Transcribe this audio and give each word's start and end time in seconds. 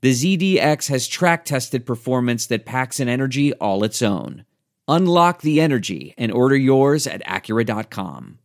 the 0.00 0.12
ZDX 0.12 0.88
has 0.88 1.08
track 1.08 1.44
tested 1.44 1.84
performance 1.84 2.46
that 2.46 2.64
packs 2.64 3.00
an 3.00 3.08
energy 3.08 3.52
all 3.54 3.82
its 3.82 4.00
own. 4.00 4.44
Unlock 4.86 5.42
the 5.42 5.60
energy 5.60 6.14
and 6.16 6.30
order 6.30 6.56
yours 6.56 7.06
at 7.06 7.24
Acura.com. 7.24 8.38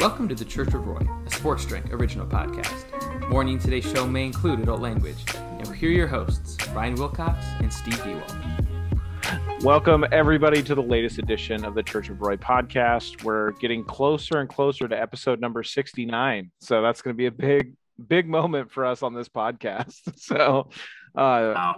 Welcome 0.00 0.28
to 0.30 0.34
the 0.34 0.46
Church 0.46 0.72
of 0.72 0.86
Roy, 0.86 1.06
a 1.26 1.30
sports 1.30 1.66
drink 1.66 1.92
original 1.92 2.26
podcast. 2.26 3.30
Warning 3.30 3.58
today's 3.58 3.84
show 3.84 4.06
may 4.06 4.24
include 4.24 4.60
adult 4.60 4.80
language. 4.80 5.22
And 5.36 5.68
here 5.76 5.90
are 5.90 5.92
your 5.92 6.06
hosts, 6.08 6.56
Brian 6.72 6.94
Wilcox 6.94 7.44
and 7.58 7.70
Steve 7.70 8.02
Dewald. 8.02 8.34
Welcome, 9.60 10.06
everybody, 10.10 10.62
to 10.62 10.74
the 10.74 10.82
latest 10.82 11.18
edition 11.18 11.66
of 11.66 11.74
the 11.74 11.82
Church 11.82 12.08
of 12.08 12.22
Roy 12.22 12.38
podcast. 12.38 13.22
We're 13.24 13.50
getting 13.60 13.84
closer 13.84 14.38
and 14.38 14.48
closer 14.48 14.88
to 14.88 14.98
episode 14.98 15.38
number 15.38 15.62
69. 15.62 16.50
So 16.62 16.80
that's 16.80 17.02
going 17.02 17.14
to 17.14 17.18
be 17.18 17.26
a 17.26 17.30
big, 17.30 17.74
big 18.08 18.26
moment 18.26 18.72
for 18.72 18.86
us 18.86 19.02
on 19.02 19.12
this 19.12 19.28
podcast. 19.28 19.98
So, 20.16 20.70
uh, 21.14 21.52
wow. 21.54 21.74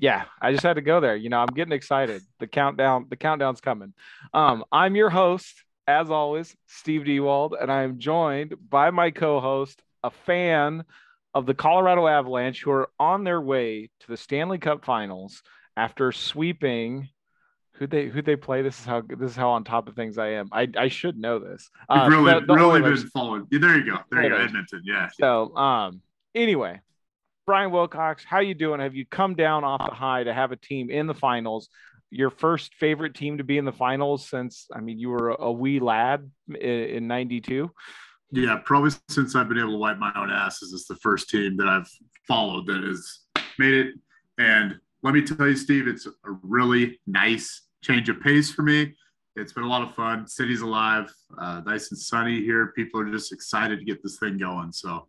yeah, 0.00 0.24
I 0.42 0.52
just 0.52 0.64
had 0.64 0.74
to 0.74 0.82
go 0.82 1.00
there. 1.00 1.16
You 1.16 1.30
know, 1.30 1.38
I'm 1.38 1.54
getting 1.54 1.72
excited. 1.72 2.20
The 2.40 2.46
countdown, 2.46 3.06
the 3.08 3.16
countdown's 3.16 3.62
coming. 3.62 3.94
Um, 4.34 4.64
I'm 4.70 4.96
your 4.96 5.08
host, 5.08 5.64
as 5.86 6.10
always, 6.10 6.56
Steve 6.66 7.04
Dewald, 7.04 7.54
and 7.60 7.70
I 7.70 7.82
am 7.82 7.98
joined 7.98 8.54
by 8.68 8.90
my 8.90 9.10
co-host, 9.10 9.82
a 10.02 10.10
fan 10.10 10.84
of 11.34 11.46
the 11.46 11.54
Colorado 11.54 12.06
Avalanche, 12.06 12.62
who 12.62 12.70
are 12.70 12.90
on 12.98 13.24
their 13.24 13.40
way 13.40 13.90
to 14.00 14.06
the 14.06 14.16
Stanley 14.16 14.58
Cup 14.58 14.84
Finals 14.84 15.42
after 15.76 16.12
sweeping. 16.12 17.08
Who 17.78 17.88
they 17.88 18.06
who 18.06 18.22
they 18.22 18.36
play? 18.36 18.62
This 18.62 18.78
is 18.78 18.84
how 18.84 19.00
this 19.00 19.32
is 19.32 19.36
how 19.36 19.50
on 19.50 19.64
top 19.64 19.88
of 19.88 19.96
things 19.96 20.16
I 20.16 20.34
am. 20.34 20.48
I, 20.52 20.68
I 20.78 20.86
should 20.86 21.18
know 21.18 21.40
this. 21.40 21.68
Uh, 21.88 22.06
really 22.08 22.32
the, 22.34 22.46
the 22.46 22.54
really 22.54 22.80
been 22.80 22.96
following. 23.08 23.48
There 23.50 23.76
you 23.76 23.90
go. 23.90 23.98
There 24.12 24.22
you 24.22 24.28
go. 24.28 24.36
Edmonton. 24.36 24.82
Yeah. 24.84 25.08
So 25.18 25.56
um 25.56 26.00
anyway, 26.36 26.82
Brian 27.46 27.72
Wilcox, 27.72 28.24
how 28.24 28.38
you 28.38 28.54
doing? 28.54 28.78
Have 28.78 28.94
you 28.94 29.04
come 29.04 29.34
down 29.34 29.64
off 29.64 29.84
the 29.88 29.94
high 29.94 30.22
to 30.22 30.32
have 30.32 30.52
a 30.52 30.56
team 30.56 30.88
in 30.88 31.08
the 31.08 31.14
finals? 31.14 31.68
Your 32.14 32.30
first 32.30 32.74
favorite 32.74 33.14
team 33.14 33.38
to 33.38 33.44
be 33.44 33.58
in 33.58 33.64
the 33.64 33.72
finals 33.72 34.26
since 34.26 34.66
I 34.72 34.80
mean 34.80 34.98
you 34.98 35.10
were 35.10 35.30
a, 35.30 35.50
wee 35.50 35.80
lad 35.80 36.30
in 36.60 37.08
'92. 37.08 37.70
Yeah, 38.30 38.58
probably 38.64 38.90
since 39.08 39.34
I've 39.34 39.48
been 39.48 39.58
able 39.58 39.72
to 39.72 39.78
wipe 39.78 39.98
my 39.98 40.12
own 40.16 40.30
ass. 40.30 40.62
Is 40.62 40.72
this 40.72 40.86
the 40.86 40.96
first 40.96 41.28
team 41.28 41.56
that 41.56 41.68
I've 41.68 41.88
followed 42.26 42.66
that 42.66 42.82
has 42.82 43.20
made 43.58 43.74
it? 43.74 43.94
And 44.38 44.78
let 45.02 45.14
me 45.14 45.22
tell 45.22 45.48
you, 45.48 45.56
Steve, 45.56 45.88
it's 45.88 46.06
a 46.06 46.10
really 46.42 47.00
nice 47.06 47.62
change 47.82 48.08
of 48.08 48.20
pace 48.20 48.50
for 48.50 48.62
me. 48.62 48.94
It's 49.36 49.52
been 49.52 49.64
a 49.64 49.68
lot 49.68 49.82
of 49.82 49.94
fun. 49.94 50.26
City's 50.28 50.60
alive, 50.60 51.12
uh, 51.38 51.62
nice 51.66 51.90
and 51.90 51.98
sunny 51.98 52.40
here. 52.40 52.68
People 52.68 53.00
are 53.00 53.10
just 53.10 53.32
excited 53.32 53.80
to 53.80 53.84
get 53.84 54.02
this 54.02 54.18
thing 54.18 54.38
going. 54.38 54.72
So, 54.72 55.08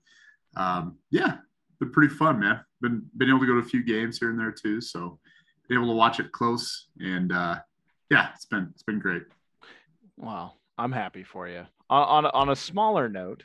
um, 0.58 0.98
yeah, 1.12 1.38
been 1.80 1.92
pretty 1.92 2.14
fun, 2.14 2.40
man. 2.40 2.62
Been 2.82 3.06
been 3.18 3.30
able 3.30 3.42
to 3.42 3.46
go 3.46 3.54
to 3.54 3.60
a 3.60 3.64
few 3.64 3.84
games 3.84 4.18
here 4.18 4.32
and 4.32 4.40
there 4.40 4.52
too. 4.52 4.82
So 4.82 5.20
able 5.72 5.88
to 5.88 5.94
watch 5.94 6.20
it 6.20 6.32
close, 6.32 6.88
and 7.00 7.32
uh, 7.32 7.60
yeah, 8.10 8.30
it's 8.34 8.46
been 8.46 8.70
it's 8.74 8.84
been 8.84 9.00
great. 9.00 9.24
Wow, 10.18 10.54
I'm 10.78 10.92
happy 10.92 11.24
for 11.24 11.48
you. 11.48 11.66
On 11.90 12.26
on, 12.26 12.32
on 12.32 12.50
a 12.50 12.56
smaller 12.56 13.10
note, 13.10 13.44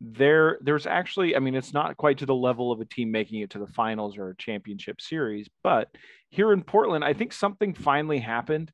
there 0.00 0.58
there's 0.62 0.86
actually, 0.86 1.36
I 1.36 1.38
mean, 1.40 1.54
it's 1.54 1.74
not 1.74 1.96
quite 1.96 2.18
to 2.18 2.26
the 2.26 2.34
level 2.34 2.72
of 2.72 2.80
a 2.80 2.84
team 2.86 3.10
making 3.10 3.40
it 3.40 3.50
to 3.50 3.58
the 3.58 3.66
finals 3.66 4.16
or 4.16 4.30
a 4.30 4.36
championship 4.36 5.00
series, 5.00 5.48
but 5.62 5.88
here 6.30 6.52
in 6.52 6.62
Portland, 6.62 7.04
I 7.04 7.12
think 7.12 7.32
something 7.32 7.74
finally 7.74 8.18
happened 8.18 8.72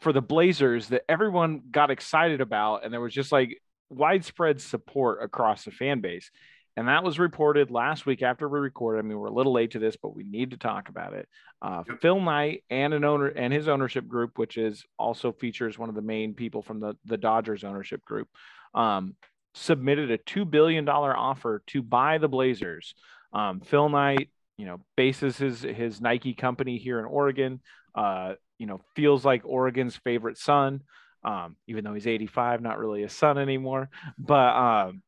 for 0.00 0.12
the 0.12 0.20
Blazers 0.22 0.88
that 0.88 1.04
everyone 1.08 1.62
got 1.70 1.90
excited 1.90 2.40
about, 2.40 2.84
and 2.84 2.92
there 2.92 3.00
was 3.00 3.14
just 3.14 3.32
like 3.32 3.60
widespread 3.90 4.60
support 4.60 5.22
across 5.22 5.64
the 5.64 5.70
fan 5.70 6.00
base. 6.00 6.30
And 6.78 6.86
that 6.86 7.02
was 7.02 7.18
reported 7.18 7.72
last 7.72 8.06
week 8.06 8.22
after 8.22 8.48
we 8.48 8.60
recorded. 8.60 9.00
I 9.00 9.02
mean, 9.02 9.18
we're 9.18 9.26
a 9.26 9.32
little 9.32 9.52
late 9.52 9.72
to 9.72 9.80
this, 9.80 9.96
but 9.96 10.14
we 10.14 10.22
need 10.22 10.52
to 10.52 10.56
talk 10.56 10.88
about 10.88 11.12
it. 11.12 11.28
Uh, 11.60 11.82
yep. 11.88 12.00
Phil 12.00 12.20
Knight 12.20 12.62
and 12.70 12.94
an 12.94 13.02
owner 13.02 13.26
and 13.26 13.52
his 13.52 13.66
ownership 13.66 14.06
group, 14.06 14.38
which 14.38 14.56
is 14.56 14.84
also 14.96 15.32
features 15.32 15.76
one 15.76 15.88
of 15.88 15.96
the 15.96 16.02
main 16.02 16.34
people 16.34 16.62
from 16.62 16.78
the, 16.78 16.94
the 17.04 17.16
Dodgers 17.16 17.64
ownership 17.64 18.04
group, 18.04 18.28
um, 18.76 19.16
submitted 19.54 20.12
a 20.12 20.18
$2 20.18 20.48
billion 20.48 20.88
offer 20.88 21.64
to 21.66 21.82
buy 21.82 22.18
the 22.18 22.28
Blazers. 22.28 22.94
Um, 23.32 23.60
Phil 23.60 23.88
Knight, 23.88 24.30
you 24.56 24.66
know, 24.66 24.80
bases 24.96 25.36
his, 25.36 25.62
his 25.62 26.00
Nike 26.00 26.32
company 26.32 26.78
here 26.78 27.00
in 27.00 27.06
Oregon, 27.06 27.60
uh, 27.96 28.34
you 28.56 28.66
know, 28.66 28.80
feels 28.94 29.24
like 29.24 29.42
Oregon's 29.44 29.96
favorite 29.96 30.38
son. 30.38 30.82
Um, 31.24 31.56
even 31.66 31.82
though 31.82 31.94
he's 31.94 32.06
85, 32.06 32.62
not 32.62 32.78
really 32.78 33.02
a 33.02 33.08
son 33.08 33.36
anymore, 33.36 33.90
but, 34.16 34.54
um, 34.54 35.02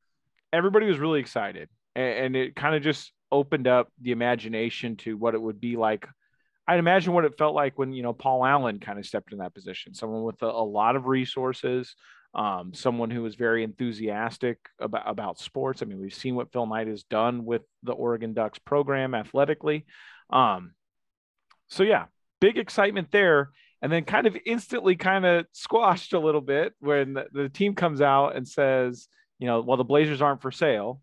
everybody 0.53 0.87
was 0.87 0.99
really 0.99 1.21
excited, 1.21 1.69
and, 1.95 2.19
and 2.19 2.37
it 2.37 2.57
kind 2.57 2.75
of 2.75 2.83
just 2.83 3.13
opened 3.33 3.69
up 3.69 3.89
the 4.01 4.13
imagination 4.13 4.97
to 4.97 5.17
what 5.17 5.35
it 5.35 5.43
would 5.43 5.61
be 5.61 5.77
like. 5.77 6.07
I'd 6.67 6.79
imagine 6.79 7.13
what 7.13 7.25
it 7.25 7.39
felt 7.39 7.55
like 7.55 7.79
when 7.79 7.93
you 7.93 8.03
know 8.03 8.13
Paul 8.13 8.45
Allen 8.45 8.79
kind 8.79 8.99
of 8.99 9.07
stepped 9.07 9.33
in 9.33 9.39
that 9.39 9.55
position. 9.55 9.95
Someone 9.95 10.23
with 10.23 10.43
a, 10.43 10.47
a 10.47 10.65
lot 10.65 10.97
of 10.97 11.07
resources, 11.07 11.95
um, 12.35 12.73
someone 12.75 13.11
who 13.11 13.23
was 13.23 13.35
very 13.35 13.65
enthusiastic 13.65 14.59
about, 14.79 15.03
about 15.07 15.39
sports. 15.41 15.83
I 15.83 15.87
mean, 15.87 16.01
we've 16.01 16.15
seen 16.15 16.37
what 16.37 16.53
Phil 16.53 16.67
Knight 16.67 16.87
has 16.87 17.03
done 17.05 17.45
with 17.45 17.63
the 17.83 17.93
Oregon 17.93 18.35
Ducks 18.35 18.59
program 18.59 19.15
athletically. 19.15 19.85
Um, 20.31 20.75
so 21.69 21.83
yeah, 21.83 22.07
big 22.41 22.59
excitement 22.59 23.09
there. 23.11 23.51
And 23.83 23.91
then 23.91 24.05
kind 24.05 24.27
of 24.27 24.37
instantly 24.45 24.95
kind 24.95 25.25
of 25.25 25.47
squashed 25.53 26.13
a 26.13 26.19
little 26.19 26.43
bit 26.43 26.75
when 26.81 27.15
the, 27.15 27.27
the 27.33 27.49
team 27.49 27.75
comes 27.75 28.03
out 28.03 28.37
and 28.37 28.47
says, 28.47 29.09
you 29.41 29.47
know, 29.47 29.61
well, 29.63 29.77
the 29.77 29.85
Blazers 29.85 30.23
aren't 30.23 30.43
for 30.43 30.53
sale. 30.53 31.01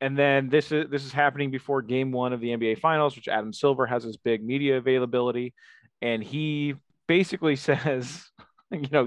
And 0.00 0.18
then 0.18 0.48
this 0.48 0.72
is 0.72 0.90
this 0.90 1.04
is 1.04 1.12
happening 1.12 1.50
before 1.50 1.82
game 1.82 2.10
one 2.10 2.32
of 2.32 2.40
the 2.40 2.48
NBA 2.48 2.80
finals, 2.80 3.14
which 3.14 3.28
Adam 3.28 3.52
Silver 3.52 3.86
has 3.86 4.02
his 4.02 4.16
big 4.16 4.42
media 4.42 4.78
availability. 4.78 5.54
And 6.00 6.24
he 6.24 6.74
basically 7.06 7.56
says, 7.68 8.24
you 8.70 8.88
know, 8.90 9.06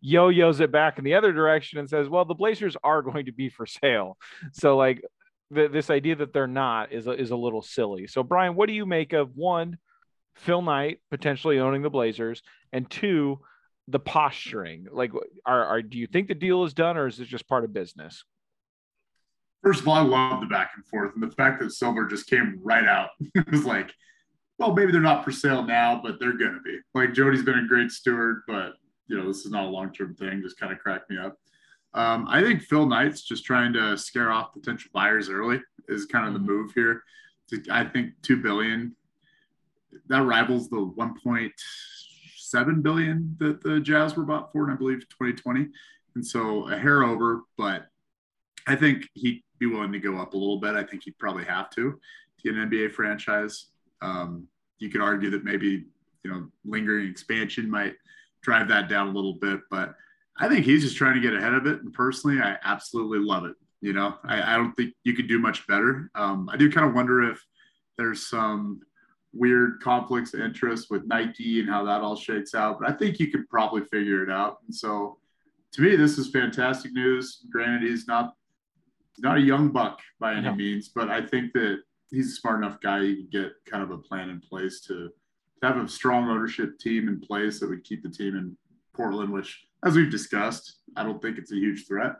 yo-yos 0.00 0.60
it 0.60 0.72
back 0.72 0.98
in 0.98 1.04
the 1.04 1.14
other 1.14 1.32
direction 1.32 1.78
and 1.78 1.88
says, 1.88 2.08
well, 2.08 2.24
the 2.24 2.34
Blazers 2.34 2.76
are 2.82 3.00
going 3.02 3.26
to 3.26 3.32
be 3.32 3.48
for 3.48 3.64
sale. 3.64 4.18
So 4.52 4.76
like 4.76 5.02
this 5.50 5.90
idea 5.90 6.16
that 6.16 6.32
they're 6.32 6.46
not 6.46 6.92
is 6.92 7.06
a, 7.06 7.12
is 7.12 7.30
a 7.30 7.36
little 7.36 7.62
silly. 7.62 8.06
So 8.06 8.22
Brian, 8.22 8.54
what 8.54 8.66
do 8.66 8.74
you 8.74 8.86
make 8.86 9.12
of 9.12 9.36
one, 9.36 9.78
Phil 10.36 10.62
Knight 10.62 11.00
potentially 11.10 11.60
owning 11.60 11.82
the 11.82 11.90
Blazers, 11.90 12.42
and 12.72 12.90
two, 12.90 13.40
the 13.88 13.98
posturing? 13.98 14.86
Like, 14.90 15.12
are, 15.46 15.64
are 15.64 15.82
do 15.82 15.98
you 15.98 16.06
think 16.06 16.28
the 16.28 16.34
deal 16.34 16.64
is 16.64 16.74
done, 16.74 16.96
or 16.96 17.06
is 17.06 17.20
it 17.20 17.26
just 17.26 17.48
part 17.48 17.64
of 17.64 17.72
business? 17.72 18.24
First 19.62 19.80
of 19.80 19.88
all, 19.88 19.94
I 19.94 20.02
love 20.02 20.40
the 20.40 20.46
back 20.46 20.72
and 20.76 20.84
forth, 20.86 21.14
and 21.14 21.22
the 21.22 21.34
fact 21.34 21.60
that 21.60 21.72
Silver 21.72 22.06
just 22.06 22.26
came 22.28 22.60
right 22.62 22.86
out. 22.86 23.10
it 23.34 23.50
was 23.50 23.64
like, 23.64 23.92
well, 24.58 24.74
maybe 24.74 24.92
they're 24.92 25.00
not 25.00 25.24
for 25.24 25.32
sale 25.32 25.64
now, 25.64 26.00
but 26.02 26.20
they're 26.20 26.36
gonna 26.36 26.60
be. 26.64 26.78
Like 26.94 27.12
Jody's 27.12 27.42
been 27.42 27.58
a 27.58 27.66
great 27.66 27.90
steward, 27.90 28.42
but 28.46 28.74
you 29.06 29.16
know 29.16 29.26
this 29.26 29.44
is 29.44 29.50
not 29.50 29.64
a 29.64 29.68
long 29.68 29.92
term 29.92 30.14
thing. 30.14 30.42
Just 30.42 30.58
kind 30.58 30.72
of 30.72 30.78
cracked 30.78 31.10
me 31.10 31.18
up. 31.18 31.36
Um, 31.94 32.26
I 32.28 32.42
think 32.42 32.62
Phil 32.62 32.86
Knight's 32.86 33.22
just 33.22 33.44
trying 33.44 33.72
to 33.74 33.96
scare 33.96 34.32
off 34.32 34.52
potential 34.52 34.90
buyers 34.92 35.28
early 35.28 35.60
is 35.88 36.06
kind 36.06 36.26
of 36.26 36.32
the 36.32 36.40
move 36.40 36.72
here. 36.74 37.02
I 37.70 37.84
think 37.84 38.12
two 38.22 38.38
billion 38.38 38.96
that 40.08 40.22
rivals 40.22 40.68
the 40.68 40.92
1.7 42.54 42.82
billion 42.82 43.36
that 43.38 43.62
the 43.62 43.80
Jazz 43.80 44.16
were 44.16 44.24
bought 44.24 44.52
for, 44.52 44.64
and 44.64 44.72
I 44.72 44.76
believe 44.76 45.00
2020, 45.08 45.68
and 46.14 46.26
so 46.26 46.68
a 46.68 46.78
hair 46.78 47.02
over. 47.02 47.42
But 47.56 47.86
I 48.66 48.76
think 48.76 49.08
he'd 49.14 49.42
be 49.58 49.66
willing 49.66 49.92
to 49.92 49.98
go 49.98 50.18
up 50.18 50.34
a 50.34 50.36
little 50.36 50.58
bit. 50.58 50.74
I 50.74 50.84
think 50.84 51.02
he'd 51.04 51.18
probably 51.18 51.44
have 51.44 51.70
to 51.70 51.92
to 51.92 52.42
get 52.42 52.54
an 52.54 52.70
NBA 52.70 52.92
franchise. 52.92 53.66
Um, 54.02 54.48
you 54.78 54.88
could 54.88 55.00
argue 55.00 55.30
that 55.30 55.44
maybe 55.44 55.84
you 56.22 56.30
know 56.30 56.48
lingering 56.64 57.08
expansion 57.08 57.70
might 57.70 57.94
drive 58.42 58.68
that 58.68 58.88
down 58.88 59.08
a 59.08 59.12
little 59.12 59.34
bit, 59.34 59.60
but 59.70 59.94
I 60.36 60.48
think 60.48 60.64
he's 60.64 60.82
just 60.82 60.96
trying 60.96 61.14
to 61.14 61.20
get 61.20 61.34
ahead 61.34 61.54
of 61.54 61.66
it. 61.66 61.80
And 61.82 61.92
personally, 61.92 62.40
I 62.40 62.56
absolutely 62.64 63.20
love 63.20 63.44
it. 63.44 63.54
You 63.80 63.92
know, 63.92 64.16
I, 64.24 64.54
I 64.54 64.56
don't 64.56 64.72
think 64.74 64.94
you 65.04 65.14
could 65.14 65.28
do 65.28 65.38
much 65.38 65.66
better. 65.66 66.10
Um, 66.14 66.48
I 66.52 66.56
do 66.56 66.70
kind 66.70 66.86
of 66.86 66.94
wonder 66.94 67.30
if 67.30 67.44
there's 67.96 68.26
some 68.26 68.80
weird 69.34 69.80
conflicts 69.82 70.32
of 70.34 70.40
interest 70.40 70.90
with 70.90 71.06
Nike 71.06 71.60
and 71.60 71.68
how 71.68 71.84
that 71.84 72.00
all 72.00 72.16
shakes 72.16 72.54
out, 72.54 72.80
but 72.80 72.88
I 72.88 72.92
think 72.92 73.18
you 73.18 73.30
could 73.30 73.48
probably 73.48 73.82
figure 73.82 74.22
it 74.22 74.30
out. 74.30 74.58
And 74.66 74.74
so, 74.74 75.18
to 75.72 75.82
me, 75.82 75.96
this 75.96 76.18
is 76.18 76.30
fantastic 76.30 76.92
news. 76.92 77.44
Granted, 77.50 77.82
he's 77.88 78.06
not 78.06 78.34
he's 79.14 79.22
not 79.22 79.38
a 79.38 79.40
young 79.40 79.70
buck 79.70 80.00
by 80.20 80.32
any 80.34 80.42
no. 80.42 80.54
means, 80.54 80.88
but 80.88 81.08
I 81.08 81.24
think 81.24 81.52
that 81.54 81.78
he's 82.10 82.32
a 82.32 82.36
smart 82.36 82.58
enough 82.58 82.80
guy. 82.80 83.00
You 83.00 83.16
can 83.16 83.28
get 83.30 83.52
kind 83.66 83.82
of 83.82 83.90
a 83.90 83.98
plan 83.98 84.30
in 84.30 84.40
place 84.40 84.80
to, 84.82 85.10
to 85.60 85.66
have 85.66 85.76
a 85.76 85.88
strong 85.88 86.28
ownership 86.28 86.78
team 86.78 87.08
in 87.08 87.20
place 87.20 87.60
that 87.60 87.68
would 87.68 87.84
keep 87.84 88.02
the 88.02 88.08
team 88.08 88.36
in 88.36 88.56
Portland, 88.94 89.32
which, 89.32 89.66
as 89.84 89.96
we've 89.96 90.10
discussed, 90.10 90.76
I 90.96 91.02
don't 91.02 91.20
think 91.20 91.38
it's 91.38 91.52
a 91.52 91.56
huge 91.56 91.86
threat. 91.86 92.14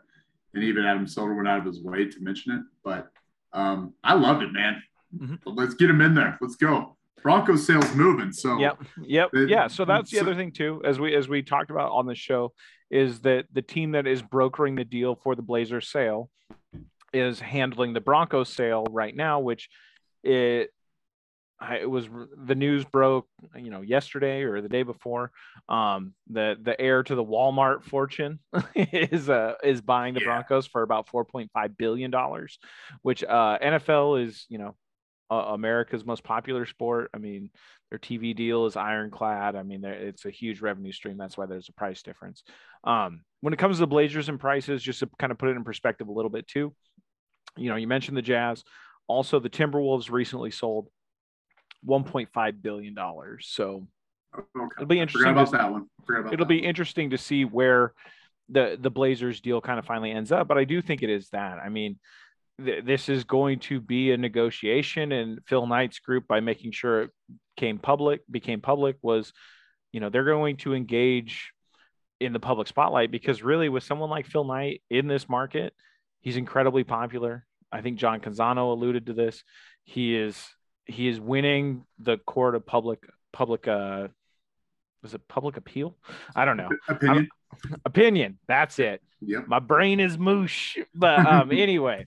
And 0.55 0.63
even 0.63 0.85
Adam 0.85 1.07
Silver 1.07 1.35
went 1.35 1.49
out 1.49 1.59
of 1.59 1.65
his 1.65 1.83
way 1.83 2.07
to 2.07 2.21
mention 2.21 2.53
it. 2.53 2.63
But 2.85 3.09
um, 3.53 3.95
I 4.05 4.15
loved 4.15 4.43
it, 4.43 4.53
man. 4.53 4.83
Mm-hmm. 5.17 5.35
Let's 5.47 5.75
get 5.75 5.91
him 5.91 6.01
in 6.01 6.15
there. 6.15 6.39
Let's 6.41 6.57
go. 6.57 6.97
Broncos 7.25 7.67
sales 7.67 7.93
moving. 7.95 8.33
So 8.33 8.59
yep, 8.59 8.81
yep, 9.03 9.31
it, 9.33 9.49
yeah. 9.49 9.67
So 9.67 9.87
that's 9.87 10.11
the 10.11 10.19
so, 10.19 10.23
other 10.23 10.35
thing 10.35 10.53
too, 10.53 10.83
as 10.85 11.01
we 11.01 11.17
as 11.17 11.27
we 11.27 11.43
talked 11.43 11.71
about 11.71 11.91
on 11.91 12.07
the 12.07 12.15
show, 12.15 12.53
is 12.91 13.21
that 13.21 13.47
the 13.53 13.63
team 13.63 13.93
that 13.93 14.07
is 14.07 14.23
brokering 14.23 14.77
the 14.77 14.85
deal 14.85 15.17
for 15.17 15.35
the 15.35 15.43
Blazers 15.43 15.89
sale 15.89 16.31
is 17.15 17.41
handling 17.41 17.95
the 17.95 18.01
Broncos 18.01 18.51
sale 18.51 18.85
right 18.91 19.17
now, 19.17 19.41
which 19.41 19.71
it 20.23 20.71
it 21.63 21.89
was 21.89 22.09
the 22.37 22.55
news 22.55 22.85
broke, 22.85 23.27
you 23.57 23.71
know, 23.71 23.81
yesterday 23.81 24.43
or 24.43 24.61
the 24.61 24.69
day 24.69 24.83
before. 24.83 25.31
Um, 25.67 26.13
the 26.29 26.57
the 26.61 26.79
heir 26.79 27.03
to 27.03 27.15
the 27.15 27.25
Walmart 27.25 27.85
fortune 27.85 28.39
is 28.75 29.31
uh 29.31 29.55
is 29.65 29.81
buying 29.81 30.13
the 30.13 30.21
yeah. 30.21 30.27
Broncos 30.27 30.67
for 30.67 30.83
about 30.83 31.09
four 31.09 31.25
point 31.25 31.51
five 31.55 31.75
billion 31.79 32.11
dollars, 32.11 32.59
which 33.01 33.25
uh 33.25 33.59
NFL 33.63 34.23
is 34.27 34.45
you 34.51 34.59
know 34.59 34.75
uh, 35.31 35.35
America's 35.35 36.05
most 36.05 36.23
popular 36.23 36.67
sport. 36.67 37.11
I 37.15 37.19
mean, 37.19 37.51
their 37.91 37.99
TV 37.99 38.35
deal 38.35 38.67
is 38.67 38.77
ironclad. 38.77 39.57
I 39.57 39.63
mean, 39.63 39.85
it's 39.85 40.25
a 40.25 40.31
huge 40.31 40.61
revenue 40.61 40.93
stream. 40.93 41.17
That's 41.17 41.37
why 41.37 41.47
there's 41.47 41.69
a 41.69 41.73
price 41.73 42.03
difference. 42.03 42.43
Um, 42.85 43.23
when 43.41 43.53
it 43.53 43.59
comes 43.59 43.77
to 43.77 43.81
the 43.81 43.87
Blazers 43.87 44.29
and 44.29 44.39
prices, 44.39 44.83
just 44.83 45.01
to 45.01 45.09
kind 45.19 45.33
of 45.33 45.39
put 45.39 45.49
it 45.49 45.57
in 45.57 45.65
perspective 45.65 46.09
a 46.09 46.13
little 46.13 46.31
bit 46.31 46.47
too. 46.47 46.75
You 47.57 47.71
know, 47.71 47.77
you 47.77 47.87
mentioned 47.87 48.17
the 48.17 48.23
Jazz. 48.23 48.65
Also, 49.07 49.39
the 49.39 49.51
Timberwolves 49.51 50.11
recently 50.11 50.51
sold 50.51 50.89
1.5 51.87 52.63
billion 52.63 52.95
dollars. 52.95 53.47
So 53.51 53.87
okay. 54.37 54.47
it'll 54.77 54.87
be 54.87 55.01
interesting. 55.01 55.33
about 55.33 55.51
to, 55.51 55.57
that 55.57 55.71
one. 55.71 55.87
About 56.09 56.33
it'll 56.33 56.47
that 56.47 56.49
be 56.49 56.61
one. 56.61 56.65
interesting 56.65 57.11
to 57.11 57.19
see 57.19 57.45
where 57.45 57.93
the 58.49 58.77
the 58.81 58.91
Blazers 58.91 59.41
deal 59.41 59.61
kind 59.61 59.79
of 59.79 59.87
finally 59.87 60.11
ends 60.11 60.33
up. 60.33 60.49
But 60.49 60.59
I 60.59 60.65
do 60.65 60.83
think 60.83 61.03
it 61.03 61.11
is 61.11 61.29
that. 61.31 61.59
I 61.59 61.69
mean, 61.69 61.99
th- 62.63 62.85
this 62.85 63.09
is 63.09 63.25
going 63.25 63.61
to 63.61 63.81
be 63.81 64.13
a 64.13 64.17
negotiation, 64.17 65.13
and 65.13 65.41
Phil 65.47 65.67
Knight's 65.67 65.99
group, 65.99 66.27
by 66.27 66.41
making 66.41 66.73
sure 66.73 67.03
it 67.03 67.11
came 67.57 67.79
public, 67.79 68.21
became 68.31 68.61
public, 68.61 68.97
was, 69.03 69.33
you 69.93 70.01
know, 70.01 70.09
they're 70.09 70.25
going 70.25 70.57
to 70.59 70.75
engage 70.75 71.53
in 72.21 72.33
the 72.33 72.41
public 72.41 72.69
spotlight 72.69 73.11
because 73.11 73.43
really, 73.43 73.69
with 73.69 73.83
someone 73.83 74.11
like 74.11 74.27
Phil 74.27 74.45
Knight 74.45 74.83
in 74.91 75.07
this 75.07 75.29
market, 75.29 75.75
he's 76.21 76.37
incredibly 76.37 76.85
popular. 76.85 77.45
I 77.71 77.81
think 77.81 77.99
John 77.99 78.21
Canzano 78.21 78.73
alluded 78.73 79.07
to 79.07 79.13
this. 79.13 79.43
He 79.85 80.17
is 80.17 80.37
he 80.87 81.09
is 81.09 81.21
winning 81.21 81.85
the 81.99 82.19
court 82.19 82.55
of 82.55 82.67
public 82.67 83.07
public 83.33 83.67
uh 83.67 84.09
was 85.03 85.13
it 85.13 85.27
public 85.29 85.57
appeal? 85.57 85.97
I 86.35 86.45
don't 86.45 86.57
know. 86.57 86.71
Opinion. 86.89 87.29
Opinion. 87.85 88.39
That's 88.49 88.79
it. 88.79 89.03
Yep. 89.21 89.49
My 89.49 89.59
brain 89.59 90.01
is 90.01 90.17
moosh. 90.17 90.79
But 90.95 91.27
um 91.27 91.51
anyway. 91.53 92.07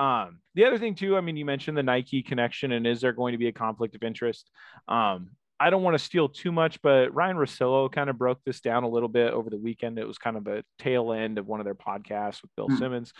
Um 0.00 0.40
the 0.54 0.64
other 0.64 0.78
thing 0.78 0.94
too, 0.94 1.16
I 1.16 1.20
mean, 1.20 1.36
you 1.36 1.44
mentioned 1.44 1.76
the 1.76 1.82
Nike 1.82 2.22
connection 2.22 2.72
and 2.72 2.86
is 2.86 3.00
there 3.00 3.12
going 3.12 3.32
to 3.32 3.38
be 3.38 3.48
a 3.48 3.52
conflict 3.52 3.94
of 3.94 4.02
interest? 4.02 4.50
Um, 4.88 5.30
I 5.60 5.68
don't 5.68 5.82
want 5.82 5.94
to 5.94 6.02
steal 6.02 6.28
too 6.28 6.50
much, 6.50 6.80
but 6.82 7.14
Ryan 7.14 7.36
Russillo 7.36 7.92
kind 7.92 8.08
of 8.08 8.16
broke 8.16 8.42
this 8.44 8.60
down 8.60 8.82
a 8.82 8.88
little 8.88 9.10
bit 9.10 9.32
over 9.32 9.50
the 9.50 9.58
weekend. 9.58 9.98
It 9.98 10.06
was 10.06 10.16
kind 10.16 10.38
of 10.38 10.46
a 10.46 10.64
tail 10.78 11.12
end 11.12 11.36
of 11.36 11.46
one 11.46 11.60
of 11.60 11.64
their 11.64 11.74
podcasts 11.74 12.40
with 12.40 12.50
Bill 12.56 12.66
hmm. 12.66 12.76
Simmons. 12.76 13.12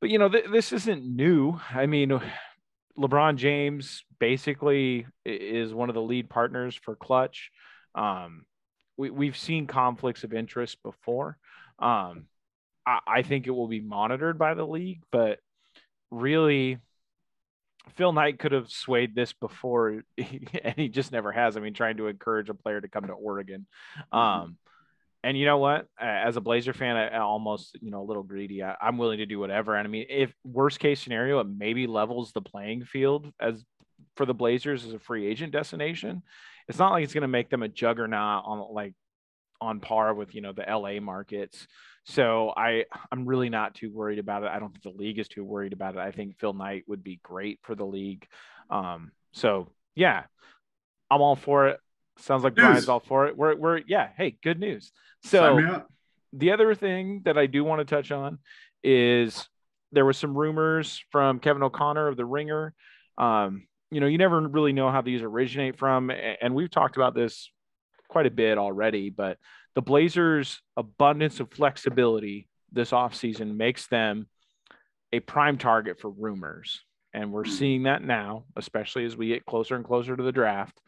But 0.00 0.10
you 0.10 0.18
know, 0.18 0.28
th- 0.28 0.46
this 0.52 0.72
isn't 0.72 1.04
new. 1.04 1.58
I 1.70 1.86
mean, 1.86 2.20
LeBron 2.96 3.36
James 3.36 4.04
basically 4.20 5.06
is 5.26 5.74
one 5.74 5.88
of 5.88 5.96
the 5.96 6.02
lead 6.02 6.30
partners 6.30 6.76
for 6.76 6.94
Klutch. 6.94 7.50
Um, 7.94 8.44
we, 8.96 9.10
we've 9.10 9.36
seen 9.36 9.66
conflicts 9.66 10.24
of 10.24 10.32
interest 10.32 10.82
before. 10.84 11.38
Um, 11.80 12.26
I, 12.86 13.00
I 13.06 13.22
think 13.22 13.46
it 13.46 13.52
will 13.52 13.68
be 13.68 13.80
monitored 13.80 14.38
by 14.38 14.54
the 14.54 14.66
league, 14.66 15.02
but 15.10 15.40
really, 16.10 16.78
Phil 17.96 18.12
Knight 18.12 18.38
could 18.38 18.52
have 18.52 18.70
swayed 18.70 19.14
this 19.14 19.32
before, 19.32 20.02
and 20.18 20.74
he 20.76 20.88
just 20.88 21.12
never 21.12 21.32
has. 21.32 21.56
I 21.56 21.60
mean, 21.60 21.74
trying 21.74 21.96
to 21.98 22.06
encourage 22.06 22.48
a 22.48 22.54
player 22.54 22.80
to 22.80 22.88
come 22.88 23.06
to 23.06 23.12
Oregon. 23.12 23.66
Mm-hmm. 24.12 24.18
Um, 24.18 24.56
and 25.24 25.36
you 25.36 25.46
know 25.46 25.58
what? 25.58 25.86
As 25.98 26.36
a 26.36 26.40
Blazer 26.40 26.72
fan, 26.72 26.96
I, 26.96 27.08
I 27.08 27.18
almost 27.18 27.76
you 27.80 27.90
know 27.90 28.02
a 28.02 28.06
little 28.06 28.22
greedy. 28.22 28.62
I, 28.62 28.76
am 28.80 28.98
willing 28.98 29.18
to 29.18 29.26
do 29.26 29.38
whatever. 29.38 29.74
And 29.74 29.86
I 29.86 29.90
mean, 29.90 30.06
if 30.08 30.32
worst 30.44 30.78
case 30.78 31.00
scenario, 31.00 31.40
it 31.40 31.46
maybe 31.48 31.86
levels 31.86 32.32
the 32.32 32.40
playing 32.40 32.84
field 32.84 33.32
as 33.40 33.64
for 34.16 34.26
the 34.26 34.34
Blazers 34.34 34.84
as 34.84 34.92
a 34.92 34.98
free 34.98 35.26
agent 35.26 35.52
destination. 35.52 36.22
It's 36.68 36.78
not 36.78 36.92
like 36.92 37.04
it's 37.04 37.14
going 37.14 37.22
to 37.22 37.28
make 37.28 37.50
them 37.50 37.62
a 37.62 37.68
juggernaut 37.68 38.44
on 38.46 38.72
like 38.72 38.94
on 39.60 39.80
par 39.80 40.14
with 40.14 40.34
you 40.34 40.40
know 40.40 40.52
the 40.52 40.62
LA 40.62 41.00
markets. 41.00 41.66
So 42.08 42.52
I 42.56 42.84
I'm 43.12 43.26
really 43.26 43.50
not 43.50 43.74
too 43.74 43.92
worried 43.92 44.18
about 44.18 44.42
it. 44.42 44.50
I 44.50 44.58
don't 44.58 44.70
think 44.72 44.82
the 44.82 45.02
league 45.02 45.18
is 45.18 45.28
too 45.28 45.44
worried 45.44 45.74
about 45.74 45.94
it. 45.94 46.00
I 46.00 46.10
think 46.10 46.38
Phil 46.38 46.54
Knight 46.54 46.84
would 46.86 47.04
be 47.04 47.20
great 47.22 47.60
for 47.62 47.74
the 47.74 47.84
league. 47.84 48.26
Um, 48.70 49.12
so 49.32 49.68
yeah, 49.94 50.24
I'm 51.10 51.20
all 51.20 51.36
for 51.36 51.68
it. 51.68 51.80
Sounds 52.18 52.44
like 52.44 52.56
news. 52.56 52.64
Brian's 52.64 52.88
all 52.88 53.00
for 53.00 53.26
it. 53.26 53.36
We're 53.36 53.56
we're 53.56 53.82
yeah. 53.86 54.08
Hey, 54.16 54.36
good 54.42 54.58
news. 54.58 54.90
So 55.22 55.82
the 56.32 56.52
other 56.52 56.74
thing 56.74 57.22
that 57.24 57.36
I 57.36 57.46
do 57.46 57.62
want 57.62 57.80
to 57.80 57.84
touch 57.84 58.10
on 58.10 58.38
is 58.82 59.46
there 59.92 60.04
was 60.04 60.16
some 60.16 60.36
rumors 60.36 61.02
from 61.10 61.40
Kevin 61.40 61.62
O'Connor 61.62 62.08
of 62.08 62.16
the 62.16 62.24
Ringer. 62.24 62.74
Um, 63.18 63.66
you 63.90 64.00
know, 64.00 64.06
you 64.06 64.18
never 64.18 64.40
really 64.40 64.72
know 64.72 64.90
how 64.90 65.00
these 65.02 65.22
originate 65.22 65.78
from, 65.78 66.10
and 66.10 66.54
we've 66.54 66.70
talked 66.70 66.96
about 66.96 67.14
this 67.14 67.50
quite 68.08 68.26
a 68.26 68.30
bit 68.30 68.58
already. 68.58 69.10
But 69.10 69.38
the 69.74 69.82
Blazers' 69.82 70.60
abundance 70.76 71.40
of 71.40 71.50
flexibility 71.52 72.48
this 72.72 72.90
offseason 72.90 73.56
makes 73.56 73.86
them 73.86 74.26
a 75.12 75.20
prime 75.20 75.58
target 75.58 76.00
for 76.00 76.10
rumors. 76.10 76.82
And 77.14 77.32
we're 77.32 77.44
hmm. 77.44 77.52
seeing 77.52 77.82
that 77.84 78.02
now, 78.02 78.44
especially 78.56 79.04
as 79.04 79.16
we 79.16 79.28
get 79.28 79.46
closer 79.46 79.76
and 79.76 79.84
closer 79.84 80.16
to 80.16 80.22
the 80.22 80.32
draft. 80.32 80.80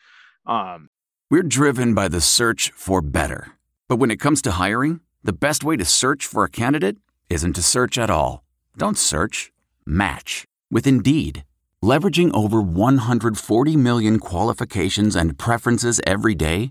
Um, 0.46 0.88
we're 1.30 1.42
driven 1.42 1.94
by 1.94 2.08
the 2.08 2.20
search 2.20 2.72
for 2.74 3.00
better. 3.00 3.52
But 3.88 3.96
when 3.96 4.10
it 4.10 4.20
comes 4.20 4.42
to 4.42 4.52
hiring, 4.52 5.00
the 5.22 5.32
best 5.32 5.64
way 5.64 5.76
to 5.76 5.84
search 5.84 6.26
for 6.26 6.44
a 6.44 6.50
candidate 6.50 6.96
isn't 7.28 7.54
to 7.54 7.62
search 7.62 7.98
at 7.98 8.10
all. 8.10 8.42
Don't 8.76 8.98
search, 8.98 9.52
match 9.86 10.44
with 10.70 10.86
Indeed. 10.86 11.44
Leveraging 11.82 12.34
over 12.34 12.60
140 12.60 13.76
million 13.76 14.18
qualifications 14.18 15.16
and 15.16 15.38
preferences 15.38 16.00
every 16.06 16.34
day, 16.34 16.70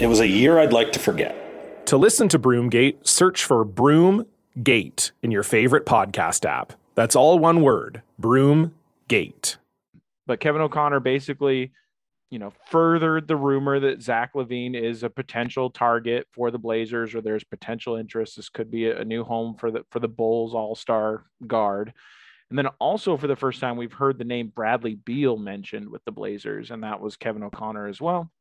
It 0.00 0.08
was 0.08 0.18
a 0.18 0.26
year 0.26 0.58
I'd 0.58 0.72
like 0.72 0.90
to 0.92 0.98
forget. 0.98 1.86
To 1.86 1.96
listen 1.96 2.28
to 2.30 2.38
Broomgate, 2.38 3.06
search 3.06 3.44
for 3.44 3.64
Broomgate 3.64 5.12
in 5.22 5.30
your 5.30 5.44
favorite 5.44 5.86
podcast 5.86 6.44
app. 6.44 6.72
That's 6.96 7.14
all 7.14 7.38
one 7.38 7.62
word 7.62 8.02
Broomgate. 8.20 9.56
But 10.26 10.40
Kevin 10.40 10.62
O'Connor 10.62 10.98
basically, 10.98 11.70
you 12.28 12.40
know, 12.40 12.52
furthered 12.66 13.28
the 13.28 13.36
rumor 13.36 13.78
that 13.78 14.02
Zach 14.02 14.32
LaVine 14.34 14.74
is 14.74 15.04
a 15.04 15.10
potential 15.10 15.70
target 15.70 16.26
for 16.32 16.50
the 16.50 16.58
Blazers, 16.58 17.14
or 17.14 17.20
there's 17.20 17.44
potential 17.44 17.94
interest. 17.94 18.34
This 18.34 18.48
could 18.48 18.72
be 18.72 18.90
a 18.90 19.04
new 19.04 19.22
home 19.22 19.54
for 19.54 19.70
the 19.70 19.84
for 19.92 20.00
the 20.00 20.08
Bulls 20.08 20.54
All 20.54 20.74
Star 20.74 21.22
guard. 21.46 21.92
And 22.50 22.58
then 22.58 22.66
also 22.80 23.16
for 23.16 23.28
the 23.28 23.36
first 23.36 23.60
time, 23.60 23.76
we've 23.76 23.92
heard 23.92 24.18
the 24.18 24.24
name 24.24 24.48
Bradley 24.48 24.96
Beal 24.96 25.36
mentioned 25.36 25.88
with 25.88 26.04
the 26.04 26.12
Blazers, 26.12 26.72
and 26.72 26.82
that 26.82 27.00
was 27.00 27.16
Kevin 27.16 27.44
O'Connor 27.44 27.86
as 27.86 28.00
well. 28.00 28.32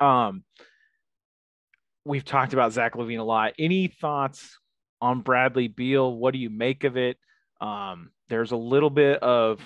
Um, 0.00 0.44
we've 2.04 2.24
talked 2.24 2.52
about 2.52 2.72
Zach 2.72 2.94
LaVine 2.94 3.18
a 3.18 3.24
lot. 3.24 3.54
Any 3.58 3.88
thoughts 3.88 4.58
on 5.00 5.20
Bradley 5.20 5.68
Beal? 5.68 6.14
What 6.14 6.32
do 6.32 6.38
you 6.38 6.50
make 6.50 6.84
of 6.84 6.96
it? 6.96 7.18
Um, 7.60 8.10
there's 8.28 8.52
a 8.52 8.56
little 8.56 8.90
bit 8.90 9.22
of 9.22 9.60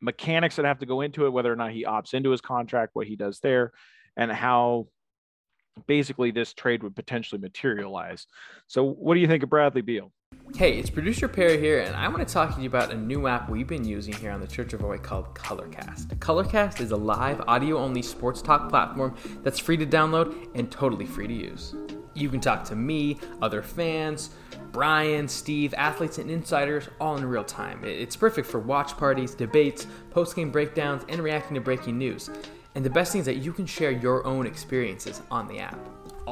mechanics 0.00 0.56
that 0.56 0.64
have 0.64 0.80
to 0.80 0.86
go 0.86 1.00
into 1.00 1.26
it, 1.26 1.30
whether 1.30 1.52
or 1.52 1.56
not 1.56 1.72
he 1.72 1.84
opts 1.84 2.14
into 2.14 2.30
his 2.30 2.40
contract, 2.40 2.90
what 2.94 3.06
he 3.06 3.16
does 3.16 3.38
there, 3.40 3.72
and 4.16 4.30
how 4.30 4.88
basically 5.86 6.30
this 6.30 6.52
trade 6.52 6.82
would 6.82 6.96
potentially 6.96 7.40
materialize. 7.40 8.26
So, 8.66 8.84
what 8.84 9.14
do 9.14 9.20
you 9.20 9.28
think 9.28 9.42
of 9.42 9.50
Bradley 9.50 9.82
Beal? 9.82 10.12
Hey, 10.54 10.78
it's 10.78 10.90
producer 10.90 11.26
Perry 11.26 11.58
here, 11.58 11.80
and 11.80 11.96
I 11.96 12.06
want 12.06 12.26
to 12.26 12.32
talk 12.32 12.54
to 12.54 12.60
you 12.60 12.68
about 12.68 12.92
a 12.92 12.96
new 12.96 13.26
app 13.26 13.48
we've 13.48 13.66
been 13.66 13.84
using 13.84 14.14
here 14.14 14.30
on 14.30 14.40
the 14.40 14.46
Church 14.46 14.72
of 14.74 14.82
Roy 14.82 14.98
called 14.98 15.34
Colorcast. 15.34 16.14
Colorcast 16.18 16.80
is 16.80 16.92
a 16.92 16.96
live, 16.96 17.40
audio 17.48 17.78
only 17.78 18.00
sports 18.02 18.42
talk 18.42 18.68
platform 18.68 19.16
that's 19.42 19.58
free 19.58 19.76
to 19.78 19.86
download 19.86 20.48
and 20.54 20.70
totally 20.70 21.04
free 21.04 21.26
to 21.26 21.34
use. 21.34 21.74
You 22.14 22.28
can 22.28 22.38
talk 22.38 22.62
to 22.66 22.76
me, 22.76 23.18
other 23.40 23.62
fans, 23.62 24.30
Brian, 24.70 25.26
Steve, 25.26 25.74
athletes, 25.76 26.18
and 26.18 26.30
insiders 26.30 26.88
all 27.00 27.16
in 27.16 27.24
real 27.24 27.42
time. 27.42 27.82
It's 27.82 28.14
perfect 28.14 28.46
for 28.46 28.60
watch 28.60 28.96
parties, 28.96 29.34
debates, 29.34 29.86
post 30.10 30.36
game 30.36 30.52
breakdowns, 30.52 31.04
and 31.08 31.22
reacting 31.22 31.54
to 31.54 31.60
breaking 31.60 31.98
news. 31.98 32.30
And 32.74 32.84
the 32.84 32.90
best 32.90 33.12
thing 33.12 33.20
is 33.20 33.26
that 33.26 33.38
you 33.38 33.52
can 33.52 33.66
share 33.66 33.90
your 33.90 34.24
own 34.26 34.46
experiences 34.46 35.22
on 35.30 35.48
the 35.48 35.58
app. 35.58 35.78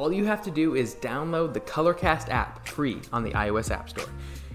All 0.00 0.10
you 0.10 0.24
have 0.24 0.40
to 0.44 0.50
do 0.50 0.76
is 0.76 0.94
download 0.94 1.52
the 1.52 1.60
Colorcast 1.60 2.30
app 2.30 2.66
free 2.66 3.02
on 3.12 3.22
the 3.22 3.32
iOS 3.32 3.70
App 3.70 3.90
Store. 3.90 4.08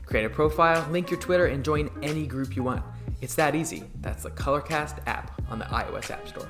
Create 0.04 0.26
a 0.26 0.30
profile, 0.30 0.84
link 0.90 1.12
your 1.12 1.20
Twitter, 1.20 1.46
and 1.46 1.64
join 1.64 1.92
any 2.02 2.26
group 2.26 2.56
you 2.56 2.64
want. 2.64 2.84
It's 3.22 3.36
that 3.36 3.54
easy. 3.54 3.84
That's 4.02 4.24
the 4.24 4.32
Colorcast 4.32 5.06
app 5.06 5.40
on 5.52 5.60
the 5.60 5.66
iOS 5.66 6.10
App 6.10 6.28
Store. 6.28 6.50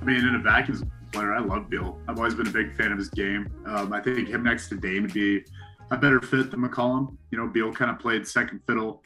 I 0.00 0.04
mean, 0.06 0.26
in 0.26 0.36
a 0.36 0.38
vacuum 0.38 0.90
player, 1.12 1.34
I 1.34 1.40
love 1.40 1.68
Beal. 1.68 2.00
I've 2.08 2.16
always 2.16 2.34
been 2.34 2.46
a 2.46 2.50
big 2.50 2.74
fan 2.74 2.92
of 2.92 2.98
his 2.98 3.10
game. 3.10 3.52
Um, 3.66 3.92
I 3.92 4.00
think 4.00 4.28
him 4.28 4.42
next 4.42 4.70
to 4.70 4.76
Dame 4.76 5.02
would 5.02 5.12
be 5.12 5.44
a 5.90 5.98
better 5.98 6.22
fit 6.22 6.50
than 6.50 6.60
McCollum. 6.60 7.14
You 7.30 7.36
know, 7.36 7.46
Beal 7.46 7.74
kind 7.74 7.90
of 7.90 7.98
played 7.98 8.26
second 8.26 8.62
fiddle 8.66 9.02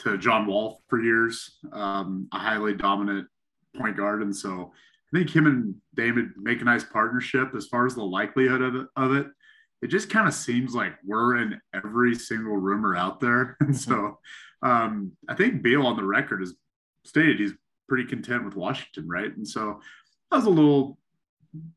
to 0.00 0.18
John 0.18 0.44
Wall 0.44 0.82
for 0.88 1.00
years, 1.00 1.56
um, 1.72 2.28
a 2.34 2.38
highly 2.38 2.74
dominant 2.74 3.28
point 3.74 3.96
guard. 3.96 4.20
And 4.20 4.36
so 4.36 4.72
I 5.12 5.18
think 5.18 5.34
him 5.34 5.46
and 5.46 5.74
David 5.94 6.30
make 6.36 6.60
a 6.60 6.64
nice 6.64 6.84
partnership 6.84 7.54
as 7.56 7.66
far 7.66 7.86
as 7.86 7.94
the 7.94 8.04
likelihood 8.04 8.62
of 8.62 8.74
it. 8.74 8.86
Of 8.96 9.12
it. 9.12 9.26
It 9.82 9.88
just 9.88 10.10
kind 10.10 10.26
of 10.26 10.34
seems 10.34 10.74
like 10.74 10.94
we're 11.04 11.36
in 11.36 11.60
every 11.74 12.14
single 12.14 12.56
rumor 12.56 12.96
out 12.96 13.20
there. 13.20 13.56
And 13.60 13.76
so 13.76 14.18
um, 14.62 15.12
I 15.28 15.34
think 15.34 15.62
Beal 15.62 15.86
on 15.86 15.96
the 15.96 16.04
record 16.04 16.40
has 16.40 16.54
stated 17.04 17.38
he's 17.38 17.52
pretty 17.88 18.04
content 18.04 18.44
with 18.44 18.56
Washington, 18.56 19.06
right? 19.06 19.34
And 19.36 19.46
so 19.46 19.80
I 20.32 20.36
was 20.36 20.46
a 20.46 20.50
little 20.50 20.98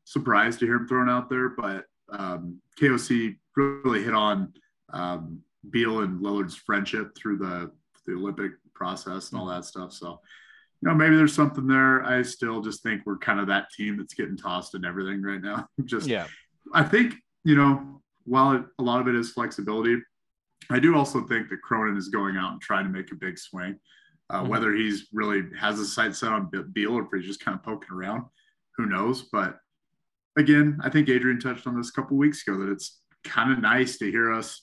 surprised 0.04 0.60
to 0.60 0.66
hear 0.66 0.76
him 0.76 0.88
thrown 0.88 1.08
out 1.08 1.30
there, 1.30 1.50
but 1.50 1.84
um, 2.10 2.60
KOC 2.80 3.36
really 3.56 4.02
hit 4.02 4.14
on 4.14 4.52
um, 4.92 5.40
Beal 5.70 6.00
and 6.00 6.20
Lillard's 6.20 6.56
friendship 6.56 7.16
through 7.16 7.38
the 7.38 7.70
the 8.06 8.12
Olympic 8.12 8.52
process 8.74 9.30
and 9.30 9.40
all 9.40 9.46
that 9.46 9.64
stuff. 9.64 9.92
So 9.92 10.20
you 10.82 10.88
know, 10.88 10.94
maybe 10.94 11.16
there's 11.16 11.34
something 11.34 11.66
there. 11.66 12.04
I 12.04 12.22
still 12.22 12.60
just 12.60 12.82
think 12.82 13.02
we're 13.04 13.18
kind 13.18 13.38
of 13.38 13.46
that 13.48 13.70
team 13.70 13.98
that's 13.98 14.14
getting 14.14 14.36
tossed 14.36 14.74
and 14.74 14.84
everything 14.86 15.22
right 15.22 15.40
now. 15.40 15.66
just, 15.84 16.06
yeah, 16.06 16.26
I 16.72 16.82
think, 16.82 17.14
you 17.44 17.54
know, 17.54 18.00
while 18.24 18.52
it, 18.52 18.64
a 18.78 18.82
lot 18.82 19.00
of 19.00 19.08
it 19.08 19.14
is 19.14 19.32
flexibility, 19.32 19.96
I 20.70 20.78
do 20.78 20.96
also 20.96 21.26
think 21.26 21.48
that 21.50 21.62
Cronin 21.62 21.96
is 21.96 22.08
going 22.08 22.36
out 22.36 22.52
and 22.52 22.60
trying 22.60 22.84
to 22.84 22.90
make 22.90 23.12
a 23.12 23.16
big 23.16 23.38
swing. 23.38 23.78
Uh, 24.28 24.40
mm-hmm. 24.40 24.48
Whether 24.48 24.74
he's 24.74 25.08
really 25.12 25.42
has 25.58 25.78
his 25.78 25.92
sight 25.92 26.14
set 26.14 26.32
on 26.32 26.50
Beal 26.72 26.94
or 26.94 27.02
if 27.02 27.08
he's 27.12 27.26
just 27.26 27.44
kind 27.44 27.56
of 27.56 27.64
poking 27.64 27.92
around, 27.92 28.24
who 28.76 28.86
knows? 28.86 29.22
But 29.32 29.58
again, 30.38 30.78
I 30.82 30.88
think 30.88 31.08
Adrian 31.08 31.40
touched 31.40 31.66
on 31.66 31.76
this 31.76 31.90
a 31.90 31.92
couple 31.92 32.16
weeks 32.16 32.46
ago 32.46 32.58
that 32.58 32.70
it's 32.70 33.00
kind 33.24 33.52
of 33.52 33.60
nice 33.60 33.98
to 33.98 34.10
hear 34.10 34.32
us 34.32 34.62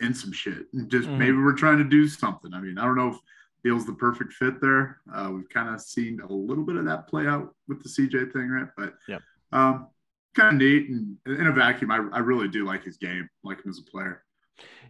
in 0.00 0.14
some 0.14 0.32
shit. 0.32 0.66
And 0.72 0.90
just 0.90 1.08
mm-hmm. 1.08 1.18
maybe 1.18 1.36
we're 1.36 1.54
trying 1.54 1.78
to 1.78 1.84
do 1.84 2.06
something. 2.06 2.52
I 2.52 2.60
mean, 2.60 2.78
I 2.78 2.84
don't 2.84 2.96
know 2.96 3.08
if 3.08 3.16
feels 3.64 3.86
the 3.86 3.94
perfect 3.94 4.34
fit 4.34 4.60
there. 4.60 5.00
Uh, 5.12 5.30
we've 5.34 5.48
kind 5.48 5.74
of 5.74 5.80
seen 5.80 6.20
a 6.20 6.32
little 6.32 6.64
bit 6.64 6.76
of 6.76 6.84
that 6.84 7.08
play 7.08 7.26
out 7.26 7.54
with 7.66 7.82
the 7.82 7.88
CJ 7.88 8.32
thing, 8.32 8.48
right? 8.48 8.68
But 8.76 8.94
yeah, 9.08 9.18
um, 9.52 9.88
kind 10.36 10.54
of 10.54 10.60
neat. 10.60 10.88
And 10.90 11.16
in 11.26 11.46
a 11.46 11.52
vacuum, 11.52 11.90
I, 11.90 11.96
I 12.12 12.18
really 12.20 12.46
do 12.46 12.64
like 12.64 12.84
his 12.84 12.98
game, 12.98 13.28
like 13.42 13.64
him 13.64 13.70
as 13.70 13.78
a 13.78 13.90
player. 13.90 14.22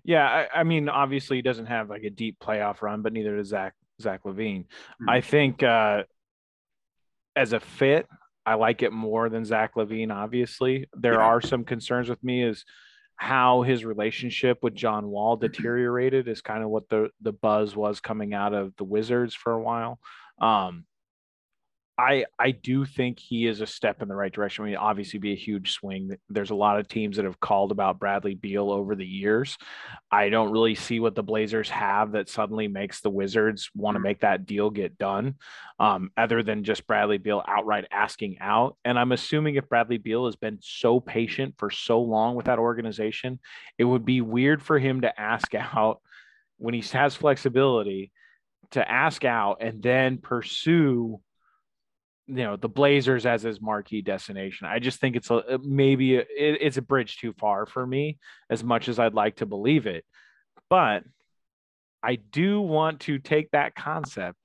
Yeah, 0.03 0.27
I, 0.27 0.61
I, 0.61 0.65
mean, 0.65 0.91
obviously 0.91 1.37
he 1.37 1.43
doesn't 1.43 1.67
have 1.67 1.89
like 1.89 2.03
a 2.03 2.11
deep 2.11 2.39
playoff 2.39 2.83
run, 2.83 3.01
but 3.01 3.15
neither 3.15 3.37
does 3.37 3.49
Zach 3.49 3.75
Zach 4.03 4.25
LaVine. 4.25 4.65
Mm-hmm. 4.65 5.09
I 5.09 5.21
think 5.21 5.63
uh, 5.63 6.03
as 7.37 7.53
a 7.53 7.61
fit, 7.61 8.07
I 8.45 8.55
like 8.55 8.83
it 8.83 8.93
more 8.93 9.29
than 9.29 9.45
Zach 9.45 9.77
LaVine. 9.77 10.13
Obviously, 10.13 10.89
there 10.93 11.15
yeah. 11.15 11.21
are 11.21 11.41
some 11.41 11.65
concerns 11.65 12.09
with 12.09 12.23
me. 12.23 12.43
Is 12.43 12.65
how 13.17 13.63
his 13.63 13.85
relationship 13.85 14.59
with 14.63 14.75
John 14.75 15.09
Wall 15.09 15.37
deteriorated 15.37 16.29
is 16.29 16.41
kind 16.41 16.63
of 16.63 16.71
what 16.71 16.89
the 16.89 17.11
the 17.21 17.33
buzz 17.33 17.77
was 17.77 18.01
coming 18.01 18.35
out 18.35 18.53
of 18.55 18.75
the 18.77 18.85
Wizards 18.85 19.35
for 19.35 19.53
a 19.53 19.63
while. 19.63 19.99
Um, 20.41 20.85
I 21.97 22.25
I 22.39 22.51
do 22.51 22.85
think 22.85 23.21
he 23.21 23.47
is 23.47 23.61
a 23.61 23.67
step 23.67 24.03
in 24.03 24.09
the 24.09 24.17
right 24.17 24.33
direction. 24.33 24.65
I 24.65 24.69
mean, 24.69 24.77
obviously, 24.77 25.21
be 25.21 25.33
a 25.33 25.37
huge 25.37 25.73
swing. 25.73 26.17
There's 26.29 26.51
a 26.51 26.57
lot 26.57 26.81
of 26.81 26.89
teams 26.89 27.17
that 27.17 27.25
have 27.25 27.39
called 27.39 27.71
about 27.71 28.01
Bradley 28.01 28.35
Beal 28.35 28.73
over 28.73 28.97
the 28.97 29.07
years. 29.07 29.57
I 30.11 30.29
don't 30.29 30.51
really 30.51 30.75
see 30.75 30.99
what 30.99 31.15
the 31.15 31.23
Blazers 31.23 31.71
have 31.71 32.13
that 32.13 32.29
suddenly 32.29 32.67
makes 32.67 33.01
the 33.01 33.11
Wizards 33.11 33.71
want 33.77 33.95
to 33.95 33.99
mm-hmm. 33.99 34.09
make 34.09 34.21
that 34.21 34.45
deal 34.45 34.71
get 34.71 34.99
done, 34.99 35.37
um, 35.79 36.11
other 36.17 36.43
than 36.43 36.65
just 36.65 36.87
Bradley 36.89 37.19
Beal 37.19 37.45
outright 37.47 37.87
asking 37.93 38.39
out. 38.41 38.77
And 38.85 38.99
I'm 38.99 39.13
assuming 39.13 39.55
if 39.55 39.69
Bradley 39.69 39.99
Beal 39.99 40.27
has 40.27 40.37
been 40.37 40.59
so 40.63 40.99
patient 40.99 41.55
for 41.59 41.71
so 41.71 42.01
long 42.01 42.35
with 42.35 42.47
that 42.47 42.59
organization, 42.59 43.39
it 43.79 43.85
would 43.85 44.05
be 44.05 44.21
weird 44.21 44.63
for 44.63 44.81
him 44.81 45.03
to 45.03 45.21
ask 45.21 45.55
out 45.55 46.01
when 46.59 46.75
he 46.75 46.81
has 46.93 47.15
flexibility 47.15 48.11
to 48.71 48.91
ask 48.91 49.25
out 49.25 49.59
and 49.61 49.81
then 49.81 50.19
pursue 50.19 51.21
you 52.27 52.45
know 52.45 52.57
the 52.57 52.69
Blazers 52.69 53.27
as 53.27 53.43
his 53.43 53.61
marquee 53.61 54.03
destination. 54.03 54.67
I 54.67 54.79
just 54.79 55.01
think 55.01 55.17
it's 55.17 55.31
a 55.31 55.59
maybe 55.63 56.17
it, 56.17 56.29
it's 56.37 56.77
a 56.77 56.83
bridge 56.83 57.19
too 57.19 57.33
far 57.35 57.67
for 57.67 57.87
me 57.87 58.19
as 58.49 58.65
much 58.65 58.89
as 58.89 58.99
I'd 58.99 59.15
like 59.15 59.37
to 59.37 59.47
believe 59.47 59.87
it. 59.87 60.05
But 60.71 61.05
I 62.03 62.17
do 62.17 62.61
want 62.61 63.01
to 63.01 63.19
take 63.19 63.51
that 63.51 63.75
concept 63.75 64.39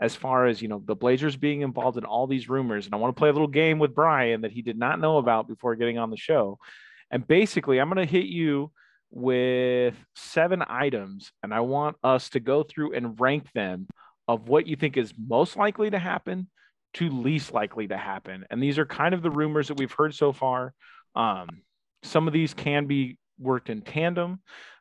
as 0.00 0.14
far 0.14 0.46
as 0.46 0.60
you 0.62 0.68
know 0.68 0.82
the 0.84 0.94
Blazers 0.94 1.36
being 1.36 1.62
involved 1.62 1.98
in 1.98 2.04
all 2.04 2.26
these 2.26 2.48
rumors 2.48 2.86
and 2.86 2.94
I 2.94 2.98
want 2.98 3.14
to 3.14 3.18
play 3.18 3.28
a 3.28 3.32
little 3.32 3.48
game 3.48 3.78
with 3.78 3.94
Brian 3.94 4.42
that 4.42 4.52
he 4.52 4.62
did 4.62 4.78
not 4.78 5.00
know 5.00 5.18
about 5.18 5.48
before 5.48 5.76
getting 5.76 5.98
on 5.98 6.10
the 6.10 6.16
show. 6.16 6.58
And 7.10 7.26
basically 7.26 7.80
I'm 7.80 7.88
going 7.88 8.04
to 8.04 8.10
hit 8.10 8.26
you 8.26 8.72
with 9.10 9.94
seven 10.16 10.62
items 10.66 11.30
and 11.42 11.54
I 11.54 11.60
want 11.60 11.96
us 12.02 12.30
to 12.30 12.40
go 12.40 12.64
through 12.64 12.94
and 12.94 13.18
rank 13.20 13.50
them 13.54 13.86
of 14.26 14.48
what 14.48 14.66
you 14.66 14.74
think 14.74 14.96
is 14.96 15.12
most 15.16 15.56
likely 15.56 15.90
to 15.90 15.98
happen 15.98 16.48
to 16.94 17.10
least 17.10 17.52
likely 17.52 17.88
to 17.88 17.96
happen. 17.96 18.44
And 18.50 18.62
these 18.62 18.78
are 18.78 18.86
kind 18.86 19.14
of 19.14 19.22
the 19.22 19.30
rumors 19.30 19.68
that 19.68 19.78
we've 19.78 19.92
heard 19.92 20.14
so 20.14 20.32
far. 20.32 20.72
Um, 21.14 21.48
some 22.02 22.26
of 22.26 22.32
these 22.32 22.54
can 22.54 22.86
be 22.86 23.18
worked 23.38 23.70
in 23.70 23.82
tandem, 23.82 24.40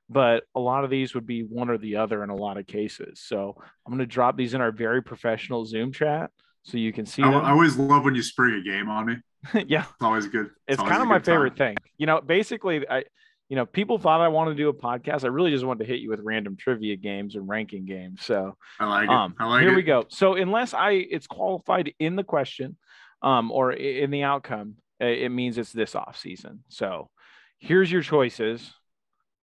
but 0.09 0.43
a 0.55 0.59
lot 0.59 0.83
of 0.83 0.89
these 0.89 1.15
would 1.15 1.25
be 1.25 1.41
one 1.41 1.69
or 1.69 1.77
the 1.77 1.97
other 1.97 2.23
in 2.23 2.29
a 2.29 2.35
lot 2.35 2.57
of 2.57 2.67
cases. 2.67 3.21
So 3.23 3.55
I'm 3.85 3.91
going 3.91 3.99
to 3.99 4.05
drop 4.05 4.37
these 4.37 4.53
in 4.53 4.61
our 4.61 4.71
very 4.71 5.01
professional 5.01 5.65
Zoom 5.65 5.91
chat 5.91 6.29
so 6.63 6.77
you 6.77 6.93
can 6.93 7.05
see. 7.05 7.23
I, 7.23 7.31
them. 7.31 7.45
I 7.45 7.51
always 7.51 7.77
love 7.77 8.05
when 8.05 8.15
you 8.15 8.23
spring 8.23 8.55
a 8.55 8.63
game 8.63 8.89
on 8.89 9.05
me. 9.05 9.15
yeah, 9.67 9.81
it's 9.81 10.01
always 10.01 10.27
good. 10.27 10.47
It's, 10.67 10.79
it's 10.79 10.81
kind 10.81 11.01
of 11.01 11.07
my 11.07 11.19
favorite 11.19 11.57
thing. 11.57 11.75
You 11.97 12.05
know, 12.05 12.21
basically, 12.21 12.87
I 12.87 13.03
you 13.53 13.55
know, 13.55 13.67
people 13.67 13.99
thought 13.99 14.19
I 14.19 14.29
wanted 14.29 14.57
to 14.57 14.57
do 14.57 14.69
a 14.69 14.73
podcast. 14.73 15.23
I 15.23 15.27
really 15.27 15.51
just 15.51 15.63
wanted 15.63 15.85
to 15.85 15.85
hit 15.85 15.99
you 15.99 16.09
with 16.09 16.21
random 16.23 16.57
trivia 16.57 16.95
games 16.95 17.35
and 17.35 17.47
ranking 17.47 17.85
games. 17.85 18.25
So 18.25 18.57
I 18.79 18.85
like 18.87 19.03
it. 19.03 19.09
Um, 19.11 19.35
I 19.37 19.45
like 19.45 19.61
here 19.61 19.73
it. 19.73 19.75
we 19.75 19.83
go. 19.83 20.05
So 20.07 20.33
unless 20.33 20.73
I 20.73 20.93
it's 20.93 21.27
qualified 21.27 21.93
in 21.99 22.15
the 22.15 22.23
question, 22.23 22.77
um, 23.21 23.51
or 23.51 23.71
in 23.71 24.09
the 24.09 24.23
outcome, 24.23 24.77
it 24.99 25.31
means 25.31 25.59
it's 25.59 25.71
this 25.71 25.93
off 25.93 26.17
season. 26.17 26.63
So 26.69 27.11
here's 27.59 27.91
your 27.91 28.01
choices. 28.01 28.73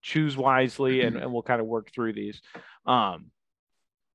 Choose 0.01 0.37
wisely, 0.37 1.01
and, 1.01 1.17
and 1.17 1.33
we'll 1.33 1.43
kind 1.43 1.59
of 1.59 1.67
work 1.67 1.91
through 1.93 2.13
these. 2.13 2.41
Um, 2.85 3.31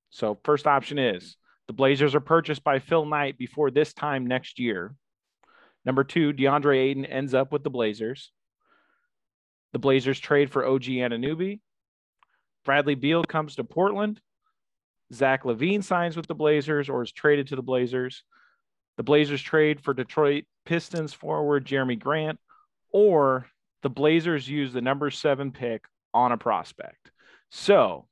so 0.09 0.39
first 0.43 0.67
option 0.67 0.99
is 0.99 1.37
the 1.67 1.75
Blazers 1.75 2.15
are 2.15 2.21
purchased 2.21 2.65
by 2.65 2.79
Phil 2.79 3.05
Knight 3.05 3.37
before 3.37 3.71
this 3.71 3.93
time 3.93 4.27
next 4.27 4.59
year. 4.59 4.95
Number 5.85 6.03
two, 6.03 6.33
DeAndre 6.33 6.79
Ayton 6.79 7.05
ends 7.05 7.35
up 7.35 7.53
with 7.53 7.63
the 7.63 7.69
Blazers. 7.69 8.33
The 9.73 9.79
Blazers 9.79 10.21
trade 10.21 10.51
for 10.51 10.67
OG 10.67 10.83
Anunoby. 10.83 11.61
Bradley 12.65 12.95
Beal 12.95 13.25
comes 13.25 13.57
to 13.57 13.65
Portland. 13.65 14.21
Zach 15.13 15.45
LaVine 15.45 15.83
signs 15.83 16.17
with 16.17 16.27
the 16.27 16.35
Blazers 16.35 16.89
or 16.89 17.03
is 17.03 17.13
traded 17.13 17.49
to 17.49 17.57
the 17.57 17.63
Blazers. 17.63 18.23
The 18.97 19.03
Blazers 19.03 19.43
trade 19.43 19.81
for 19.81 19.95
Detroit 19.95 20.45
Pistons 20.65 21.13
forward 21.13 21.67
Jerami 21.67 21.99
Grant, 21.99 22.39
or 22.93 23.47
the 23.83 23.91
Blazers 23.91 24.49
use 24.49 24.73
the 24.73 24.81
number 24.81 25.11
seven 25.11 25.51
pick 25.51 25.85
on 26.15 26.33
a 26.33 26.39
prospect. 26.39 27.11
So 27.51 28.07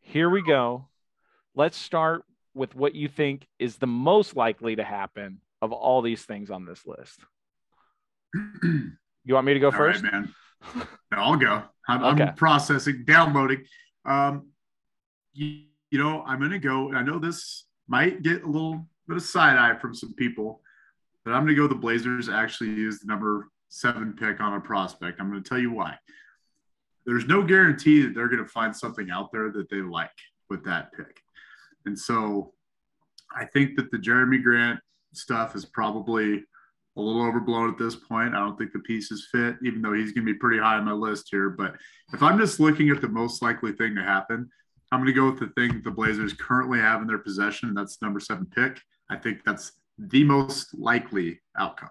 here 0.00 0.28
we 0.28 0.42
go. 0.42 0.88
Let's 1.54 1.76
start 1.76 2.24
with 2.54 2.74
what 2.74 2.94
you 2.94 3.08
think 3.08 3.46
is 3.58 3.76
the 3.76 3.86
most 3.86 4.36
likely 4.36 4.76
to 4.76 4.84
happen 4.84 5.40
of 5.62 5.72
all 5.72 6.02
these 6.02 6.22
things 6.24 6.50
on 6.50 6.64
this 6.64 6.86
list. 6.86 7.20
you 8.34 9.34
want 9.34 9.46
me 9.46 9.54
to 9.54 9.60
go 9.60 9.66
all 9.66 9.72
first? 9.72 10.02
Right, 10.02 10.12
man. 10.12 10.34
I'll 11.12 11.36
go. 11.36 11.62
I'm, 11.88 12.04
okay. 12.04 12.24
I'm 12.24 12.34
processing, 12.34 13.04
downloading. 13.06 13.64
Um, 14.04 14.48
you, 15.32 15.62
you 15.90 15.98
know, 16.02 16.22
I'm 16.26 16.38
going 16.38 16.50
to 16.50 16.58
go. 16.58 16.92
I 16.92 17.02
know 17.02 17.18
this 17.18 17.66
might 17.88 18.22
get 18.22 18.42
a 18.42 18.46
little 18.46 18.86
bit 19.06 19.16
of 19.16 19.22
side 19.22 19.56
eye 19.56 19.78
from 19.78 19.94
some 19.94 20.14
people, 20.14 20.60
but 21.24 21.32
I'm 21.32 21.44
going 21.44 21.54
to 21.54 21.62
go. 21.62 21.68
The 21.68 21.74
Blazers 21.74 22.28
actually 22.28 22.70
use 22.70 23.00
the 23.00 23.06
number 23.06 23.48
seven 23.68 24.14
pick 24.18 24.40
on 24.40 24.54
a 24.54 24.60
prospect. 24.60 25.20
I'm 25.20 25.30
going 25.30 25.42
to 25.42 25.48
tell 25.48 25.58
you 25.58 25.72
why. 25.72 25.96
There's 27.04 27.26
no 27.26 27.42
guarantee 27.42 28.02
that 28.02 28.14
they're 28.14 28.28
going 28.28 28.42
to 28.42 28.50
find 28.50 28.74
something 28.74 29.10
out 29.10 29.30
there 29.32 29.50
that 29.52 29.70
they 29.70 29.76
like 29.76 30.10
with 30.50 30.64
that 30.64 30.92
pick. 30.92 31.20
And 31.84 31.96
so 31.96 32.52
I 33.34 33.44
think 33.44 33.76
that 33.76 33.90
the 33.90 33.98
Jerami 33.98 34.42
Grant 34.42 34.80
stuff 35.12 35.54
is 35.54 35.64
probably 35.64 36.42
a 36.96 37.00
little 37.00 37.26
overblown 37.26 37.70
at 37.70 37.78
this 37.78 37.94
point. 37.94 38.34
I 38.34 38.38
don't 38.38 38.56
think 38.56 38.72
the 38.72 38.78
pieces 38.80 39.28
fit, 39.30 39.56
even 39.62 39.82
though 39.82 39.92
he's 39.92 40.12
going 40.12 40.26
to 40.26 40.32
be 40.32 40.38
pretty 40.38 40.58
high 40.58 40.76
on 40.76 40.84
my 40.84 40.92
list 40.92 41.28
here. 41.30 41.50
But 41.50 41.74
if 42.12 42.22
I'm 42.22 42.38
just 42.38 42.58
looking 42.58 42.90
at 42.90 43.00
the 43.00 43.08
most 43.08 43.42
likely 43.42 43.72
thing 43.72 43.94
to 43.96 44.02
happen, 44.02 44.48
I'm 44.92 45.00
going 45.00 45.12
to 45.12 45.12
go 45.12 45.30
with 45.30 45.40
the 45.40 45.48
thing 45.60 45.82
the 45.82 45.90
Blazers 45.90 46.32
currently 46.32 46.78
have 46.78 47.02
in 47.02 47.06
their 47.06 47.18
possession. 47.18 47.74
That's 47.74 48.00
number 48.00 48.20
seven 48.20 48.46
pick. 48.46 48.80
I 49.10 49.16
think 49.16 49.44
that's 49.44 49.72
the 49.98 50.24
most 50.24 50.74
likely 50.74 51.40
outcome. 51.58 51.90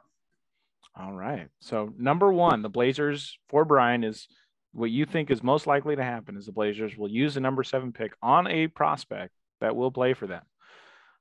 All 0.97 1.13
right. 1.13 1.49
So 1.59 1.93
number 1.97 2.31
one, 2.31 2.61
the 2.61 2.69
Blazers 2.69 3.37
for 3.49 3.65
Brian 3.65 4.03
is 4.03 4.27
what 4.71 4.91
you 4.91 5.05
think 5.05 5.29
is 5.29 5.43
most 5.43 5.67
likely 5.67 5.95
to 5.95 6.03
happen 6.03 6.37
is 6.37 6.45
the 6.45 6.51
Blazers 6.51 6.97
will 6.97 7.09
use 7.09 7.33
the 7.33 7.41
number 7.41 7.63
seven 7.63 7.91
pick 7.91 8.13
on 8.21 8.47
a 8.47 8.67
prospect 8.67 9.33
that 9.61 9.75
will 9.75 9.91
play 9.91 10.13
for 10.13 10.27
them. 10.27 10.43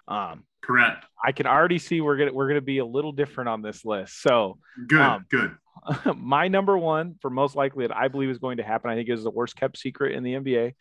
Um, 0.08 0.44
Correct. 0.62 1.04
I 1.22 1.32
can 1.32 1.46
already 1.46 1.78
see 1.78 2.00
we're 2.00 2.16
gonna 2.16 2.32
we're 2.32 2.48
gonna 2.48 2.60
be 2.60 2.78
a 2.78 2.86
little 2.86 3.12
different 3.12 3.48
on 3.48 3.62
this 3.62 3.84
list. 3.84 4.20
So 4.22 4.58
good, 4.86 5.00
um, 5.00 5.26
good. 5.30 5.56
My 6.16 6.48
number 6.48 6.76
one 6.78 7.16
for 7.20 7.30
most 7.30 7.54
likely 7.56 7.86
that 7.86 7.96
I 7.96 8.08
believe 8.08 8.30
is 8.30 8.38
going 8.38 8.58
to 8.58 8.62
happen, 8.62 8.90
I 8.90 8.94
think 8.94 9.08
is 9.08 9.24
the 9.24 9.30
worst 9.30 9.56
kept 9.56 9.78
secret 9.78 10.14
in 10.14 10.22
the 10.22 10.34
NBA. 10.34 10.74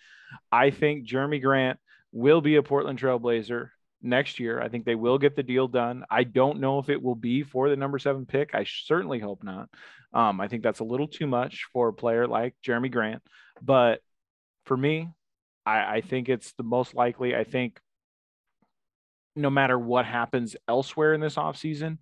I 0.51 0.69
think 0.69 1.07
Jerami 1.07 1.41
Grant 1.41 1.79
will 2.11 2.41
be 2.41 2.55
a 2.55 2.63
Portland 2.63 2.99
Trailblazer 2.99 3.69
next 4.01 4.39
year. 4.39 4.61
I 4.61 4.69
think 4.69 4.85
they 4.85 4.95
will 4.95 5.17
get 5.17 5.35
the 5.35 5.43
deal 5.43 5.67
done. 5.67 6.03
I 6.09 6.23
don't 6.23 6.59
know 6.59 6.79
if 6.79 6.89
it 6.89 7.01
will 7.01 7.15
be 7.15 7.43
for 7.43 7.69
the 7.69 7.75
number 7.75 7.99
seven 7.99 8.25
pick. 8.25 8.53
I 8.53 8.65
certainly 8.67 9.19
hope 9.19 9.43
not. 9.43 9.69
Um, 10.13 10.39
I 10.39 10.47
think 10.47 10.63
that's 10.63 10.79
a 10.79 10.85
little 10.85 11.07
too 11.07 11.27
much 11.27 11.65
for 11.73 11.87
a 11.87 11.93
player 11.93 12.27
like 12.27 12.55
Jerami 12.65 12.91
Grant. 12.91 13.23
But 13.61 14.01
for 14.65 14.77
me, 14.77 15.09
I, 15.65 15.97
I 15.97 16.01
think 16.01 16.29
it's 16.29 16.53
the 16.53 16.63
most 16.63 16.93
likely. 16.93 17.35
I 17.35 17.43
think 17.43 17.79
no 19.35 19.49
matter 19.49 19.77
what 19.77 20.05
happens 20.05 20.55
elsewhere 20.67 21.13
in 21.13 21.21
this 21.21 21.35
offseason, 21.35 21.97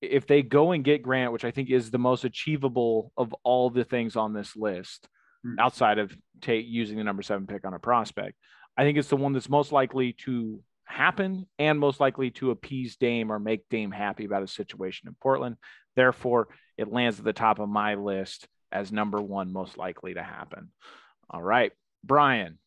if 0.00 0.26
they 0.26 0.42
go 0.42 0.72
and 0.72 0.84
get 0.84 1.02
Grant, 1.02 1.32
which 1.32 1.44
I 1.44 1.50
think 1.50 1.70
is 1.70 1.90
the 1.90 1.98
most 1.98 2.24
achievable 2.24 3.12
of 3.16 3.34
all 3.42 3.70
the 3.70 3.84
things 3.84 4.16
on 4.16 4.32
this 4.32 4.56
list, 4.56 5.08
mm-hmm. 5.46 5.58
outside 5.58 5.98
of 5.98 6.14
take 6.40 6.66
using 6.66 6.98
the 6.98 7.04
number 7.04 7.22
seven 7.22 7.46
pick 7.46 7.64
on 7.64 7.74
a 7.74 7.78
prospect, 7.78 8.36
I 8.76 8.82
think 8.82 8.98
it's 8.98 9.08
the 9.08 9.16
one 9.16 9.32
that's 9.32 9.48
most 9.48 9.72
likely 9.72 10.12
to 10.24 10.60
happen 10.84 11.46
and 11.58 11.78
most 11.78 12.00
likely 12.00 12.30
to 12.32 12.50
appease 12.50 12.96
Dame 12.96 13.32
or 13.32 13.38
make 13.38 13.68
Dame 13.70 13.90
happy 13.90 14.24
about 14.24 14.42
his 14.42 14.52
situation 14.52 15.08
in 15.08 15.16
Portland. 15.20 15.56
Therefore, 15.96 16.48
it 16.76 16.92
lands 16.92 17.18
at 17.18 17.24
the 17.24 17.32
top 17.32 17.58
of 17.58 17.68
my 17.68 17.94
list 17.94 18.48
as 18.70 18.92
number 18.92 19.20
one 19.22 19.52
most 19.52 19.78
likely 19.78 20.14
to 20.14 20.22
happen. 20.22 20.70
All 21.30 21.42
right, 21.42 21.72
Brian, 22.02 22.58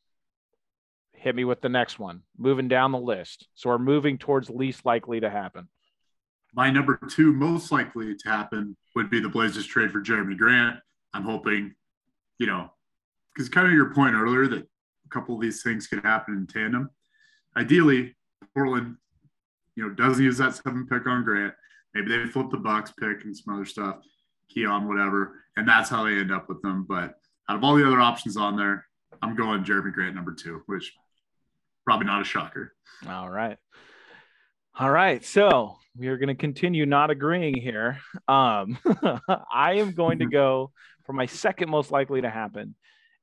hit 1.17 1.36
me 1.36 1.43
with 1.43 1.62
the 1.62 1.69
next 1.69 1.99
one. 1.99 2.21
Moving 2.38 2.67
down 2.67 2.91
the 2.91 2.99
list. 2.99 3.47
So 3.56 3.69
we're 3.69 3.77
moving 3.77 4.17
towards 4.17 4.49
least 4.49 4.86
likely 4.86 5.19
to 5.19 5.30
happen. 5.30 5.67
My 6.53 6.69
number 6.69 6.99
two 7.10 7.34
most 7.34 7.71
likely 7.71 8.15
to 8.15 8.30
happen 8.30 8.77
would 8.95 9.10
be 9.10 9.19
the 9.19 9.30
Blazers 9.30 9.65
trade 9.65 9.91
for 9.91 10.01
Jerami 10.01 10.38
Grant. 10.38 10.77
I'm 11.13 11.23
hoping, 11.23 11.75
you 12.39 12.47
know, 12.47 12.71
because 13.34 13.49
kind 13.49 13.67
of 13.67 13.73
your 13.73 13.93
point 13.93 14.15
earlier 14.15 14.47
that 14.47 14.63
a 14.63 15.10
couple 15.10 15.36
of 15.36 15.41
these 15.41 15.62
things 15.62 15.88
could 15.88 16.03
happen 16.03 16.36
in 16.36 16.47
tandem. 16.47 16.89
Ideally, 17.56 18.15
Portland, 18.56 18.95
you 19.75 19.84
know, 19.88 19.93
doesn't 19.93 20.23
use 20.23 20.38
that 20.38 20.56
seven 20.56 20.88
pick 20.88 21.06
on 21.08 21.23
Grant. 21.23 21.53
Maybe 21.93 22.10
they 22.10 22.25
flip 22.25 22.49
the 22.49 22.58
Bucks 22.58 22.91
pick 22.99 23.23
and 23.23 23.36
some 23.36 23.53
other 23.53 23.65
stuff, 23.65 23.97
Keon, 24.49 24.88
whatever, 24.88 25.39
and 25.56 25.67
that's 25.67 25.89
how 25.89 26.03
they 26.03 26.17
end 26.17 26.32
up 26.32 26.49
with 26.49 26.62
them. 26.62 26.86
But 26.88 27.15
out 27.49 27.58
of 27.58 27.63
all 27.63 27.75
the 27.75 27.86
other 27.86 27.99
options 27.99 28.38
on 28.38 28.56
there, 28.56 28.86
I'm 29.21 29.36
going 29.36 29.63
Jerami 29.63 29.93
Grant 29.93 30.15
number 30.15 30.34
two, 30.34 30.62
which 30.65 30.93
probably 31.88 32.06
not 32.06 32.21
a 32.21 32.26
shocker. 32.26 32.73
All 33.08 33.30
right. 33.30 33.58
All 34.78 34.91
right. 34.91 35.23
So 35.23 35.78
we 35.95 36.10
are 36.10 36.17
going 36.17 36.28
to 36.28 36.36
continue 36.36 36.86
not 36.86 37.12
agreeing 37.12 37.56
here. 37.56 38.00
Um, 38.28 38.78
I 39.50 39.76
am 39.76 39.93
going 39.93 40.19
to 40.19 40.26
go 40.26 40.71
for 41.06 41.13
my 41.13 41.28
second 41.28 41.69
most 41.69 41.89
likely 41.89 42.19
to 42.19 42.30
happen 42.30 42.76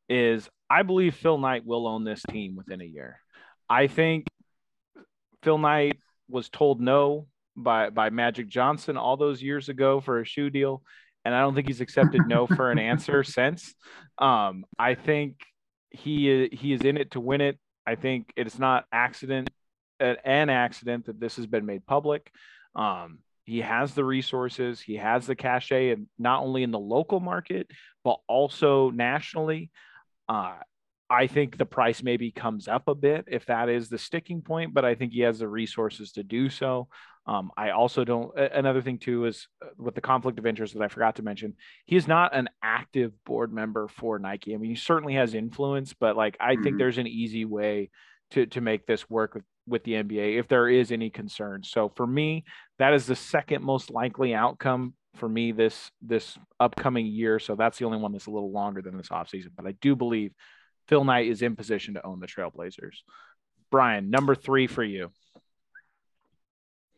is 0.08 0.48
I 0.70 0.82
believe 0.82 1.14
Phil 1.14 1.36
Knight 1.36 1.66
will 1.66 1.86
own 1.86 2.04
this 2.04 2.22
team 2.30 2.56
within 2.56 2.80
a 2.80 2.86
year. 2.86 3.20
I 3.68 3.86
think 3.86 4.28
Phil 5.42 5.58
Knight 5.58 5.98
was 6.30 6.48
told 6.48 6.80
no 6.80 7.26
by 7.54 7.90
by 7.90 8.08
Magic 8.08 8.48
Johnson 8.48 8.96
all 8.96 9.18
those 9.18 9.42
years 9.42 9.68
ago 9.68 10.00
for 10.00 10.20
a 10.20 10.24
shoe 10.24 10.48
deal, 10.48 10.82
and 11.26 11.34
I 11.34 11.42
don't 11.42 11.54
think 11.54 11.66
he's 11.66 11.82
accepted 11.82 12.22
no 12.26 12.46
for 12.46 12.70
an 12.70 12.78
answer 12.92 13.24
since. 13.24 13.74
Um, 14.16 14.64
I 14.78 14.94
think 14.94 15.36
he 15.90 16.48
he 16.50 16.72
is 16.72 16.80
in 16.80 16.96
it 16.96 17.10
to 17.10 17.20
win 17.20 17.42
it. 17.42 17.58
I 17.86 17.94
think 17.94 18.32
it's 18.36 18.58
not 18.58 18.86
accident 18.92 19.50
an 20.00 20.50
accident 20.50 21.06
that 21.06 21.20
this 21.20 21.36
has 21.36 21.46
been 21.46 21.64
made 21.66 21.86
public. 21.86 22.30
Um, 22.74 23.20
he 23.44 23.60
has 23.60 23.94
the 23.94 24.04
resources, 24.04 24.80
he 24.80 24.96
has 24.96 25.26
the 25.26 25.36
cachet, 25.36 25.90
and 25.90 26.08
not 26.18 26.42
only 26.42 26.62
in 26.62 26.70
the 26.70 26.78
local 26.78 27.20
market 27.20 27.70
but 28.02 28.18
also 28.28 28.90
nationally. 28.90 29.70
Uh, 30.28 30.56
I 31.10 31.26
think 31.26 31.58
the 31.58 31.66
price 31.66 32.02
maybe 32.02 32.30
comes 32.30 32.66
up 32.66 32.88
a 32.88 32.94
bit 32.94 33.26
if 33.28 33.46
that 33.46 33.68
is 33.68 33.88
the 33.88 33.98
sticking 33.98 34.40
point, 34.40 34.72
but 34.72 34.84
I 34.84 34.94
think 34.94 35.12
he 35.12 35.20
has 35.20 35.38
the 35.38 35.48
resources 35.48 36.12
to 36.12 36.22
do 36.22 36.48
so. 36.48 36.88
Um, 37.26 37.50
I 37.56 37.70
also 37.70 38.04
don't. 38.04 38.36
Another 38.38 38.82
thing 38.82 38.98
too 38.98 39.24
is 39.24 39.48
uh, 39.62 39.68
with 39.78 39.94
the 39.94 40.00
conflict 40.00 40.38
of 40.38 40.46
interest 40.46 40.74
that 40.74 40.82
I 40.82 40.88
forgot 40.88 41.16
to 41.16 41.22
mention. 41.22 41.54
He 41.86 41.96
is 41.96 42.06
not 42.06 42.34
an 42.34 42.48
active 42.62 43.12
board 43.24 43.52
member 43.52 43.88
for 43.88 44.18
Nike. 44.18 44.54
I 44.54 44.58
mean, 44.58 44.70
he 44.70 44.76
certainly 44.76 45.14
has 45.14 45.34
influence, 45.34 45.94
but 45.94 46.16
like 46.16 46.36
I 46.40 46.54
mm-hmm. 46.54 46.62
think 46.62 46.78
there's 46.78 46.98
an 46.98 47.06
easy 47.06 47.44
way 47.44 47.90
to 48.32 48.46
to 48.46 48.60
make 48.60 48.86
this 48.86 49.08
work 49.08 49.34
with 49.34 49.44
with 49.66 49.84
the 49.84 49.92
NBA 49.92 50.38
if 50.38 50.48
there 50.48 50.68
is 50.68 50.92
any 50.92 51.10
concern. 51.10 51.62
So 51.64 51.90
for 51.96 52.06
me, 52.06 52.44
that 52.78 52.92
is 52.92 53.06
the 53.06 53.16
second 53.16 53.62
most 53.62 53.90
likely 53.90 54.34
outcome 54.34 54.94
for 55.16 55.28
me 55.28 55.52
this 55.52 55.90
this 56.02 56.38
upcoming 56.60 57.06
year. 57.06 57.38
So 57.38 57.54
that's 57.54 57.78
the 57.78 57.86
only 57.86 57.98
one 57.98 58.12
that's 58.12 58.26
a 58.26 58.30
little 58.30 58.52
longer 58.52 58.82
than 58.82 58.96
this 58.96 59.08
offseason. 59.08 59.50
But 59.56 59.66
I 59.66 59.72
do 59.80 59.96
believe 59.96 60.32
Phil 60.86 61.04
Knight 61.04 61.28
is 61.28 61.42
in 61.42 61.56
position 61.56 61.94
to 61.94 62.06
own 62.06 62.20
the 62.20 62.26
Trailblazers. 62.26 62.96
Brian, 63.70 64.10
number 64.10 64.34
three 64.34 64.66
for 64.66 64.84
you. 64.84 65.10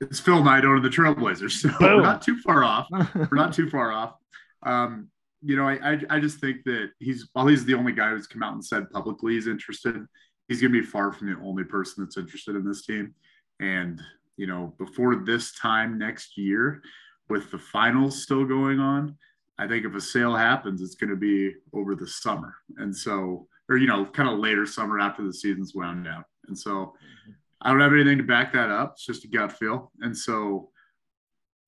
It's 0.01 0.21
Phil 0.21 0.45
Knight 0.45 0.65
owning 0.65 0.83
the 0.83 0.89
Trailblazers. 0.89 1.53
So 1.53 1.71
we're 1.81 2.03
not 2.03 2.23
too 2.23 2.37
far 2.39 2.65
off. 2.65 2.89
we're 3.15 3.29
not 3.33 3.55
too 3.55 3.71
far 3.71 3.93
off. 3.93 4.15
Um, 4.63 5.09
you 5.43 5.57
know, 5.57 5.69
I, 5.69 5.93
I, 5.93 6.01
I 6.11 6.21
just 6.21 6.41
think 6.41 6.65
that 6.65 6.91
he's 6.99 7.29
while 7.33 7.47
he's 7.47 7.65
the 7.65 7.75
only 7.75 7.93
guy 7.93 8.11
who's 8.11 8.27
come 8.27 8.43
out 8.43 8.55
and 8.55 8.65
said 8.65 8.91
publicly 8.91 9.35
he's 9.35 9.47
interested, 9.47 10.05
he's 10.49 10.61
going 10.61 10.73
to 10.73 10.81
be 10.81 10.87
far 10.87 11.13
from 11.13 11.29
the 11.29 11.41
only 11.41 11.65
person 11.65 12.05
that's 12.05 12.17
interested 12.17 12.57
in 12.57 12.67
this 12.67 12.85
team. 12.85 13.15
And 13.61 14.01
you 14.37 14.47
know, 14.47 14.75
before 14.79 15.17
this 15.17 15.55
time 15.55 15.99
next 15.99 16.37
year, 16.37 16.83
with 17.29 17.51
the 17.51 17.59
finals 17.59 18.23
still 18.23 18.45
going 18.45 18.81
on, 18.81 19.17
I 19.59 19.67
think 19.67 19.87
if 19.87 19.95
a 19.95 20.01
sale 20.01 20.35
happens, 20.35 20.83
it's 20.83 20.95
going 20.95 21.11
to 21.11 21.17
be 21.17 21.55
over 21.73 21.95
the 21.95 22.07
summer. 22.07 22.55
And 22.77 22.95
so, 22.95 23.49
or, 23.69 23.77
you 23.77 23.87
know, 23.87 24.05
kind 24.07 24.29
of 24.29 24.39
later 24.39 24.67
summer 24.67 25.01
after 25.01 25.25
the 25.25 25.33
season's 25.33 25.75
wound 25.75 26.07
out. 26.07 26.25
And 26.49 26.59
so 26.59 26.71
mm-hmm. 26.71 27.33
I 27.63 27.71
don't 27.71 27.81
have 27.81 27.93
anything 27.93 28.19
to 28.19 28.25
back 28.25 28.53
that 28.53 28.71
up. 28.71 28.93
It's 28.93 29.07
just 29.07 29.25
a 29.25 29.29
gut 29.29 29.53
feel. 29.53 29.91
And 30.01 30.17
so, 30.17 30.71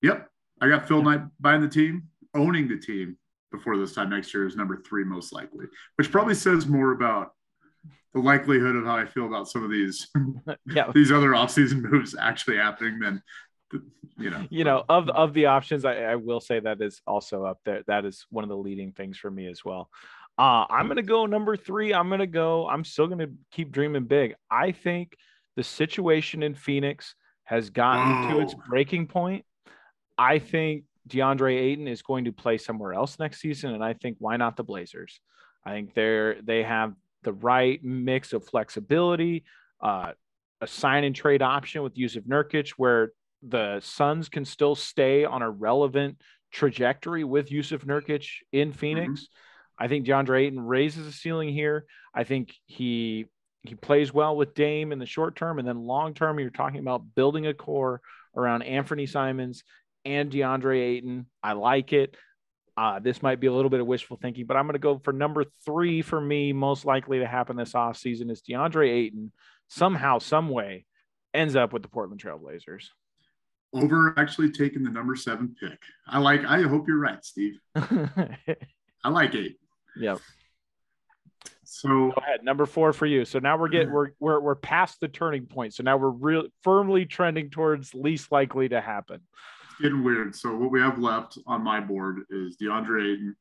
yep, 0.02 0.28
I 0.60 0.68
got 0.68 0.86
Phil 0.86 1.02
Knight 1.02 1.22
buying 1.40 1.60
the 1.60 1.68
team, 1.68 2.08
owning 2.34 2.68
the 2.68 2.78
team 2.78 3.16
before 3.50 3.76
this 3.76 3.94
time 3.94 4.10
next 4.10 4.34
year 4.34 4.46
is 4.46 4.56
number 4.56 4.82
three 4.86 5.04
most 5.04 5.32
likely, 5.32 5.66
which 5.96 6.10
probably 6.10 6.34
says 6.34 6.66
more 6.66 6.92
about 6.92 7.32
the 8.14 8.20
likelihood 8.20 8.76
of 8.76 8.84
how 8.84 8.96
I 8.96 9.06
feel 9.06 9.26
about 9.26 9.48
some 9.48 9.64
of 9.64 9.70
these 9.70 10.08
yeah. 10.66 10.90
these 10.94 11.12
other 11.12 11.30
offseason 11.30 11.82
moves 11.82 12.16
actually 12.18 12.56
happening 12.56 12.98
than 12.98 13.22
you 14.16 14.30
know 14.30 14.46
you 14.50 14.64
know 14.64 14.84
of 14.88 15.08
of 15.10 15.34
the 15.34 15.46
options 15.46 15.84
I, 15.84 15.96
I 16.02 16.14
will 16.16 16.40
say 16.40 16.58
that 16.58 16.80
is 16.80 17.02
also 17.06 17.44
up 17.44 17.60
there 17.64 17.82
that 17.86 18.06
is 18.06 18.26
one 18.30 18.42
of 18.42 18.48
the 18.48 18.56
leading 18.56 18.92
things 18.92 19.18
for 19.18 19.30
me 19.30 19.46
as 19.46 19.62
well 19.62 19.90
uh 20.38 20.64
i'm 20.70 20.88
gonna 20.88 21.02
go 21.02 21.26
number 21.26 21.56
three. 21.56 21.92
I'm 21.92 22.08
gonna 22.08 22.26
go 22.26 22.68
i'm 22.68 22.84
still 22.84 23.06
gonna 23.06 23.28
keep 23.50 23.72
dreaming 23.72 24.04
big. 24.04 24.34
I 24.50 24.72
think 24.72 25.14
the 25.56 25.64
situation 25.64 26.42
in 26.42 26.54
phoenix 26.54 27.14
has 27.44 27.70
gotten 27.70 28.30
to 28.30 28.40
its 28.40 28.54
breaking 28.68 29.06
point. 29.06 29.44
I 30.16 30.38
think 30.38 30.84
deandre 31.08 31.56
ayton 31.56 31.88
is 31.88 32.02
going 32.02 32.26
to 32.26 32.32
play 32.32 32.58
somewhere 32.58 32.92
else 32.92 33.18
next 33.18 33.40
season 33.40 33.72
and 33.72 33.82
i 33.82 33.94
think 33.94 34.16
why 34.18 34.36
not 34.36 34.56
the 34.56 34.64
blazers? 34.64 35.20
I 35.64 35.72
think 35.72 35.94
they're 35.94 36.40
they 36.42 36.62
have 36.62 36.94
the 37.22 37.32
right 37.32 37.82
mix 37.82 38.32
of 38.32 38.44
flexibility 38.46 39.44
uh 39.82 40.12
a 40.60 40.66
sign 40.66 41.04
and 41.04 41.14
trade 41.14 41.42
option 41.42 41.82
with 41.82 41.94
Jusuf 41.94 42.26
Nurkic, 42.26 42.70
where 42.70 43.12
the 43.42 43.80
Suns 43.80 44.28
can 44.28 44.44
still 44.44 44.74
stay 44.74 45.24
on 45.24 45.42
a 45.42 45.50
relevant 45.50 46.20
trajectory 46.50 47.24
with 47.24 47.48
Jusuf 47.48 47.84
Nurkic 47.84 48.28
in 48.52 48.72
Phoenix. 48.72 49.22
Mm-hmm. 49.22 49.47
I 49.78 49.88
think 49.88 50.06
DeAndre 50.06 50.46
Ayton 50.46 50.60
raises 50.60 51.06
the 51.06 51.12
ceiling 51.12 51.52
here. 51.52 51.86
I 52.14 52.24
think 52.24 52.54
he 52.66 53.26
he 53.62 53.74
plays 53.74 54.14
well 54.14 54.36
with 54.36 54.54
Dame 54.54 54.92
in 54.92 54.98
the 54.98 55.06
short 55.06 55.36
term, 55.36 55.58
and 55.58 55.66
then 55.66 55.86
long 55.86 56.14
term, 56.14 56.38
you're 56.38 56.50
talking 56.50 56.80
about 56.80 57.14
building 57.14 57.46
a 57.46 57.54
core 57.54 58.00
around 58.36 58.62
Anthony 58.62 59.06
Simons 59.06 59.62
and 60.04 60.30
DeAndre 60.30 60.80
Ayton. 60.80 61.26
I 61.42 61.52
like 61.52 61.92
it. 61.92 62.16
Uh, 62.76 63.00
this 63.00 63.22
might 63.22 63.40
be 63.40 63.48
a 63.48 63.52
little 63.52 63.70
bit 63.70 63.80
of 63.80 63.86
wishful 63.86 64.18
thinking, 64.20 64.46
but 64.46 64.56
I'm 64.56 64.66
going 64.66 64.74
to 64.74 64.78
go 64.78 65.00
for 65.02 65.12
number 65.12 65.44
three 65.64 66.00
for 66.00 66.20
me. 66.20 66.52
Most 66.52 66.84
likely 66.84 67.18
to 67.18 67.26
happen 67.26 67.56
this 67.56 67.72
offseason 67.72 68.30
is 68.30 68.42
DeAndre 68.42 68.88
Ayton 68.88 69.32
somehow, 69.68 70.18
some 70.18 70.48
way 70.48 70.86
ends 71.34 71.56
up 71.56 71.72
with 71.72 71.82
the 71.82 71.88
Portland 71.88 72.22
Trailblazers 72.22 72.84
over 73.72 74.14
actually 74.16 74.50
taking 74.50 74.82
the 74.82 74.90
number 74.90 75.14
seven 75.14 75.54
pick. 75.60 75.78
I 76.06 76.18
like. 76.18 76.44
I 76.44 76.62
hope 76.62 76.86
you're 76.88 76.98
right, 76.98 77.24
Steve. 77.24 77.58
I 77.76 79.08
like 79.10 79.34
eight. 79.34 79.58
Yep. 79.98 80.18
So 81.64 81.88
go 81.88 82.14
ahead, 82.16 82.42
number 82.42 82.66
four 82.66 82.92
for 82.92 83.06
you. 83.06 83.24
So 83.24 83.38
now 83.38 83.56
we're 83.56 83.68
getting 83.68 83.92
we're 83.92 84.10
we're 84.18 84.40
we're 84.40 84.54
past 84.54 85.00
the 85.00 85.08
turning 85.08 85.46
point. 85.46 85.74
So 85.74 85.82
now 85.82 85.96
we're 85.96 86.10
real 86.10 86.44
firmly 86.62 87.04
trending 87.04 87.50
towards 87.50 87.94
least 87.94 88.32
likely 88.32 88.68
to 88.70 88.80
happen. 88.80 89.20
It's 89.70 89.82
getting 89.82 90.02
weird. 90.02 90.34
So 90.34 90.56
what 90.56 90.70
we 90.70 90.80
have 90.80 90.98
left 90.98 91.38
on 91.46 91.62
my 91.62 91.78
board 91.78 92.22
is 92.30 92.56
DeAndre 92.56 93.12
Ayton, 93.12 93.36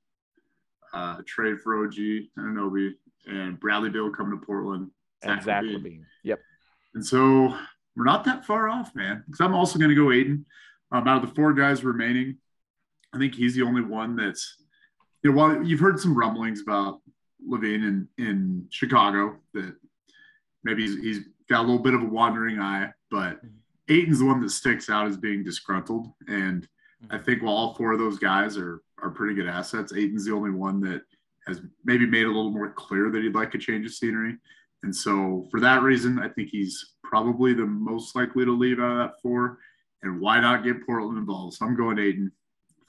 uh, 0.93 1.21
trade 1.25 1.61
for 1.61 1.83
OG 1.83 1.95
Anunoby, 2.37 2.91
and 3.25 3.59
Bradley 3.59 3.89
Beal 3.89 4.11
coming 4.11 4.39
to 4.39 4.45
Portland. 4.45 4.91
And 5.23 5.41
Zach 5.41 5.63
LaVine. 5.63 6.03
Yep. 6.23 6.39
And 6.93 7.05
so 7.05 7.57
we're 7.95 8.03
not 8.03 8.23
that 8.25 8.45
far 8.45 8.69
off, 8.69 8.93
man. 8.93 9.23
Because 9.25 9.41
I'm 9.41 9.55
also 9.55 9.79
going 9.79 9.89
to 9.89 9.95
go 9.95 10.11
Ayton. 10.11 10.45
Um, 10.91 11.07
out 11.07 11.21
of 11.21 11.29
the 11.29 11.35
four 11.35 11.53
guys 11.53 11.83
remaining, 11.83 12.37
I 13.13 13.17
think 13.17 13.35
he's 13.35 13.55
the 13.55 13.63
only 13.63 13.81
one 13.81 14.15
that's, 14.15 14.55
you 15.23 15.31
know, 15.31 15.37
while 15.37 15.63
you've 15.63 15.79
heard 15.79 15.99
some 15.99 16.17
rumblings 16.17 16.61
about 16.61 17.01
LaVine 17.47 17.83
in, 17.83 18.07
in 18.17 18.67
Chicago 18.69 19.37
that 19.53 19.75
maybe 20.63 20.83
he's, 20.83 20.97
he's 20.99 21.19
got 21.49 21.59
a 21.59 21.67
little 21.67 21.81
bit 21.81 21.93
of 21.93 22.01
a 22.01 22.05
wandering 22.05 22.59
eye, 22.59 22.91
but 23.09 23.37
mm-hmm. 23.37 23.47
Ayton's 23.89 24.19
the 24.19 24.25
one 24.25 24.41
that 24.41 24.49
sticks 24.49 24.89
out 24.89 25.07
as 25.07 25.17
being 25.17 25.43
disgruntled. 25.43 26.11
And 26.27 26.67
I 27.09 27.15
mm-hmm. 27.15 27.25
think 27.25 27.41
while 27.41 27.55
all 27.55 27.73
four 27.73 27.93
of 27.93 27.99
those 27.99 28.19
guys 28.19 28.57
are 28.57 28.81
are 29.01 29.11
pretty 29.11 29.35
good 29.35 29.47
assets, 29.47 29.93
Ayton's 29.93 30.25
the 30.25 30.33
only 30.33 30.49
one 30.49 30.81
that 30.81 31.03
has 31.45 31.61
maybe 31.85 32.05
made 32.05 32.25
a 32.25 32.31
little 32.31 32.51
more 32.51 32.71
clear 32.71 33.09
that 33.11 33.21
he'd 33.21 33.35
like 33.35 33.53
a 33.53 33.57
change 33.57 33.85
of 33.85 33.93
scenery. 33.93 34.35
And 34.83 34.95
so 34.95 35.47
for 35.49 35.59
that 35.59 35.81
reason, 35.81 36.19
I 36.19 36.29
think 36.29 36.49
he's 36.49 36.93
probably 37.03 37.53
the 37.53 37.65
most 37.65 38.15
likely 38.15 38.43
to 38.45 38.57
leave 38.57 38.79
out 38.79 38.91
of 38.91 38.97
that 38.97 39.21
four. 39.21 39.59
And 40.03 40.19
why 40.19 40.39
not 40.39 40.63
get 40.63 40.85
Portland 40.85 41.17
involved? 41.17 41.55
So 41.55 41.65
I'm 41.65 41.75
going 41.75 41.99
Ayton 41.99 42.31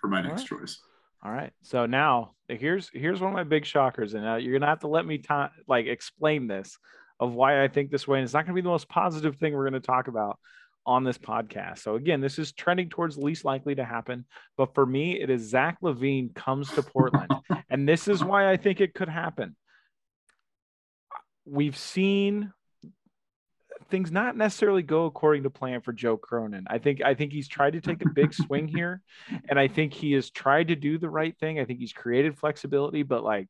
for 0.00 0.08
my 0.08 0.20
next 0.20 0.50
right. 0.50 0.60
choice. 0.60 0.80
All 1.22 1.32
right. 1.32 1.52
So 1.62 1.86
now 1.86 2.32
here's 2.48 2.90
here's 2.92 3.20
one 3.20 3.30
of 3.30 3.34
my 3.34 3.44
big 3.44 3.64
shockers, 3.64 4.14
and 4.14 4.26
uh, 4.26 4.36
you're 4.36 4.58
gonna 4.58 4.70
have 4.70 4.80
to 4.80 4.88
let 4.88 5.04
me 5.04 5.18
ta- 5.18 5.50
like 5.66 5.86
explain 5.86 6.46
this 6.46 6.78
of 7.20 7.34
why 7.34 7.62
I 7.62 7.68
think 7.68 7.90
this 7.90 8.06
way. 8.06 8.18
And 8.18 8.24
it's 8.24 8.34
not 8.34 8.44
gonna 8.44 8.54
be 8.54 8.60
the 8.60 8.68
most 8.68 8.88
positive 8.88 9.36
thing 9.36 9.54
we're 9.54 9.64
gonna 9.64 9.80
talk 9.80 10.08
about 10.08 10.38
on 10.86 11.04
this 11.04 11.18
podcast. 11.18 11.78
So 11.78 11.96
again, 11.96 12.20
this 12.20 12.38
is 12.38 12.52
trending 12.52 12.88
towards 12.88 13.18
least 13.18 13.44
likely 13.44 13.74
to 13.74 13.84
happen, 13.84 14.24
but 14.56 14.74
for 14.74 14.86
me, 14.86 15.20
it 15.20 15.28
is 15.28 15.48
Zach 15.48 15.78
LaVine 15.82 16.34
comes 16.34 16.70
to 16.72 16.82
Portland, 16.82 17.32
and 17.70 17.88
this 17.88 18.08
is 18.08 18.22
why 18.22 18.50
I 18.50 18.56
think 18.56 18.80
it 18.80 18.94
could 18.94 19.08
happen 19.08 19.56
we've 21.50 21.76
seen 21.76 22.52
things 23.90 24.12
not 24.12 24.36
necessarily 24.36 24.82
go 24.82 25.06
according 25.06 25.42
to 25.44 25.50
plan 25.50 25.80
for 25.80 25.92
Joe 25.92 26.16
Cronin. 26.16 26.66
I 26.68 26.78
think 26.78 27.02
I 27.02 27.14
think 27.14 27.32
he's 27.32 27.48
tried 27.48 27.72
to 27.72 27.80
take 27.80 28.02
a 28.04 28.08
big 28.08 28.34
swing 28.34 28.68
here, 28.74 29.02
and 29.48 29.58
I 29.58 29.68
think 29.68 29.92
he 29.92 30.12
has 30.12 30.30
tried 30.30 30.68
to 30.68 30.76
do 30.76 30.98
the 30.98 31.10
right 31.10 31.36
thing. 31.38 31.58
I 31.58 31.64
think 31.64 31.78
he's 31.78 31.92
created 31.92 32.38
flexibility, 32.38 33.02
but 33.02 33.24
like 33.24 33.48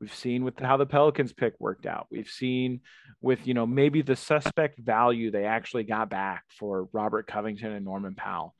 we've 0.00 0.14
seen 0.14 0.44
with 0.44 0.58
how 0.58 0.76
the 0.76 0.86
Pelicans 0.86 1.32
pick 1.32 1.54
worked 1.58 1.86
out, 1.86 2.06
we've 2.10 2.28
seen 2.28 2.80
with 3.20 3.46
you 3.46 3.54
know 3.54 3.66
maybe 3.66 4.02
the 4.02 4.16
suspect 4.16 4.78
value 4.78 5.30
they 5.30 5.44
actually 5.44 5.84
got 5.84 6.10
back 6.10 6.44
for 6.58 6.88
Robert 6.92 7.26
Covington 7.26 7.72
and 7.72 7.84
Norman 7.84 8.14
Powell. 8.14 8.54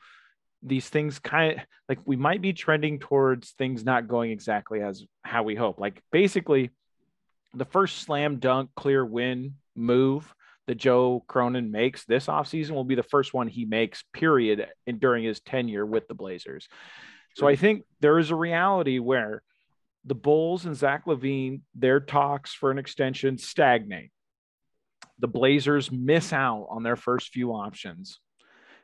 These 0.63 0.89
things 0.89 1.19
kind 1.19 1.53
of 1.53 1.59
like 1.89 1.99
we 2.05 2.17
might 2.17 2.43
be 2.43 2.53
trending 2.53 2.99
towards 2.99 3.53
things 3.53 3.85
not 3.85 4.09
going 4.09 4.31
exactly 4.31 4.83
as 4.83 5.05
how 5.23 5.43
we 5.43 5.55
hope. 5.55 5.79
Like 5.79 6.03
basically 6.13 6.71
the 7.55 7.65
first 7.65 7.99
slam 7.99 8.39
dunk 8.39 8.71
clear 8.77 9.05
win 9.05 9.55
move 9.75 10.33
that 10.71 10.77
Joe 10.77 11.25
Cronin 11.27 11.73
makes 11.73 12.05
this 12.05 12.27
offseason 12.27 12.71
will 12.71 12.85
be 12.85 12.95
the 12.95 13.03
first 13.03 13.35
one 13.35 13.49
he 13.49 13.65
makes, 13.65 14.05
period, 14.13 14.69
in, 14.87 15.01
during 15.01 15.25
his 15.25 15.41
tenure 15.41 15.85
with 15.85 16.07
the 16.07 16.15
Blazers. 16.15 16.69
So 17.35 17.49
I 17.49 17.57
think 17.57 17.83
there 17.99 18.21
is 18.21 18.31
a 18.31 18.37
reality 18.37 19.01
where 19.01 19.43
the 20.05 20.15
Bulls 20.15 20.67
and 20.67 20.77
Zach 20.77 21.07
LaVine, 21.07 21.63
their 21.75 21.99
talks 21.99 22.55
for 22.55 22.71
an 22.71 22.79
extension 22.79 23.37
stagnate. 23.37 24.13
The 25.19 25.27
Blazers 25.27 25.91
miss 25.91 26.33
out 26.33 26.69
on 26.71 26.85
their 26.85 26.95
first 26.95 27.31
few 27.31 27.51
options. 27.51 28.21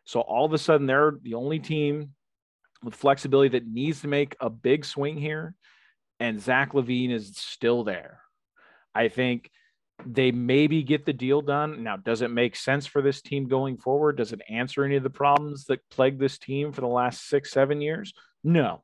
So 0.07 0.19
all 0.19 0.45
of 0.45 0.53
a 0.53 0.59
sudden, 0.59 0.89
they're 0.89 1.15
the 1.23 1.35
only 1.35 1.61
team 1.61 2.15
with 2.83 2.97
flexibility 2.97 3.51
that 3.51 3.69
needs 3.69 4.01
to 4.01 4.09
make 4.09 4.35
a 4.41 4.51
big 4.51 4.85
swing 4.85 5.19
here. 5.19 5.55
And 6.19 6.43
Zach 6.43 6.73
LaVine 6.73 7.13
is 7.13 7.37
still 7.37 7.85
there. 7.85 8.23
I 8.93 9.07
think 9.07 9.53
they 10.05 10.31
maybe 10.31 10.83
get 10.83 11.07
the 11.07 11.13
deal 11.13 11.41
done. 11.41 11.83
Now, 11.83 11.97
does 11.97 12.23
it 12.23 12.31
make 12.31 12.57
sense 12.57 12.87
for 12.87 13.01
this 13.01 13.23
team 13.23 13.49
going 13.49 13.79
forward? 13.79 14.17
Does 14.17 14.33
it 14.33 14.43
answer 14.49 14.85
any 14.85 14.97
of 14.97 15.03
the 15.03 15.11
problems 15.11 15.65
that 15.67 15.89
plagued 15.91 16.21
this 16.21 16.39
team 16.39 16.73
for 16.73 16.83
the 16.83 16.87
last 16.87 17.29
six, 17.29 17.51
seven 17.51 17.81
years? 17.81 18.13
No. 18.45 18.83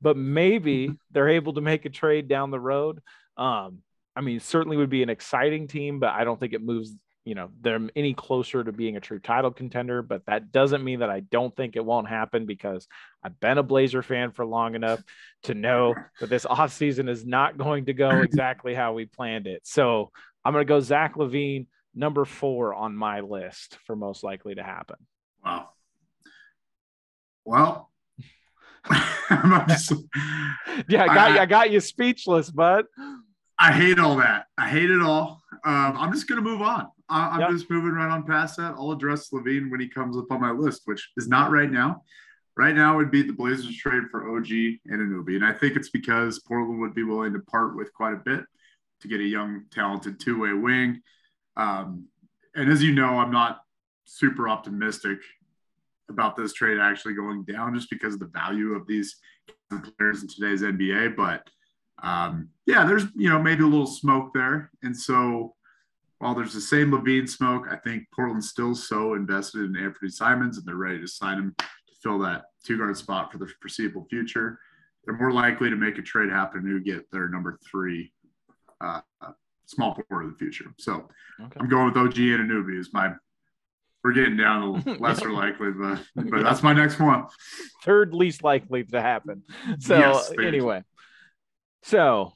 But 0.00 0.16
maybe 0.16 0.92
they're 1.10 1.28
able 1.28 1.54
to 1.54 1.60
make 1.60 1.84
a 1.84 1.90
trade 1.90 2.28
down 2.28 2.50
the 2.50 2.60
road. 2.60 3.00
Um, 3.36 3.78
I 4.14 4.22
mean, 4.22 4.40
certainly 4.40 4.76
would 4.78 4.90
be 4.90 5.02
an 5.02 5.10
exciting 5.10 5.68
team, 5.68 6.00
but 6.00 6.10
I 6.10 6.24
don't 6.24 6.40
think 6.40 6.54
it 6.54 6.62
moves 6.62 6.94
you 7.26 7.34
know 7.34 7.50
they're 7.60 7.80
any 7.96 8.14
closer 8.14 8.64
to 8.64 8.72
being 8.72 8.96
a 8.96 9.00
true 9.00 9.18
title 9.18 9.50
contender 9.50 10.00
but 10.00 10.24
that 10.26 10.52
doesn't 10.52 10.84
mean 10.84 11.00
that 11.00 11.10
i 11.10 11.20
don't 11.20 11.54
think 11.56 11.74
it 11.74 11.84
won't 11.84 12.08
happen 12.08 12.46
because 12.46 12.86
i've 13.22 13.38
been 13.40 13.58
a 13.58 13.62
blazer 13.62 14.00
fan 14.00 14.30
for 14.30 14.46
long 14.46 14.74
enough 14.76 15.02
to 15.42 15.52
know 15.52 15.92
that 16.20 16.30
this 16.30 16.46
offseason 16.46 17.10
is 17.10 17.26
not 17.26 17.58
going 17.58 17.86
to 17.86 17.92
go 17.92 18.08
exactly 18.22 18.74
how 18.74 18.94
we 18.94 19.04
planned 19.04 19.48
it 19.48 19.60
so 19.64 20.10
i'm 20.46 20.52
going 20.52 20.64
to 20.64 20.68
go 20.68 20.80
zach 20.80 21.14
LaVine, 21.16 21.66
number 21.94 22.24
four 22.24 22.74
on 22.74 22.96
my 22.96 23.20
list 23.20 23.78
for 23.86 23.96
most 23.96 24.22
likely 24.22 24.54
to 24.54 24.62
happen 24.62 24.96
wow 25.44 25.68
well 27.44 27.90
just, 29.68 29.92
yeah 30.88 31.02
i 31.02 31.06
got 31.06 31.18
I, 31.18 31.34
you 31.34 31.40
i 31.40 31.46
got 31.46 31.70
you 31.70 31.80
speechless 31.80 32.50
bud 32.50 32.84
I 33.58 33.72
hate 33.72 33.98
all 33.98 34.16
that. 34.16 34.46
I 34.58 34.68
hate 34.68 34.90
it 34.90 35.00
all. 35.00 35.42
Um, 35.64 35.96
I'm 35.96 36.12
just 36.12 36.28
going 36.28 36.42
to 36.42 36.48
move 36.48 36.60
on. 36.60 36.88
I, 37.08 37.36
am 37.36 37.40
Yep. 37.40 37.50
just 37.50 37.70
moving 37.70 37.92
right 37.92 38.10
on 38.10 38.24
past 38.24 38.58
that. 38.58 38.74
I'll 38.76 38.90
address 38.90 39.30
LaVine 39.30 39.70
when 39.70 39.80
he 39.80 39.88
comes 39.88 40.16
up 40.16 40.30
on 40.30 40.40
my 40.40 40.50
list, 40.50 40.82
which 40.84 41.10
is 41.16 41.28
not 41.28 41.50
right 41.50 41.70
now. 41.70 42.02
Right 42.56 42.74
now 42.74 42.96
would 42.96 43.10
be 43.10 43.22
the 43.22 43.32
Blazers 43.32 43.76
trade 43.76 44.04
for 44.10 44.36
OG 44.36 44.46
Anunoby. 44.90 45.36
And 45.36 45.44
I 45.44 45.52
think 45.52 45.76
it's 45.76 45.90
because 45.90 46.38
Portland 46.40 46.80
would 46.80 46.94
be 46.94 47.02
willing 47.02 47.32
to 47.32 47.38
part 47.40 47.76
with 47.76 47.92
quite 47.94 48.14
a 48.14 48.22
bit 48.24 48.44
to 49.06 49.16
get 49.16 49.24
a 49.24 49.28
young, 49.28 49.64
talented 49.70 50.20
two 50.20 50.40
way 50.40 50.52
wing. 50.52 51.00
Um, 51.56 52.06
and 52.54 52.70
as 52.70 52.82
you 52.82 52.92
know, 52.92 53.18
I'm 53.18 53.30
not 53.30 53.60
super 54.04 54.48
optimistic 54.48 55.18
about 56.08 56.36
this 56.36 56.52
trade 56.52 56.78
actually 56.78 57.14
going 57.14 57.44
down 57.44 57.74
just 57.74 57.90
because 57.90 58.14
of 58.14 58.20
the 58.20 58.26
value 58.26 58.72
of 58.74 58.86
these 58.86 59.16
players 59.70 60.22
in 60.22 60.28
today's 60.28 60.62
NBA. 60.62 61.16
But 61.16 61.42
um, 62.02 62.50
yeah, 62.66 62.84
there's 62.84 63.04
you 63.14 63.28
know 63.28 63.40
maybe 63.40 63.62
a 63.62 63.66
little 63.66 63.86
smoke 63.86 64.32
there, 64.34 64.70
and 64.82 64.96
so 64.96 65.54
while 66.18 66.34
there's 66.34 66.54
the 66.54 66.60
same 66.60 66.90
LaVine 66.90 67.28
smoke, 67.28 67.66
I 67.70 67.76
think 67.76 68.04
Portland's 68.14 68.48
still 68.48 68.74
so 68.74 69.14
invested 69.14 69.64
in 69.64 69.76
Anthony 69.76 70.10
Simons 70.10 70.56
and 70.56 70.66
they're 70.66 70.76
ready 70.76 70.98
to 71.00 71.08
sign 71.08 71.38
him 71.38 71.54
to 71.58 71.94
fill 72.02 72.18
that 72.20 72.44
two 72.64 72.78
guard 72.78 72.96
spot 72.96 73.30
for 73.30 73.38
the 73.38 73.50
foreseeable 73.60 74.06
future. 74.08 74.58
They're 75.04 75.16
more 75.16 75.32
likely 75.32 75.68
to 75.68 75.76
make 75.76 75.98
a 75.98 76.02
trade 76.02 76.30
happen 76.30 76.64
to 76.64 76.80
get 76.80 77.10
their 77.12 77.28
number 77.28 77.58
three 77.70 78.12
uh, 78.80 79.00
small 79.66 79.94
forward 80.08 80.26
of 80.26 80.32
the 80.32 80.38
future. 80.38 80.66
So 80.78 81.08
Okay. 81.38 81.60
I'm 81.60 81.68
going 81.68 81.86
with 81.86 81.96
OG 81.96 82.14
Anunoby 82.14 82.78
is 82.78 82.92
my. 82.92 83.12
We're 84.02 84.12
getting 84.12 84.36
down 84.36 84.82
to 84.82 84.92
lesser 85.00 85.30
likely, 85.32 85.72
but 85.72 86.00
but 86.30 86.42
that's 86.42 86.62
my 86.62 86.72
next 86.72 86.98
one. 86.98 87.26
Third 87.82 88.14
least 88.14 88.42
likely 88.44 88.84
to 88.84 89.00
happen. 89.00 89.42
So 89.80 89.98
Yes, 89.98 90.32
anyway, 90.40 90.82
so 91.82 92.32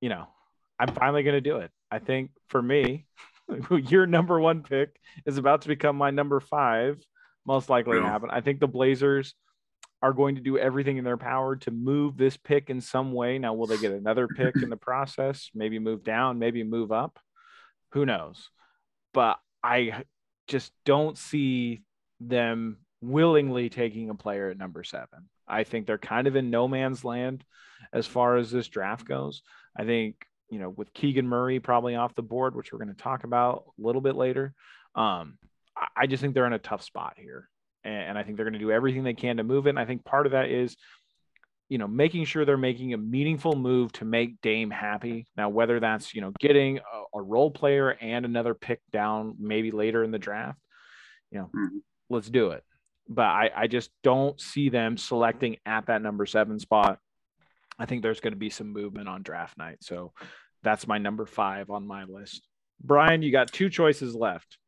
you 0.00 0.08
know, 0.10 0.26
I'm 0.78 0.94
finally 0.94 1.22
going 1.22 1.34
to 1.34 1.40
do 1.40 1.56
it. 1.58 1.70
I 1.90 1.98
think 1.98 2.30
for 2.48 2.60
me, 2.62 3.06
your 3.70 4.06
number 4.06 4.38
one 4.40 4.62
pick 4.62 4.90
is 5.26 5.38
about 5.38 5.62
to 5.62 5.68
become 5.68 5.96
my 5.96 6.10
number 6.10 6.38
five, 6.40 7.00
most 7.46 7.68
likely 7.68 7.98
to 7.98 8.06
happen. 8.06 8.28
I 8.30 8.40
think 8.40 8.60
the 8.60 8.68
Blazers 8.68 9.34
are 10.02 10.12
going 10.12 10.34
to 10.34 10.40
do 10.40 10.58
everything 10.58 10.96
in 10.96 11.04
their 11.04 11.16
power 11.16 11.54
to 11.56 11.70
move 11.70 12.16
this 12.16 12.36
pick 12.36 12.70
in 12.70 12.80
some 12.80 13.12
way. 13.12 13.38
Now, 13.38 13.54
will 13.54 13.68
they 13.68 13.78
get 13.78 13.92
another 13.92 14.26
pick 14.26 14.56
in 14.56 14.68
the 14.68 14.76
process? 14.88 15.48
Maybe 15.54 15.78
move 15.78 16.02
down, 16.02 16.40
maybe 16.40 16.64
move 16.64 16.90
up. 16.90 17.18
Who 17.92 18.04
knows? 18.04 18.48
But 19.14 19.38
I 19.62 20.04
just 20.48 20.72
don't 20.84 21.16
see 21.16 21.82
them 22.20 22.78
willingly 23.00 23.68
taking 23.68 24.10
a 24.10 24.14
player 24.14 24.50
at 24.50 24.58
number 24.58 24.82
seven. 24.82 25.28
I 25.46 25.64
think 25.64 25.86
they're 25.86 25.98
kind 25.98 26.26
of 26.26 26.34
in 26.36 26.50
no 26.50 26.66
man's 26.66 27.04
land 27.04 27.44
as 27.92 28.06
far 28.06 28.36
as 28.36 28.50
this 28.50 28.68
draft 28.68 29.06
goes. 29.06 29.42
I 29.76 29.84
think, 29.84 30.16
you 30.50 30.58
know, 30.58 30.70
with 30.70 30.92
Keegan 30.94 31.28
Murray 31.28 31.60
probably 31.60 31.94
off 31.94 32.14
the 32.14 32.22
board, 32.22 32.54
which 32.54 32.72
we're 32.72 32.78
going 32.78 32.94
to 32.94 33.02
talk 33.02 33.24
about 33.24 33.64
a 33.78 33.82
little 33.86 34.00
bit 34.00 34.16
later, 34.16 34.54
um, 34.94 35.38
I- 35.76 35.88
I 35.96 36.06
just 36.06 36.20
think 36.20 36.34
they're 36.34 36.46
in 36.46 36.52
a 36.52 36.58
tough 36.58 36.82
spot 36.82 37.14
here. 37.18 37.48
And, 37.84 37.94
and 37.94 38.18
I 38.18 38.22
think 38.22 38.36
they're 38.36 38.46
going 38.46 38.52
to 38.54 38.58
do 38.58 38.72
everything 38.72 39.04
they 39.04 39.14
can 39.14 39.36
to 39.38 39.44
move 39.44 39.66
it. 39.66 39.70
And 39.70 39.78
I 39.78 39.84
think 39.84 40.04
part 40.04 40.26
of 40.26 40.32
that 40.32 40.48
is, 40.48 40.76
you 41.68 41.78
know, 41.78 41.88
making 41.88 42.26
sure 42.26 42.44
they're 42.44 42.56
making 42.58 42.92
a 42.92 42.98
meaningful 42.98 43.56
move 43.56 43.92
to 43.92 44.04
make 44.04 44.40
Dame 44.42 44.70
happy. 44.70 45.26
Now, 45.36 45.48
whether 45.48 45.80
that's, 45.80 46.14
you 46.14 46.20
know, 46.20 46.32
getting 46.38 46.78
a, 46.78 47.18
a 47.18 47.22
role 47.22 47.50
player 47.50 47.96
and 48.00 48.24
another 48.24 48.54
pick 48.54 48.80
down 48.92 49.36
maybe 49.38 49.70
later 49.70 50.04
in 50.04 50.10
the 50.10 50.18
draft, 50.18 50.58
you 51.30 51.38
know, 51.38 51.50
Mhm. 51.54 51.80
let's 52.10 52.28
do 52.28 52.50
it. 52.50 52.62
But 53.08 53.26
I, 53.26 53.50
I 53.56 53.66
just 53.68 53.90
don't 54.02 54.38
see 54.40 54.68
them 54.68 54.96
selecting 54.96 55.56
at 55.64 55.86
that 55.86 56.02
number 56.02 56.26
seven 56.26 56.58
spot. 56.58 56.98
I 57.78 57.86
think 57.86 58.02
there's 58.02 58.20
going 58.20 58.34
to 58.34 58.38
be 58.38 58.50
some 58.50 58.72
movement 58.72 59.08
on 59.08 59.22
draft 59.22 59.56
night. 59.56 59.78
So 59.80 60.12
that's 60.62 60.86
my 60.86 60.98
number 60.98 61.24
five 61.24 61.70
on 61.70 61.86
my 61.86 62.04
list. 62.04 62.46
Brian, 62.84 63.22
you 63.22 63.32
got 63.32 63.50
two 63.50 63.70
choices 63.70 64.14
left. 64.14 64.58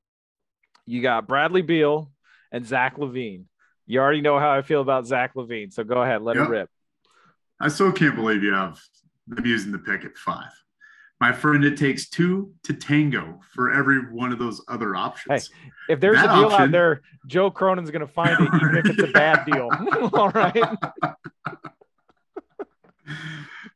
You 0.87 1.03
got 1.03 1.29
Bradley 1.29 1.62
Beal 1.62 2.11
and 2.55 2.64
Zach 2.64 2.97
LaVine. 2.99 3.45
You 3.87 4.01
already 4.01 4.21
know 4.21 4.38
how 4.38 4.51
I 4.53 4.62
feel 4.62 4.81
about 4.81 5.07
Zach 5.07 5.35
LaVine. 5.35 5.73
So 5.73 5.83
go 5.83 6.03
ahead, 6.03 6.23
let 6.23 6.37
Yep. 6.37 6.47
it 6.47 6.51
rip. 6.51 6.71
I 7.61 7.69
still 7.69 7.90
can't 7.93 8.14
believe 8.14 8.43
you 8.45 8.53
have 8.55 8.81
them 9.27 9.45
using 9.45 9.73
the 9.73 9.79
pick 9.79 10.05
at 10.05 10.17
five. 10.17 10.53
My 11.21 11.33
friend, 11.33 11.64
it 11.64 11.77
takes 11.77 12.09
two 12.09 12.53
to 12.64 12.73
tango 12.75 13.40
for 13.55 13.73
every 13.73 14.12
one 14.12 14.31
of 14.33 14.38
those 14.38 14.62
other 14.69 14.95
options. 14.95 15.51
If 15.88 15.99
there's 16.01 16.17
That 16.17 16.31
a 16.31 16.40
deal 16.40 16.51
out 16.51 16.71
there, 16.71 17.01
Joe 17.27 17.51
Cronin's 17.51 17.90
going 17.90 18.07
to 18.07 18.12
find 18.12 18.40
it, 18.40 18.49
even 18.55 18.77
if 18.77 18.87
it's 18.87 19.03
a 19.03 19.12
bad 19.12 19.45
deal. 19.51 19.69
All 20.14 20.31
right. 20.31 20.57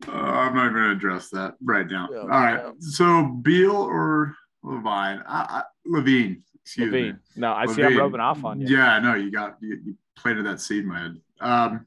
Uh, 0.07 0.13
I'm 0.13 0.55
not 0.55 0.73
going 0.73 0.85
to 0.85 0.91
address 0.93 1.29
that 1.31 1.55
right 1.63 1.87
now. 1.87 2.09
Yeah, 2.11 2.19
All 2.21 2.29
right. 2.29 2.55
yeah. 2.65 2.71
So 2.79 3.25
Beal 3.43 3.73
or 3.77 4.35
LaVine? 4.65 5.23
I, 5.27 5.61
I, 5.61 5.63
LaVine. 5.87 6.41
Excuse 6.69 6.93
LaVine. 6.93 7.13
me. 7.13 7.19
No, 7.37 7.53
I 7.55 7.65
see 7.67 7.83
I'm 7.83 7.93
LaVine. 7.93 7.99
rubbing 7.99 8.21
off 8.21 8.45
on 8.45 8.61
you. 8.61 8.77
Yeah, 8.77 8.93
I 8.95 9.01
know 9.01 9.15
you 9.15 9.31
got 9.31 9.57
you, 9.63 9.79
you 9.85 9.95
planted 10.17 10.45
that 10.45 10.61
seed 10.61 10.81
in 10.83 10.89
my 10.89 10.99
head. 11.01 11.17
Um, 11.41 11.87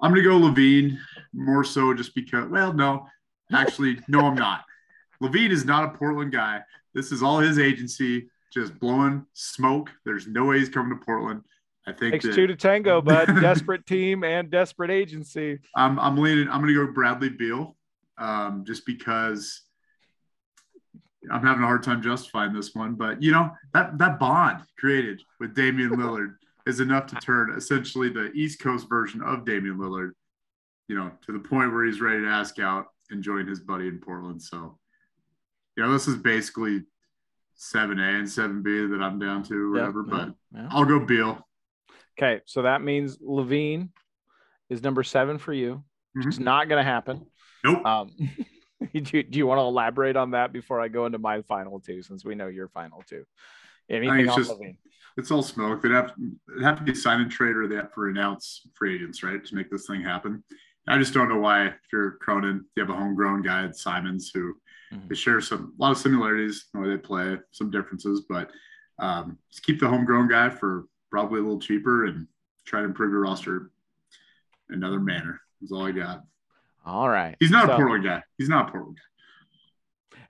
I'm 0.00 0.14
to 0.14 0.22
go 0.22 0.38
LaVine 0.38 0.96
more 1.32 1.64
so 1.64 1.92
just 1.92 2.14
because. 2.14 2.48
Well, 2.48 2.72
no, 2.72 3.06
actually, 3.52 3.98
no, 4.06 4.20
I'm 4.20 4.36
not. 4.36 4.64
LaVine 5.22 5.50
is 5.50 5.64
not 5.64 5.92
a 5.92 5.98
Portland 5.98 6.30
guy. 6.32 6.60
This 6.94 7.10
is 7.10 7.20
all 7.22 7.38
his 7.40 7.58
agency, 7.58 8.28
just 8.52 8.78
blowing 8.78 9.26
smoke. 9.32 9.90
There's 10.04 10.28
no 10.28 10.44
way 10.44 10.60
he's 10.60 10.68
coming 10.68 10.96
to 10.96 11.04
Portland. 11.04 11.42
I 11.86 11.92
think 11.92 12.12
Takes 12.12 12.26
that- 12.26 12.34
two 12.36 12.46
to 12.46 12.54
tango, 12.54 13.00
but 13.02 13.26
desperate 13.26 13.86
team 13.86 14.22
and 14.22 14.50
desperate 14.50 14.92
agency. 14.92 15.58
I'm 15.74 15.98
I'm 15.98 16.16
leaning. 16.16 16.48
I'm 16.48 16.64
to 16.64 16.72
go 16.86 16.92
Bradley 16.92 17.30
Beal, 17.30 17.76
um, 18.18 18.64
just 18.64 18.86
because 18.86 19.62
I'm 21.30 21.44
having 21.44 21.62
a 21.62 21.66
hard 21.66 21.82
time 21.82 22.02
justifying 22.02 22.52
this 22.52 22.74
one. 22.74 22.94
But 22.94 23.22
you 23.22 23.32
know 23.32 23.50
that 23.72 23.98
that 23.98 24.18
bond 24.18 24.62
created 24.78 25.22
with 25.40 25.54
Damian 25.54 25.90
Lillard 25.96 26.36
is 26.66 26.80
enough 26.80 27.06
to 27.08 27.16
turn 27.16 27.54
essentially 27.56 28.08
the 28.08 28.32
East 28.32 28.60
Coast 28.60 28.88
version 28.88 29.22
of 29.22 29.44
Damian 29.44 29.76
Lillard, 29.78 30.12
you 30.88 30.96
know, 30.96 31.10
to 31.26 31.32
the 31.32 31.38
point 31.38 31.72
where 31.72 31.84
he's 31.84 32.00
ready 32.00 32.22
to 32.22 32.28
ask 32.28 32.58
out 32.58 32.86
and 33.10 33.22
join 33.22 33.46
his 33.46 33.60
buddy 33.60 33.86
in 33.86 33.98
Portland. 33.98 34.42
So, 34.42 34.78
you 35.76 35.82
know, 35.82 35.92
this 35.92 36.08
is 36.08 36.16
basically 36.16 36.82
seven 37.54 37.98
A 37.98 38.18
and 38.18 38.28
seven 38.28 38.62
B 38.62 38.86
that 38.86 39.02
I'm 39.02 39.18
down 39.18 39.42
to, 39.44 39.54
or 39.54 39.70
whatever. 39.70 40.04
yeah, 40.08 40.16
but 40.16 40.34
yeah. 40.54 40.68
I'll 40.70 40.84
go 40.84 41.00
Beal. 41.00 41.46
Okay, 42.18 42.40
so 42.44 42.62
that 42.62 42.80
means 42.80 43.18
LaVine 43.18 43.88
is 44.70 44.82
number 44.82 45.02
seven 45.02 45.38
for 45.38 45.52
you. 45.52 45.82
It's 46.16 46.38
not 46.38 46.68
going 46.68 46.78
to 46.82 46.88
happen. 46.88 47.26
Nope. 47.64 47.84
Um, 47.84 48.12
do, 48.94 49.02
you, 49.16 49.22
do 49.22 49.38
you 49.38 49.46
want 49.46 49.58
to 49.58 49.62
elaborate 49.62 50.16
on 50.16 50.32
that 50.32 50.52
before 50.52 50.80
I 50.80 50.88
go 50.88 51.06
into 51.06 51.18
my 51.18 51.42
final 51.42 51.80
two, 51.80 52.02
since 52.02 52.24
we 52.24 52.34
know 52.34 52.46
your 52.48 52.68
final 52.68 53.02
two? 53.06 53.24
I 53.90 53.94
Anything 53.94 54.26
it's 54.26 54.36
just, 54.36 54.54
it's 55.16 55.30
all 55.30 55.42
smoke. 55.42 55.82
They'd 55.82 55.92
have 55.92 56.12
it'd 56.50 56.64
have 56.64 56.78
to 56.78 56.84
be 56.84 56.94
sign 56.94 57.20
and 57.20 57.30
trade 57.30 57.56
or 57.56 57.68
they 57.68 57.76
have 57.76 57.94
to 57.94 58.02
announce 58.04 58.66
free 58.74 58.94
agents, 58.94 59.22
right, 59.22 59.44
to 59.44 59.54
make 59.54 59.70
this 59.70 59.86
thing 59.86 60.02
happen. 60.02 60.42
I 60.86 60.98
just 60.98 61.14
don't 61.14 61.28
know 61.28 61.38
why. 61.38 61.66
If 61.66 61.74
you're 61.92 62.12
Cronin, 62.20 62.64
you 62.76 62.82
have 62.82 62.90
a 62.90 62.96
homegrown 62.96 63.42
guy 63.42 63.64
at 63.64 63.76
Simons 63.76 64.30
who 64.34 64.54
Mhm. 64.92 65.08
they 65.08 65.14
share 65.14 65.40
some 65.40 65.74
a 65.78 65.82
lot 65.82 65.92
of 65.92 65.98
similarities 65.98 66.66
in 66.72 66.80
the 66.80 66.86
way 66.86 66.94
they 66.94 67.00
play, 67.00 67.38
some 67.52 67.70
differences, 67.70 68.24
but 68.28 68.50
um, 68.98 69.38
just 69.50 69.64
keep 69.64 69.80
the 69.80 69.88
homegrown 69.88 70.28
guy 70.28 70.50
for 70.50 70.84
probably 71.10 71.40
a 71.40 71.42
little 71.42 71.58
cheaper 71.58 72.04
and 72.04 72.28
try 72.64 72.80
to 72.80 72.86
improve 72.86 73.10
your 73.10 73.20
roster 73.20 73.70
in 74.68 74.76
another 74.76 75.00
manner. 75.00 75.40
That's 75.60 75.72
all 75.72 75.86
I 75.86 75.92
got. 75.92 76.22
All 76.84 77.08
right. 77.08 77.36
He's 77.40 77.50
not 77.50 77.66
So- 77.66 77.72
a 77.72 77.76
Portland 77.76 78.04
guy. 78.04 78.22
He's 78.38 78.48
not 78.48 78.68
a 78.68 78.72
Portland 78.72 78.96
guy. 78.96 79.02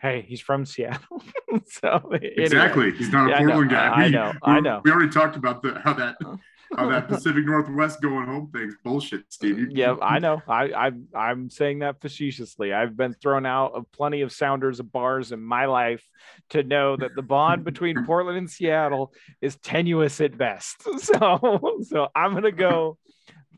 Hey, 0.00 0.20
he's 0.28 0.40
from 0.40 0.66
Seattle. 0.66 1.22
so 1.66 2.10
anyway. 2.12 2.34
Exactly. 2.36 2.90
He's 2.92 3.10
not 3.10 3.26
a 3.28 3.30
Yeah, 3.30 3.36
I 3.36 3.44
Portland 3.44 3.70
guy. 3.70 3.86
I- 3.86 4.02
I 4.02 4.04
We- 4.06 4.10
know, 4.10 4.32
I 4.42 4.60
know. 4.60 4.80
We 4.84 4.90
already 4.90 5.10
talked 5.10 5.36
about 5.36 5.62
the 5.62 5.80
how 5.82 5.94
that 5.94 6.16
how 6.76 6.88
that 6.90 7.08
Pacific 7.08 7.44
Northwest 7.46 8.02
going 8.02 8.26
home 8.26 8.50
thing's 8.52 8.74
bullshit, 8.84 9.22
Steve. 9.32 9.68
Yeah, 9.70 9.94
I 10.02 10.18
know. 10.18 10.42
I, 10.48 10.72
I 10.72 10.90
I'm 11.18 11.48
saying 11.48 11.78
that 11.80 12.00
facetiously. 12.02 12.72
I've 12.74 12.96
been 12.96 13.14
thrown 13.14 13.46
out 13.46 13.72
of 13.74 13.90
plenty 13.92 14.20
of 14.22 14.32
sounders 14.32 14.78
of 14.80 14.90
bars 14.92 15.32
in 15.32 15.40
my 15.42 15.66
life 15.66 16.04
to 16.50 16.62
know 16.64 16.96
that 16.96 17.14
the 17.14 17.22
bond 17.22 17.64
between 17.64 18.04
Portland 18.06 18.36
and 18.36 18.50
Seattle 18.50 19.12
is 19.40 19.56
tenuous 19.56 20.20
at 20.20 20.36
best. 20.36 20.82
So 21.00 21.78
so 21.88 22.08
I'm 22.14 22.34
gonna 22.34 22.50
go 22.52 22.98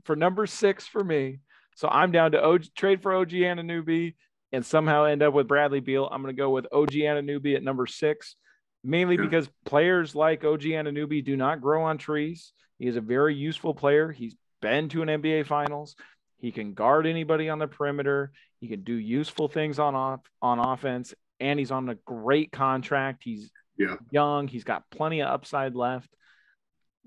for 0.05 0.15
number 0.15 0.47
six 0.47 0.87
for 0.87 1.03
me. 1.03 1.41
So 1.77 1.89
I'm 1.89 2.11
down 2.11 2.33
to 2.33 2.43
OG, 2.43 2.65
trade 2.75 3.03
for 3.03 3.15
OG 3.15 3.31
Anunoby 3.31 4.15
and 4.51 4.65
somehow 4.65 5.05
end 5.05 5.23
up 5.23 5.35
with 5.35 5.47
Bradley 5.47 5.81
Beal. 5.81 6.09
I'm 6.11 6.23
gonna 6.23 6.33
go 6.33 6.51
with 6.51 6.67
OG 6.73 6.93
Anunoby 6.93 7.55
at 7.55 7.62
number 7.62 7.87
six, 7.87 8.37
mainly 8.83 9.17
because 9.19 9.49
players 9.67 10.15
like 10.15 10.43
OG 10.43 10.62
Anunoby 10.62 11.23
do 11.23 11.37
not 11.37 11.61
grow 11.61 11.85
on 11.85 11.99
trees. 11.99 12.53
He 12.79 12.87
is 12.87 12.97
a 12.97 13.01
very 13.01 13.35
useful 13.35 13.75
player. 13.75 14.11
He's 14.11 14.35
been 14.62 14.89
to 14.89 15.03
an 15.03 15.09
NBA 15.09 15.47
Finals. 15.47 15.97
He 16.39 16.51
can 16.51 16.73
guard 16.73 17.07
anybody 17.07 17.49
on 17.51 17.59
the 17.59 17.67
perimeter. 17.69 18.33
He 18.61 18.69
can 18.69 18.83
do 18.83 18.95
useful 18.95 19.49
things 19.49 19.79
on 19.79 19.95
off 19.95 20.21
on 20.41 20.59
offense, 20.59 21.15
and 21.41 21.59
he's 21.59 21.71
on 21.71 21.89
a 21.91 21.95
great 21.95 22.53
contract. 22.53 23.23
He's 23.23 23.51
Yeah. 23.77 23.97
young. 24.11 24.49
He's 24.49 24.65
got 24.65 24.89
plenty 24.91 25.21
of 25.21 25.29
upside 25.29 25.75
left. 25.75 26.09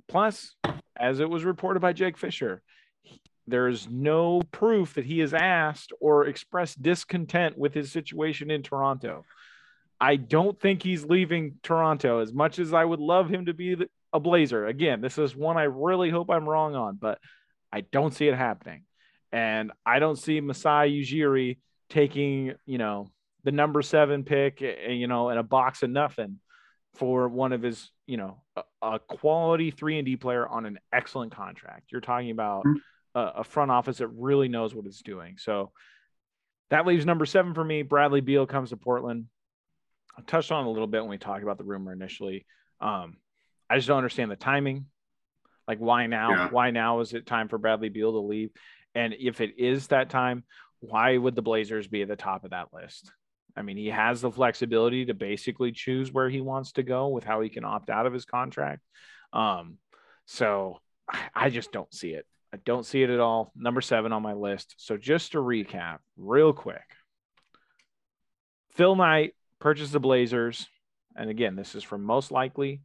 Plus, 0.08 0.56
as 0.96 1.20
it 1.20 1.30
was 1.30 1.44
reported 1.44 1.80
by 1.80 1.94
Jake 1.94 2.18
Fisher, 2.18 2.62
he- 2.68 2.69
there 3.50 3.68
is 3.68 3.88
no 3.90 4.42
proof 4.52 4.94
that 4.96 5.06
he 5.06 5.20
has 5.20 5.34
asked 5.34 5.92
or 6.00 6.28
expressed 6.28 6.82
discontent 6.82 7.58
with 7.58 7.74
his 7.74 7.92
situation 7.92 8.52
in 8.52 8.64
Toronto. 8.64 9.26
I 10.00 10.16
don't 10.16 10.60
think 10.60 10.82
he's 10.82 11.06
leaving 11.06 11.56
Toronto 11.62 12.20
as 12.20 12.34
much 12.34 12.60
as 12.60 12.74
I 12.74 12.86
would 12.86 13.00
love 13.00 13.30
him 13.30 13.48
to 13.48 13.54
be 13.54 13.76
a 14.14 14.20
Blazer. 14.20 14.66
Again, 14.66 15.02
this 15.02 15.18
is 15.18 15.36
one 15.36 15.58
I 15.58 15.64
really 15.64 16.10
hope 16.10 16.30
I'm 16.30 16.48
wrong 16.48 16.76
on, 16.76 16.96
but 16.96 17.20
I 17.72 17.82
don't 17.82 18.14
see 18.14 18.28
it 18.28 18.36
happening. 18.36 18.84
And 19.32 19.72
I 19.86 20.00
don't 20.00 20.18
see 20.18 20.42
Masai 20.42 21.02
Ujiri 21.02 21.58
taking, 21.90 22.54
you 22.66 22.78
know, 22.78 23.08
the 23.44 23.52
number 23.52 23.82
seven 23.82 24.24
pick, 24.24 24.62
eh, 24.62 24.74
eh, 24.88 24.92
you 24.92 25.08
know, 25.08 25.30
and 25.30 25.40
a 25.40 25.44
box 25.44 25.84
of 25.84 25.90
nothing 25.90 26.40
for 26.96 27.28
one 27.28 27.54
of 27.54 27.62
his, 27.62 27.92
you 28.08 28.18
know, 28.18 28.42
a, 28.56 28.64
a 28.82 29.00
quality 29.00 29.72
three 29.72 29.98
and 29.98 30.06
D 30.06 30.18
player 30.18 30.48
on 30.48 30.66
an 30.66 30.80
excellent 30.92 31.36
contract. 31.36 31.92
You're 31.92 32.02
talking 32.02 32.32
about 32.32 32.66
mm-hmm. 32.66 32.78
A, 33.16 33.22
a, 33.38 33.44
front 33.44 33.72
office 33.72 33.98
that 33.98 34.08
really 34.08 34.48
knows 34.48 34.74
what 34.74 34.86
it's 34.86 35.02
doing. 35.02 35.38
So 35.38 35.72
that 36.70 36.86
leaves 36.86 37.06
number 37.06 37.26
seven 37.26 37.54
for 37.54 37.64
me. 37.64 37.82
Bradley 37.82 38.22
Beal 38.22 38.46
comes 38.46 38.70
to 38.70 38.78
Portland. 38.78 39.26
I 40.18 40.22
touched 40.22 40.52
on 40.52 40.66
a 40.66 40.70
little 40.70 40.88
bit 40.88 41.02
when 41.02 41.10
we 41.10 41.18
talked 41.18 41.44
about 41.44 41.58
the 41.58 41.64
rumor 41.64 41.92
initially. 41.92 42.46
Um, 42.82 43.18
I 43.70 43.76
just 43.76 43.88
don't 43.88 43.98
understand 43.98 44.32
the 44.32 44.36
timing. 44.36 44.86
Like, 45.68 45.80
why 45.80 46.08
now? 46.08 46.32
Yeah. 46.32 46.50
Why 46.50 46.72
now 46.72 47.00
is 47.00 47.14
it 47.14 47.26
time 47.26 47.48
for 47.48 47.58
Bradley 47.58 47.90
Beal 47.90 48.12
to 48.12 48.20
leave? 48.20 48.52
And 48.96 49.14
if 49.20 49.42
it 49.42 49.60
is 49.60 49.88
that 49.88 50.10
time, 50.10 50.44
why 50.80 51.18
would 51.18 51.36
the 51.36 51.42
Blazers 51.42 51.88
be 51.88 52.02
at 52.02 52.08
the 52.08 52.16
top 52.16 52.44
of 52.44 52.52
that 52.52 52.74
list? 52.74 53.12
I 53.56 53.62
mean, 53.62 53.78
he 53.78 53.88
has 53.88 54.22
the 54.22 54.32
flexibility 54.32 55.06
to 55.06 55.14
basically 55.14 55.72
choose 55.72 56.12
where 56.12 56.30
he 56.30 56.42
wants 56.42 56.74
to 56.74 56.84
go 56.84 57.10
with 57.10 57.24
how 57.24 57.42
he 57.42 57.50
can 57.50 57.66
opt 57.66 57.90
out 57.90 58.06
of 58.06 58.14
his 58.14 58.26
contract. 58.26 58.82
Um, 59.34 59.78
so 60.26 60.80
I 61.36 61.50
just 61.50 61.72
don't 61.72 61.94
see 61.94 62.12
it. 62.12 62.26
I 62.54 62.58
don't 62.58 62.86
see 62.86 63.04
it 63.04 63.10
at 63.10 63.20
all. 63.20 63.52
Number 63.56 63.82
seven 63.82 64.12
on 64.12 64.24
my 64.24 64.34
list. 64.34 64.76
So 64.78 64.98
just 64.98 65.34
to 65.34 65.38
recap, 65.38 66.00
real 66.18 66.54
quick 66.54 66.82
Phil 68.72 68.96
Knight 68.96 69.34
purchased 69.60 69.92
the 69.92 70.00
Blazers. 70.00 70.68
And 71.16 71.30
again, 71.30 71.56
this 71.56 71.76
is 71.76 71.84
from 71.84 72.04
most 72.04 72.32
likely 72.32 72.82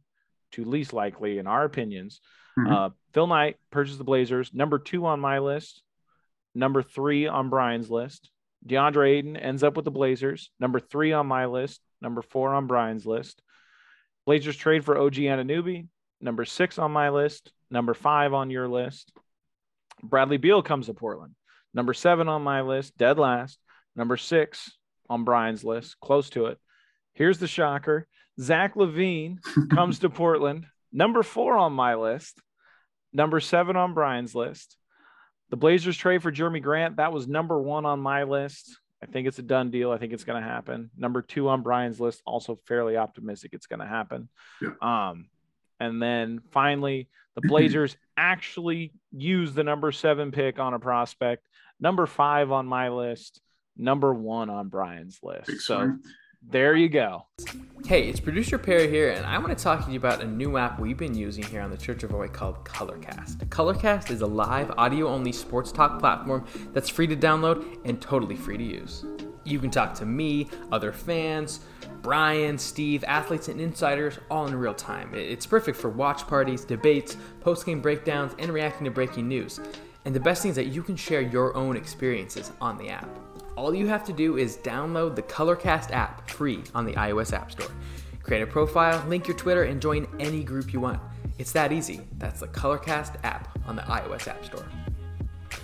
to 0.51 0.65
least 0.65 0.93
likely 0.93 1.37
in 1.37 1.47
our 1.47 1.63
opinions. 1.63 2.19
Mm-hmm. 2.57 2.73
Uh, 2.73 2.89
Phil 3.13 3.27
Knight 3.27 3.57
purchased 3.71 3.97
the 3.97 4.03
Blazers. 4.03 4.53
Number 4.53 4.77
two 4.79 5.05
on 5.05 5.19
my 5.19 5.39
list. 5.39 5.81
Number 6.53 6.83
three 6.83 7.27
on 7.27 7.49
Brian's 7.49 7.89
list. 7.89 8.29
DeAndre 8.67 9.17
Ayton 9.17 9.37
ends 9.37 9.63
up 9.63 9.75
with 9.75 9.85
the 9.85 9.91
Blazers. 9.91 10.49
Number 10.59 10.79
three 10.79 11.13
on 11.13 11.27
my 11.27 11.45
list. 11.45 11.81
Number 12.01 12.21
four 12.21 12.53
on 12.53 12.67
Brian's 12.67 13.05
list. 13.05 13.41
Blazers 14.25 14.55
trade 14.55 14.83
for 14.83 14.97
OG 14.97 15.13
Anunoby. 15.15 15.87
Number 16.21 16.45
six 16.45 16.79
on 16.79 16.91
my 16.91 17.09
list. 17.09 17.51
Number 17.69 17.93
five 17.93 18.33
on 18.33 18.49
your 18.49 18.67
list. 18.67 19.11
Bradley 20.03 20.37
Beal 20.37 20.61
comes 20.61 20.87
to 20.87 20.93
Portland. 20.93 21.35
Number 21.73 21.93
seven 21.93 22.27
on 22.29 22.41
my 22.41 22.61
list, 22.61 22.97
dead 22.97 23.19
last. 23.19 23.59
Number 23.95 24.17
six 24.17 24.71
on 25.09 25.23
Brian's 25.23 25.63
list, 25.63 25.99
close 25.99 26.29
to 26.31 26.47
it. 26.47 26.57
Here's 27.13 27.39
the 27.39 27.47
shocker 27.47 28.07
Zach 28.39 28.75
LaVine 28.75 29.37
comes 29.71 29.99
to 29.99 30.09
Portland. 30.09 30.65
Number 30.91 31.23
four 31.23 31.57
on 31.57 31.73
my 31.73 31.95
list. 31.95 32.39
Number 33.13 33.39
seven 33.39 33.75
on 33.75 33.93
Brian's 33.93 34.35
list. 34.35 34.77
The 35.49 35.57
Blazers 35.57 35.97
trade 35.97 36.21
for 36.21 36.31
Jerami 36.31 36.61
Grant. 36.61 36.97
That 36.97 37.13
was 37.13 37.27
number 37.27 37.61
one 37.61 37.85
on 37.85 37.99
my 37.99 38.23
list. 38.23 38.77
I 39.01 39.05
think 39.05 39.27
it's 39.27 39.39
a 39.39 39.43
done 39.43 39.71
deal. 39.71 39.91
I 39.91 39.97
think 39.97 40.13
it's 40.13 40.23
going 40.23 40.41
to 40.41 40.47
happen. 40.47 40.89
Number 40.97 41.21
two 41.21 41.47
on 41.49 41.61
Brian's 41.61 41.99
list, 41.99 42.21
also 42.25 42.59
fairly 42.65 42.97
optimistic 42.97 43.53
it's 43.53 43.67
going 43.67 43.79
to 43.79 43.85
happen. 43.85 44.29
Yeah. 44.61 44.71
Um, 44.81 45.27
and 45.79 46.01
then 46.01 46.41
finally, 46.51 47.07
the 47.35 47.41
Blazers 47.47 47.97
actually 48.17 48.93
use 49.11 49.53
the 49.53 49.63
number 49.63 49.91
seven 49.91 50.31
pick 50.31 50.59
on 50.59 50.73
a 50.73 50.79
prospect, 50.79 51.47
number 51.79 52.05
five 52.05 52.51
on 52.51 52.65
my 52.65 52.89
list, 52.89 53.41
number 53.77 54.13
one 54.13 54.49
on 54.49 54.69
Brian's 54.69 55.19
list. 55.21 55.61
so 55.61 55.95
there 56.47 56.75
you 56.75 56.89
go. 56.89 57.25
Hey, 57.85 58.07
it's 58.07 58.19
producer 58.19 58.57
Perry 58.57 58.89
here, 58.89 59.11
and 59.11 59.25
I 59.25 59.37
want 59.37 59.57
to 59.57 59.63
talk 59.63 59.85
to 59.85 59.91
you 59.91 59.97
about 59.97 60.21
a 60.21 60.27
new 60.27 60.57
app 60.57 60.79
we've 60.79 60.97
been 60.97 61.15
using 61.15 61.43
here 61.43 61.61
on 61.61 61.71
the 61.71 61.77
Church 61.77 62.03
of 62.03 62.11
Roy 62.11 62.27
called 62.27 62.63
Colorcast. 62.65 63.37
Colorcast 63.47 64.11
is 64.11 64.21
a 64.21 64.27
live 64.27 64.71
audio 64.77 65.07
only 65.07 65.31
sports 65.31 65.71
talk 65.71 65.99
platform 65.99 66.45
that's 66.71 66.89
free 66.89 67.07
to 67.07 67.15
download 67.15 67.79
and 67.85 67.99
totally 68.01 68.35
free 68.35 68.57
to 68.57 68.63
use. 68.63 69.05
You 69.45 69.59
can 69.59 69.69
talk 69.69 69.93
to 69.95 70.05
me, 70.05 70.49
other 70.71 70.91
fans, 70.91 71.61
Brian, 72.01 72.57
Steve, 72.57 73.03
athletes, 73.07 73.47
and 73.47 73.61
insiders 73.61 74.19
all 74.29 74.47
in 74.47 74.55
real 74.55 74.73
time. 74.73 75.13
It's 75.13 75.45
perfect 75.45 75.77
for 75.77 75.89
watch 75.89 76.27
parties, 76.27 76.65
debates, 76.65 77.15
post 77.39 77.65
game 77.65 77.79
breakdowns, 77.79 78.33
and 78.39 78.51
reacting 78.51 78.85
to 78.85 78.91
breaking 78.91 79.27
news. 79.27 79.59
And 80.05 80.13
the 80.13 80.19
best 80.19 80.41
thing 80.41 80.49
is 80.49 80.55
that 80.55 80.67
you 80.67 80.83
can 80.83 80.95
share 80.95 81.21
your 81.21 81.55
own 81.55 81.77
experiences 81.77 82.51
on 82.59 82.77
the 82.77 82.89
app. 82.89 83.07
All 83.55 83.73
you 83.73 83.87
have 83.87 84.03
to 84.05 84.13
do 84.13 84.37
is 84.37 84.57
download 84.57 85.15
the 85.15 85.23
Colorcast 85.23 85.91
app 85.91 86.29
free 86.29 86.63
on 86.73 86.85
the 86.85 86.93
iOS 86.93 87.31
App 87.31 87.51
Store. 87.51 87.69
Create 88.21 88.41
a 88.41 88.47
profile, 88.47 89.03
link 89.07 89.27
your 89.27 89.37
Twitter, 89.37 89.63
and 89.63 89.81
join 89.81 90.07
any 90.19 90.43
group 90.43 90.73
you 90.73 90.79
want. 90.79 90.99
It's 91.37 91.51
that 91.51 91.71
easy. 91.71 92.01
That's 92.17 92.39
the 92.39 92.47
Colorcast 92.47 93.17
app 93.23 93.57
on 93.67 93.75
the 93.75 93.83
iOS 93.83 94.27
App 94.27 94.43
Store. 94.43 94.65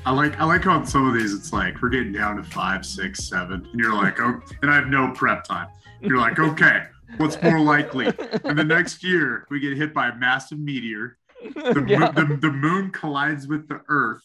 I 0.04 0.12
like 0.12 0.40
I 0.40 0.46
like 0.46 0.64
how 0.64 0.84
some 0.84 1.08
of 1.08 1.14
these 1.14 1.34
it's 1.34 1.54
like 1.54 1.80
we're 1.82 1.90
getting 1.90 2.12
down 2.12 2.38
to 2.38 2.44
five, 2.44 2.86
six, 2.86 3.24
seven, 3.24 3.68
and 3.72 3.80
you're 3.80 3.94
like, 3.94 4.20
oh, 4.20 4.42
and 4.62 4.72
I 4.72 4.76
have 4.76 4.88
no 4.88 5.12
prep 5.14 5.44
time. 5.44 5.68
You're 6.02 6.18
like, 6.18 6.40
okay, 6.40 6.86
what's 7.18 7.42
more 7.44 7.60
likely? 7.60 8.08
And 8.44 8.58
the 8.58 8.64
next 8.64 9.04
year 9.04 9.46
we 9.52 9.60
get 9.60 9.78
hit 9.78 9.94
by 9.94 10.10
a 10.10 10.16
massive 10.16 10.58
meteor, 10.58 11.18
the, 11.54 11.86
yeah. 11.88 12.00
moon, 12.00 12.16
the, 12.16 12.38
the 12.38 12.52
moon 12.52 12.90
collides 12.90 13.48
with 13.48 13.68
the 13.68 13.82
Earth, 13.90 14.24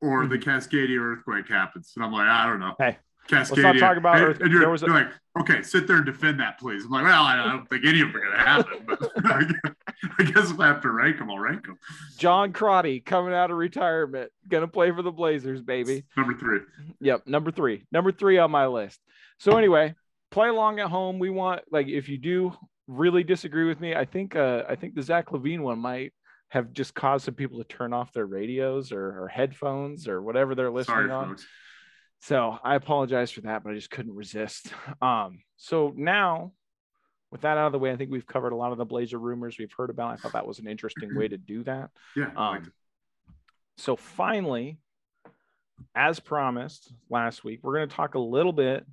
or 0.00 0.24
hmm. 0.24 0.30
the 0.30 0.38
Cascadia 0.38 0.98
earthquake 0.98 1.48
happens, 1.48 1.92
and 1.96 2.04
I'm 2.04 2.12
like, 2.12 2.28
I 2.28 2.46
don't 2.46 2.60
know. 2.60 2.74
Hey, 2.78 2.96
Cascadia. 3.28 3.50
Let's 3.50 3.62
not 3.62 3.78
talk 3.78 3.96
about 3.96 4.20
Earth. 4.20 4.40
And 4.40 4.52
you're, 4.52 4.62
a... 4.62 4.78
you're, 4.78 4.90
like, 4.90 5.08
okay, 5.40 5.62
sit 5.62 5.86
there 5.86 5.96
and 5.96 6.06
defend 6.06 6.40
that, 6.40 6.58
please. 6.58 6.84
I'm 6.84 6.90
like, 6.90 7.04
well, 7.04 7.22
I 7.22 7.36
don't 7.36 7.68
think 7.68 7.84
any 7.84 8.00
of 8.00 8.08
them 8.08 8.16
are 8.16 8.20
going 8.20 8.32
to 8.32 8.42
happen, 8.42 8.86
but 8.86 9.12
I 10.18 10.24
guess 10.24 10.50
if 10.50 10.60
I 10.60 10.66
have 10.66 10.80
to 10.82 10.90
rank 10.90 11.18
them, 11.18 11.30
I'll 11.30 11.38
rank 11.38 11.66
them. 11.66 11.78
John 12.18 12.52
Crotty 12.52 13.00
coming 13.00 13.34
out 13.34 13.50
of 13.50 13.56
retirement, 13.56 14.30
going 14.48 14.62
to 14.62 14.68
play 14.68 14.90
for 14.90 15.02
the 15.02 15.12
Blazers, 15.12 15.62
baby. 15.62 16.04
Number 16.16 16.34
three. 16.34 16.60
Yep, 17.00 17.26
number 17.26 17.50
three. 17.50 17.84
Number 17.92 18.12
three 18.12 18.38
on 18.38 18.50
my 18.50 18.66
list. 18.66 19.00
So 19.38 19.56
anyway, 19.56 19.94
play 20.30 20.48
along 20.48 20.80
at 20.80 20.88
home. 20.88 21.18
We 21.18 21.30
want 21.30 21.62
like 21.70 21.88
if 21.88 22.08
you 22.08 22.18
do 22.18 22.52
really 22.86 23.24
disagree 23.24 23.66
with 23.66 23.80
me, 23.80 23.94
I 23.94 24.04
think 24.04 24.36
uh, 24.36 24.62
I 24.68 24.76
think 24.76 24.94
the 24.94 25.02
Zach 25.02 25.26
LaVine 25.26 25.60
one 25.60 25.78
might 25.78 26.12
have 26.48 26.72
just 26.72 26.94
caused 26.94 27.24
some 27.24 27.34
people 27.34 27.58
to 27.58 27.64
turn 27.64 27.92
off 27.92 28.12
their 28.12 28.26
radios 28.26 28.92
or, 28.92 29.22
or 29.22 29.28
headphones 29.28 30.06
or 30.06 30.22
whatever 30.22 30.54
they're 30.54 30.70
listening 30.70 31.08
Sorry, 31.08 31.10
on. 31.10 31.28
Folks. 31.30 31.46
So 32.20 32.58
I 32.62 32.74
apologize 32.74 33.30
for 33.30 33.42
that, 33.42 33.62
but 33.62 33.70
I 33.70 33.74
just 33.74 33.90
couldn't 33.90 34.14
resist. 34.14 34.72
Um, 35.02 35.40
so 35.56 35.92
now, 35.96 36.52
with 37.30 37.42
that 37.42 37.58
out 37.58 37.66
of 37.66 37.72
the 37.72 37.78
way, 37.78 37.90
I 37.92 37.96
think 37.96 38.10
we've 38.10 38.26
covered 38.26 38.52
a 38.52 38.56
lot 38.56 38.72
of 38.72 38.78
the 38.78 38.84
Blazer 38.84 39.18
rumors 39.18 39.58
we've 39.58 39.72
heard 39.76 39.90
about. 39.90 40.12
I 40.12 40.16
thought 40.16 40.32
that 40.32 40.46
was 40.46 40.58
an 40.58 40.66
interesting 40.66 41.14
way 41.14 41.28
to 41.28 41.36
do 41.36 41.64
that. 41.64 41.90
Yeah. 42.16 42.30
Um, 42.36 42.72
so 43.76 43.96
finally, 43.96 44.78
as 45.94 46.20
promised 46.20 46.92
last 47.10 47.44
week, 47.44 47.60
we're 47.62 47.74
going 47.74 47.88
to 47.88 47.94
talk 47.94 48.14
a 48.14 48.20
little 48.20 48.52
bit 48.52 48.86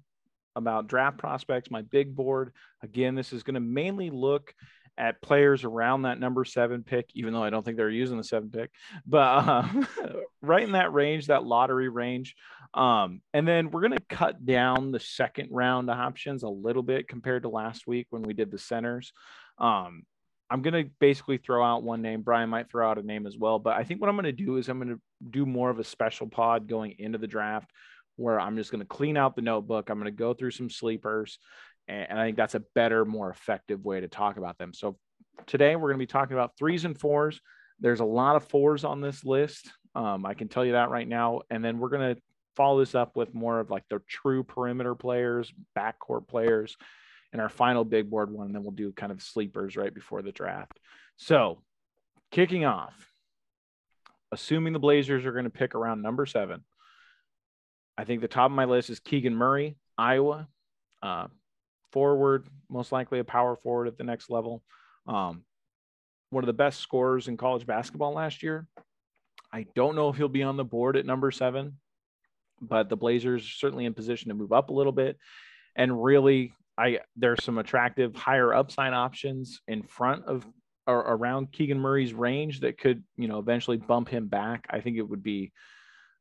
about 0.56 0.88
draft 0.88 1.18
prospects, 1.18 1.72
my 1.72 1.82
big 1.82 2.16
board. 2.16 2.54
Again, 2.82 3.16
this 3.16 3.34
is 3.34 3.44
going 3.44 3.56
to 3.56 3.60
mainly 3.60 4.10
look 4.10 4.54
at 4.98 5.22
players 5.22 5.64
around 5.64 6.04
that 6.04 6.20
number 6.20 6.46
seven 6.46 6.84
pick, 6.84 7.10
even 7.16 7.34
though 7.34 7.44
I 7.44 7.50
don't 7.50 7.64
think 7.64 7.78
they're 7.78 7.90
using 7.90 8.18
the 8.18 8.24
seven 8.24 8.50
pick, 8.50 8.72
but 9.06 9.18
uh, 9.18 9.68
right 10.42 10.64
in 10.64 10.74
that 10.74 10.94
range, 10.94 11.28
that 11.28 11.46
lottery 11.46 11.90
range. 11.90 12.36
Um, 12.74 13.22
and 13.34 13.48
then 13.48 13.72
we're 13.72 13.82
going 13.82 13.98
to 13.98 14.16
cut 14.16 14.46
down 14.46 14.92
the 14.92 15.00
second 15.00 15.50
round 15.52 15.90
options 15.90 16.44
a 16.44 16.50
little 16.50 16.84
bit 16.84 17.08
compared 17.08 17.44
to 17.44 17.50
last 17.50 17.88
week 17.88 18.08
when 18.10 18.24
we 18.24 18.34
did 18.34 18.52
the 18.52 18.58
centers. 18.58 19.14
Um, 19.58 20.04
I'm 20.50 20.62
going 20.62 20.86
to 20.86 20.92
basically 21.00 21.38
throw 21.38 21.64
out 21.64 21.84
one 21.84 22.02
name. 22.02 22.22
Brian 22.22 22.50
might 22.50 22.70
throw 22.70 22.90
out 22.90 22.98
a 22.98 23.04
name 23.04 23.26
as 23.26 23.38
well. 23.38 23.60
But 23.60 23.76
I 23.76 23.84
think 23.84 24.02
what 24.02 24.10
I'm 24.10 24.16
going 24.16 24.26
to 24.26 24.32
do 24.32 24.58
is 24.58 24.70
I'm 24.70 24.78
going 24.80 24.96
to 24.96 25.02
do 25.30 25.46
more 25.46 25.70
of 25.70 25.80
a 25.80 25.84
special 25.84 26.28
pod 26.28 26.68
going 26.68 26.96
into 27.00 27.18
the 27.18 27.28
draft 27.28 27.72
where 28.16 28.40
I'm 28.40 28.56
just 28.56 28.72
going 28.72 28.82
to 28.82 28.86
clean 28.86 29.18
out 29.18 29.36
the 29.36 29.42
notebook. 29.42 29.90
I'm 29.90 29.98
going 30.00 30.12
to 30.12 30.18
go 30.18 30.34
through 30.34 30.52
some 30.52 30.70
sleepers 30.70 31.40
and 31.88 32.20
I 32.20 32.26
think 32.26 32.38
that's 32.38 32.56
a 32.56 32.64
better, 32.76 33.06
more 33.06 33.30
effective 33.30 33.84
way 33.84 34.00
to 34.00 34.08
talk 34.08 34.38
about 34.38 34.58
them. 34.58 34.74
So 34.74 34.98
today 35.48 35.76
we're 35.76 35.90
going 35.90 36.00
to 36.00 36.06
be 36.06 36.08
talking 36.08 36.34
about 36.34 36.58
threes 36.58 36.86
and 36.86 37.00
fours. 37.00 37.42
There's 37.80 38.00
a 38.00 38.06
lot 38.06 38.36
of 38.36 38.46
fours 38.46 38.84
on 38.84 39.02
this 39.02 39.26
list. 39.26 39.72
Um, 39.96 40.26
I 40.26 40.34
can 40.34 40.48
tell 40.48 40.66
you 40.66 40.74
that 40.74 40.90
right 40.90 41.08
now. 41.08 41.42
And 41.50 41.64
then 41.64 41.80
we're 41.80 41.90
going 41.90 42.16
to 42.16 42.22
follow 42.56 42.80
this 42.80 42.96
up 42.96 43.16
with 43.18 43.34
more 43.34 43.60
of 43.60 43.70
like 43.70 43.84
the 43.90 44.00
true 44.08 44.44
perimeter 44.44 44.96
players, 44.96 45.52
backcourt 45.78 46.28
players, 46.28 46.78
and 47.32 47.42
our 47.42 47.50
final 47.50 47.84
big 47.84 48.10
board 48.10 48.32
one. 48.32 48.48
And 48.48 48.56
then 48.56 48.64
we'll 48.64 48.72
do 48.72 48.92
kind 48.92 49.12
of 49.12 49.22
sleepers 49.22 49.76
right 49.76 49.94
before 49.94 50.22
the 50.22 50.32
draft. 50.32 50.80
So 51.18 51.62
kicking 52.32 52.66
off, 52.66 53.12
assuming 54.32 54.74
the 54.74 54.80
Blazers 54.80 55.26
are 55.26 55.32
going 55.32 55.44
to 55.44 55.50
pick 55.50 55.76
around 55.76 56.02
number 56.02 56.26
seven, 56.26 56.64
I 57.98 58.06
think 58.06 58.22
the 58.22 58.28
top 58.28 58.50
of 58.50 58.56
my 58.56 58.66
list 58.66 58.90
is 58.90 59.00
Keegan 59.00 59.36
Murray, 59.36 59.76
Iowa. 59.98 60.48
Uh, 61.02 61.28
forward, 61.94 62.48
most 62.70 62.92
likely 62.92 63.20
a 63.20 63.24
power 63.24 63.56
forward 63.56 63.88
at 63.88 63.98
the 63.98 64.04
next 64.04 64.30
level. 64.30 64.62
Um, 65.08 65.44
one 66.30 66.44
of 66.44 66.48
the 66.48 66.54
best 66.54 66.80
scorers 66.80 67.28
in 67.28 67.38
college 67.38 67.66
basketball 67.66 68.14
last 68.14 68.44
year. 68.44 68.68
I 69.54 69.68
don't 69.76 69.96
know 69.96 70.10
if 70.10 70.18
he'll 70.18 70.28
be 70.28 70.44
on 70.44 70.58
the 70.58 70.66
board 70.66 70.98
at 70.98 71.06
number 71.06 71.32
seven, 71.32 71.78
but 72.60 72.90
the 72.90 72.98
Blazers 72.98 73.46
certainly 73.46 73.86
in 73.86 73.94
position 73.94 74.30
to 74.30 74.36
move 74.36 74.52
up 74.52 74.70
a 74.70 74.74
little 74.74 74.92
bit 74.92 75.18
and 75.76 76.04
really 76.04 76.54
I 76.78 77.00
there's 77.16 77.44
some 77.44 77.58
attractive 77.58 78.16
higher 78.16 78.54
upside 78.54 78.94
options 78.94 79.62
in 79.68 79.84
front 79.84 80.26
of 80.26 80.46
or 80.86 81.00
around 81.00 81.52
Keegan 81.52 81.80
Murray's 81.80 82.14
range 82.14 82.60
that 82.62 82.78
could, 82.78 83.04
you 83.16 83.28
know, 83.28 83.40
eventually 83.40 83.78
bump 83.78 84.10
him 84.10 84.28
back. 84.28 84.66
I 84.70 84.82
think 84.82 84.98
it 84.98 85.08
would 85.08 85.24
be 85.24 85.54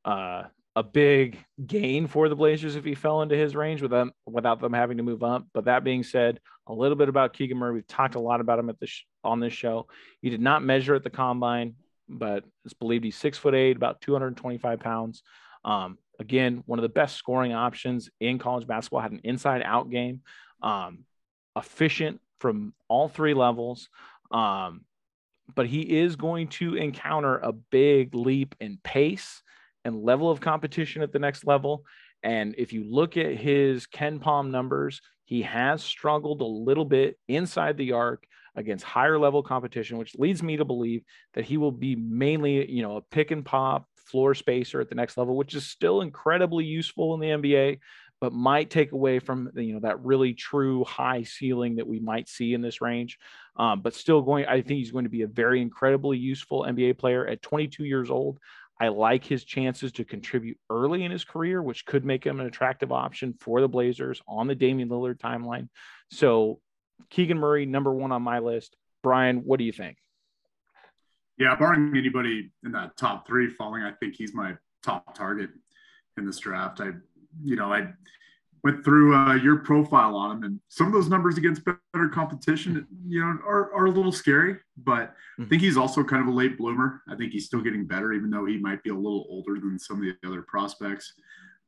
uh, 0.04 0.44
a 0.74 0.82
big 0.82 1.38
gain 1.66 2.06
for 2.06 2.28
the 2.28 2.36
Blazers 2.36 2.76
if 2.76 2.84
he 2.84 2.94
fell 2.94 3.22
into 3.22 3.36
his 3.36 3.54
range 3.54 3.82
without 3.82 4.08
without 4.26 4.60
them 4.60 4.72
having 4.72 4.96
to 4.96 5.02
move 5.02 5.22
up. 5.22 5.46
But 5.52 5.66
that 5.66 5.84
being 5.84 6.02
said, 6.02 6.40
a 6.66 6.72
little 6.72 6.96
bit 6.96 7.08
about 7.08 7.34
Keegan 7.34 7.58
Murray. 7.58 7.74
We've 7.74 7.86
talked 7.86 8.14
a 8.14 8.20
lot 8.20 8.40
about 8.40 8.58
him 8.58 8.70
at 8.70 8.80
the 8.80 8.86
sh- 8.86 9.04
on 9.22 9.40
this 9.40 9.52
show. 9.52 9.86
He 10.22 10.30
did 10.30 10.40
not 10.40 10.62
measure 10.62 10.94
at 10.94 11.04
the 11.04 11.10
combine, 11.10 11.74
but 12.08 12.44
it's 12.64 12.74
believed 12.74 13.04
he's 13.04 13.16
six 13.16 13.36
foot 13.36 13.54
eight, 13.54 13.76
about 13.76 14.00
225 14.00 14.80
pounds. 14.80 15.22
Um, 15.64 15.98
again, 16.18 16.62
one 16.66 16.78
of 16.78 16.82
the 16.82 16.88
best 16.88 17.16
scoring 17.16 17.52
options 17.52 18.08
in 18.20 18.38
college 18.38 18.66
basketball. 18.66 19.00
Had 19.00 19.12
an 19.12 19.20
inside 19.24 19.62
out 19.62 19.90
game, 19.90 20.22
um, 20.62 21.04
efficient 21.54 22.20
from 22.40 22.72
all 22.88 23.08
three 23.08 23.34
levels. 23.34 23.88
Um, 24.30 24.86
but 25.54 25.66
he 25.66 25.98
is 25.98 26.16
going 26.16 26.48
to 26.48 26.76
encounter 26.76 27.36
a 27.36 27.52
big 27.52 28.14
leap 28.14 28.54
in 28.58 28.78
pace 28.82 29.42
and 29.84 30.02
level 30.02 30.30
of 30.30 30.40
competition 30.40 31.02
at 31.02 31.12
the 31.12 31.18
next 31.18 31.46
level. 31.46 31.84
And 32.22 32.54
if 32.58 32.72
you 32.72 32.84
look 32.84 33.16
at 33.16 33.34
his 33.34 33.86
KenPom 33.86 34.50
numbers, 34.50 35.00
he 35.24 35.42
has 35.42 35.82
struggled 35.82 36.40
a 36.40 36.46
little 36.46 36.84
bit 36.84 37.18
inside 37.28 37.76
the 37.76 37.92
arc 37.92 38.26
against 38.54 38.84
higher 38.84 39.18
level 39.18 39.42
competition, 39.42 39.98
which 39.98 40.14
leads 40.16 40.42
me 40.42 40.56
to 40.56 40.64
believe 40.64 41.02
that 41.34 41.44
he 41.44 41.56
will 41.56 41.72
be 41.72 41.96
mainly, 41.96 42.70
you 42.70 42.82
know, 42.82 42.96
a 42.96 43.00
pick 43.00 43.30
and 43.30 43.44
pop 43.44 43.86
floor 44.06 44.34
spacer 44.34 44.80
at 44.80 44.88
the 44.88 44.94
next 44.94 45.16
level, 45.16 45.36
which 45.36 45.54
is 45.54 45.66
still 45.66 46.02
incredibly 46.02 46.64
useful 46.64 47.14
in 47.14 47.20
the 47.20 47.28
NBA, 47.28 47.78
but 48.20 48.32
might 48.32 48.70
take 48.70 48.92
away 48.92 49.18
from 49.18 49.50
you 49.56 49.72
know 49.72 49.80
that 49.80 50.04
really 50.04 50.34
true 50.34 50.84
high 50.84 51.24
ceiling 51.24 51.76
that 51.76 51.86
we 51.86 51.98
might 51.98 52.28
see 52.28 52.54
in 52.54 52.60
this 52.60 52.80
range. 52.80 53.18
Um, 53.56 53.80
but 53.80 53.94
still 53.94 54.22
going, 54.22 54.46
I 54.46 54.62
think 54.62 54.78
he's 54.78 54.92
going 54.92 55.04
to 55.04 55.10
be 55.10 55.22
a 55.22 55.26
very 55.26 55.60
incredibly 55.60 56.18
useful 56.18 56.62
NBA 56.62 56.98
player 56.98 57.26
at 57.26 57.42
22 57.42 57.84
years 57.84 58.10
old. 58.10 58.38
I 58.82 58.88
like 58.88 59.22
his 59.22 59.44
chances 59.44 59.92
to 59.92 60.04
contribute 60.04 60.58
early 60.68 61.04
in 61.04 61.12
his 61.12 61.22
career, 61.22 61.62
which 61.62 61.86
could 61.86 62.04
make 62.04 62.26
him 62.26 62.40
an 62.40 62.46
attractive 62.46 62.90
option 62.90 63.32
for 63.32 63.60
the 63.60 63.68
Blazers 63.68 64.20
on 64.26 64.48
the 64.48 64.56
Damian 64.56 64.88
Lillard 64.88 65.20
timeline. 65.20 65.68
So, 66.10 66.58
Keegan 67.08 67.38
Murray, 67.38 67.64
number 67.64 67.94
one 67.94 68.10
on 68.10 68.22
my 68.22 68.40
list. 68.40 68.74
Brian, 69.00 69.44
what 69.44 69.60
do 69.60 69.64
you 69.64 69.70
think? 69.70 69.98
Yeah, 71.38 71.54
barring 71.54 71.96
anybody 71.96 72.50
in 72.64 72.72
that 72.72 72.96
top 72.96 73.24
three 73.24 73.48
falling, 73.48 73.84
I 73.84 73.92
think 73.92 74.16
he's 74.16 74.34
my 74.34 74.56
top 74.82 75.14
target 75.14 75.50
in 76.18 76.26
this 76.26 76.40
draft. 76.40 76.80
I, 76.80 76.90
you 77.40 77.54
know, 77.54 77.72
I 77.72 77.86
went 78.64 78.84
through 78.84 79.14
uh, 79.14 79.34
your 79.34 79.56
profile 79.56 80.14
on 80.14 80.36
him, 80.36 80.42
and 80.44 80.60
some 80.68 80.86
of 80.86 80.92
those 80.92 81.08
numbers 81.08 81.36
against 81.36 81.64
better 81.64 82.08
competition, 82.08 82.86
you 83.06 83.20
know, 83.20 83.38
are, 83.46 83.72
are 83.74 83.86
a 83.86 83.90
little 83.90 84.12
scary. 84.12 84.56
But 84.76 85.14
I 85.40 85.44
think 85.46 85.62
he's 85.62 85.76
also 85.76 86.04
kind 86.04 86.22
of 86.22 86.28
a 86.28 86.36
late 86.36 86.56
bloomer. 86.56 87.02
I 87.08 87.16
think 87.16 87.32
he's 87.32 87.46
still 87.46 87.60
getting 87.60 87.86
better, 87.86 88.12
even 88.12 88.30
though 88.30 88.46
he 88.46 88.58
might 88.58 88.82
be 88.82 88.90
a 88.90 88.94
little 88.94 89.26
older 89.28 89.54
than 89.54 89.78
some 89.78 89.98
of 89.98 90.02
the 90.02 90.28
other 90.28 90.42
prospects. 90.42 91.12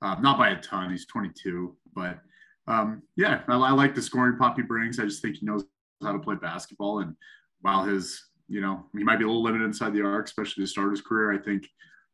Uh, 0.03 0.17
not 0.21 0.39
by 0.39 0.51
a 0.51 0.61
ton. 0.61 0.91
He's 0.91 1.07
22, 1.07 1.77
but 1.95 2.19
um, 2.67 3.03
yeah, 3.17 3.41
I, 3.49 3.55
I, 3.55 3.71
like 3.71 3.95
the 3.95 4.03
scoring 4.03 4.37
pop 4.39 4.57
he 4.57 4.63
brings. 4.63 4.99
I 4.99 5.05
just 5.05 5.23
think 5.23 5.37
he 5.37 5.47
knows 5.47 5.65
how 6.03 6.13
to 6.13 6.19
play 6.19 6.37
basketball, 6.37 7.01
and 7.01 7.17
while 7.61 7.85
his, 7.85 8.23
you 8.49 8.61
know, 8.61 8.85
he 8.97 9.03
might 9.03 9.19
be 9.19 9.25
a 9.25 9.27
little 9.27 9.43
limited 9.43 9.65
inside 9.65 9.95
the 9.95 10.03
arc, 10.03 10.27
especially 10.27 10.63
to 10.63 10.69
start 10.69 10.91
his 10.91 11.01
career, 11.01 11.33
I 11.33 11.43
think 11.43 11.67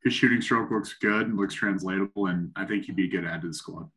his 0.05 0.15
shooting 0.15 0.41
stroke 0.41 0.71
looks 0.71 0.95
good 0.95 1.27
and 1.27 1.37
looks 1.37 1.55
translatable, 1.55 2.27
and 2.27 2.51
I 2.57 2.65
think 2.65 2.85
he'd 2.85 2.97
be 2.97 3.07
a 3.07 3.11
good 3.11 3.27
add 3.27 3.43
to 3.43 3.49
the 3.49 3.55
squad. 3.55 3.91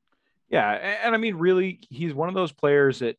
Yeah, 0.54 0.72
and, 0.72 0.98
and 1.06 1.16
I 1.16 1.18
mean, 1.18 1.34
really, 1.34 1.80
he's 1.90 2.14
one 2.14 2.30
of 2.30 2.36
those 2.36 2.52
players 2.52 3.00
that 3.00 3.18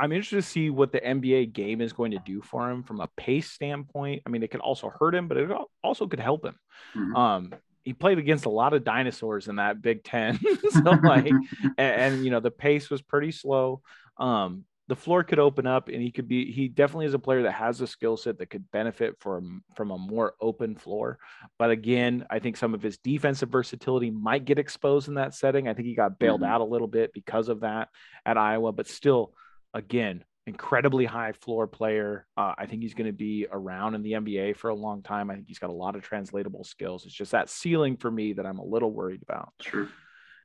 I'm 0.00 0.10
interested 0.10 0.36
to 0.36 0.42
see 0.42 0.68
what 0.68 0.90
the 0.90 0.98
NBA 0.98 1.52
game 1.52 1.80
is 1.80 1.92
going 1.92 2.10
to 2.10 2.18
do 2.26 2.42
for 2.42 2.68
him 2.68 2.82
from 2.82 2.98
a 2.98 3.08
pace 3.16 3.52
standpoint. 3.52 4.22
I 4.26 4.30
mean, 4.30 4.42
it 4.42 4.50
could 4.50 4.60
also 4.60 4.90
hurt 4.90 5.14
him, 5.14 5.28
but 5.28 5.36
it 5.36 5.48
also 5.84 6.08
could 6.08 6.18
help 6.18 6.44
him. 6.44 6.58
Mm-hmm. 6.96 7.14
Um, 7.14 7.54
he 7.84 7.92
played 7.92 8.18
against 8.18 8.46
a 8.46 8.50
lot 8.50 8.72
of 8.72 8.82
dinosaurs 8.82 9.46
in 9.46 9.56
that 9.56 9.80
Big 9.80 10.02
Ten, 10.02 10.40
so 10.70 10.80
like, 11.04 11.28
and, 11.28 11.72
and, 11.78 12.24
you 12.24 12.32
know, 12.32 12.40
the 12.40 12.50
pace 12.50 12.90
was 12.90 13.00
pretty 13.00 13.30
slow. 13.30 13.82
Um, 14.16 14.64
the 14.88 14.96
floor 14.96 15.24
could 15.24 15.38
open 15.38 15.66
up 15.66 15.88
and 15.88 16.02
he 16.02 16.10
could 16.10 16.28
be 16.28 16.50
he 16.52 16.68
definitely 16.68 17.06
is 17.06 17.14
a 17.14 17.18
player 17.18 17.42
that 17.42 17.52
has 17.52 17.80
a 17.80 17.86
skill 17.86 18.16
set 18.16 18.38
that 18.38 18.50
could 18.50 18.70
benefit 18.70 19.16
from 19.18 19.62
from 19.74 19.90
a 19.90 19.98
more 19.98 20.34
open 20.40 20.76
floor. 20.76 21.18
But 21.58 21.70
again 21.70 22.26
i 22.30 22.38
think 22.38 22.56
some 22.56 22.74
of 22.74 22.82
his 22.82 22.98
defensive 22.98 23.48
versatility 23.48 24.10
might 24.10 24.44
get 24.44 24.58
exposed 24.58 25.08
in 25.08 25.14
that 25.14 25.34
setting. 25.34 25.68
I 25.68 25.74
think 25.74 25.88
he 25.88 25.94
got 25.94 26.18
bailed 26.18 26.42
mm-hmm. 26.42 26.52
out 26.52 26.60
a 26.60 26.64
little 26.64 26.88
bit 26.88 27.12
because 27.12 27.48
of 27.48 27.60
that 27.60 27.88
at 28.26 28.36
iowa 28.36 28.72
but 28.72 28.88
still 28.88 29.32
again 29.72 30.24
incredibly 30.46 31.06
high 31.06 31.32
floor 31.32 31.66
player. 31.66 32.26
Uh, 32.36 32.54
i 32.58 32.66
think 32.66 32.82
he's 32.82 32.94
going 32.94 33.06
to 33.06 33.12
be 33.12 33.46
around 33.50 33.94
in 33.94 34.02
the 34.02 34.12
nba 34.12 34.56
for 34.56 34.68
a 34.68 34.74
long 34.74 35.02
time. 35.02 35.30
I 35.30 35.34
think 35.34 35.48
he's 35.48 35.58
got 35.58 35.70
a 35.70 35.74
lot 35.74 35.96
of 35.96 36.02
translatable 36.02 36.64
skills. 36.64 37.06
It's 37.06 37.14
just 37.14 37.32
that 37.32 37.48
ceiling 37.48 37.96
for 37.96 38.10
me 38.10 38.34
that 38.34 38.44
i'm 38.44 38.58
a 38.58 38.64
little 38.64 38.92
worried 38.92 39.22
about. 39.22 39.52
Sure 39.62 39.88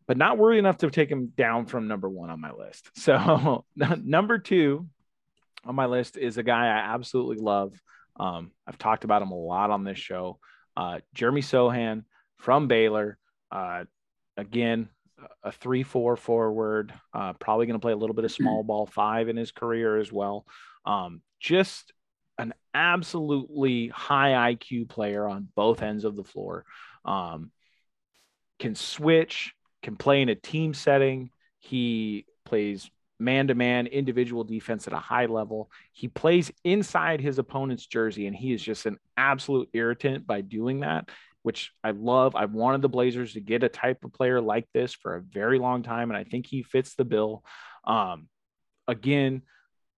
but 0.10 0.18
not 0.18 0.39
worried 0.39 0.57
enough 0.57 0.78
to 0.78 0.89
take 0.89 1.07
him 1.07 1.32
down 1.38 1.68
from 1.68 1.88
number 1.88 2.10
one 2.10 2.32
on 2.32 2.41
my 2.41 2.51
list. 2.51 2.89
So 2.95 3.64
number 3.76 4.39
two 4.39 4.88
on 5.64 5.76
my 5.76 5.86
list 5.86 6.18
is 6.18 6.39
a 6.39 6.43
guy 6.43 6.66
I 6.66 6.93
absolutely 6.95 7.38
love. 7.38 7.80
Um, 8.20 8.49
I've 8.66 8.80
talked 8.80 9.03
about 9.03 9.22
him 9.22 9.30
a 9.30 9.38
lot 9.38 9.70
on 9.70 9.84
this 9.84 9.99
show. 9.99 10.39
Uh, 10.76 11.01
Jeremy 11.14 11.41
Sochan 11.41 12.05
from 12.38 12.68
Baylor. 12.68 13.20
Uh, 13.51 13.86
again, 14.36 14.89
a 15.43 15.51
three-four 15.51 16.16
forward. 16.16 16.91
Uh, 17.14 17.34
probably 17.34 17.68
going 17.68 17.80
to 17.80 17.84
play 17.84 17.93
a 17.93 17.97
little 17.97 18.16
bit 18.16 18.26
of 18.26 18.32
small 18.32 18.64
ball 18.64 18.88
five 18.88 19.30
in 19.30 19.38
his 19.38 19.51
career 19.51 19.97
as 19.97 20.12
well. 20.12 20.47
Um, 20.86 21.22
just 21.39 21.93
an 22.39 22.55
absolutely 22.74 23.89
high 23.89 24.55
IQ 24.55 24.89
player 24.89 25.28
on 25.28 25.49
both 25.55 25.84
ends 25.84 26.03
of 26.03 26.16
the 26.16 26.24
floor. 26.24 26.66
Um, 27.05 27.51
can 28.57 28.74
switch, 28.74 29.53
can 29.82 29.96
play 29.96 30.22
in 30.22 30.30
a 30.30 30.36
team 30.36 30.74
setting. 30.74 31.32
He 31.60 32.26
plays 32.46 32.90
man 33.20 33.48
to 33.48 33.56
man 33.56 33.88
individual 33.88 34.44
defense 34.44 34.88
at 34.88 34.94
a 34.94 35.00
high 35.00 35.26
level. 35.26 35.70
He 35.92 36.08
plays 36.08 36.52
inside 36.64 37.22
his 37.22 37.38
opponent's 37.38 37.86
jersey, 37.86 38.28
and 38.28 38.36
he 38.36 38.54
is 38.54 38.62
just 38.62 38.86
an 38.86 38.98
absolute 39.18 39.70
irritant 39.74 40.26
by 40.26 40.42
doing 40.42 40.82
that, 40.82 41.10
which 41.44 41.72
I 41.84 41.92
love. 41.92 42.36
I've 42.36 42.54
wanted 42.54 42.82
the 42.82 42.90
Blazers 42.90 43.34
to 43.34 43.42
get 43.42 43.64
a 43.64 43.70
type 43.70 44.04
of 44.04 44.14
player 44.14 44.40
like 44.40 44.68
this 44.74 44.94
for 44.94 45.16
a 45.16 45.22
very 45.22 45.60
long 45.60 45.84
time, 45.84 46.10
and 46.10 46.18
I 46.18 46.24
think 46.24 46.48
he 46.48 46.64
fits 46.64 46.96
the 46.96 47.06
bill. 47.06 47.44
Um, 47.86 48.30
again, 48.88 49.42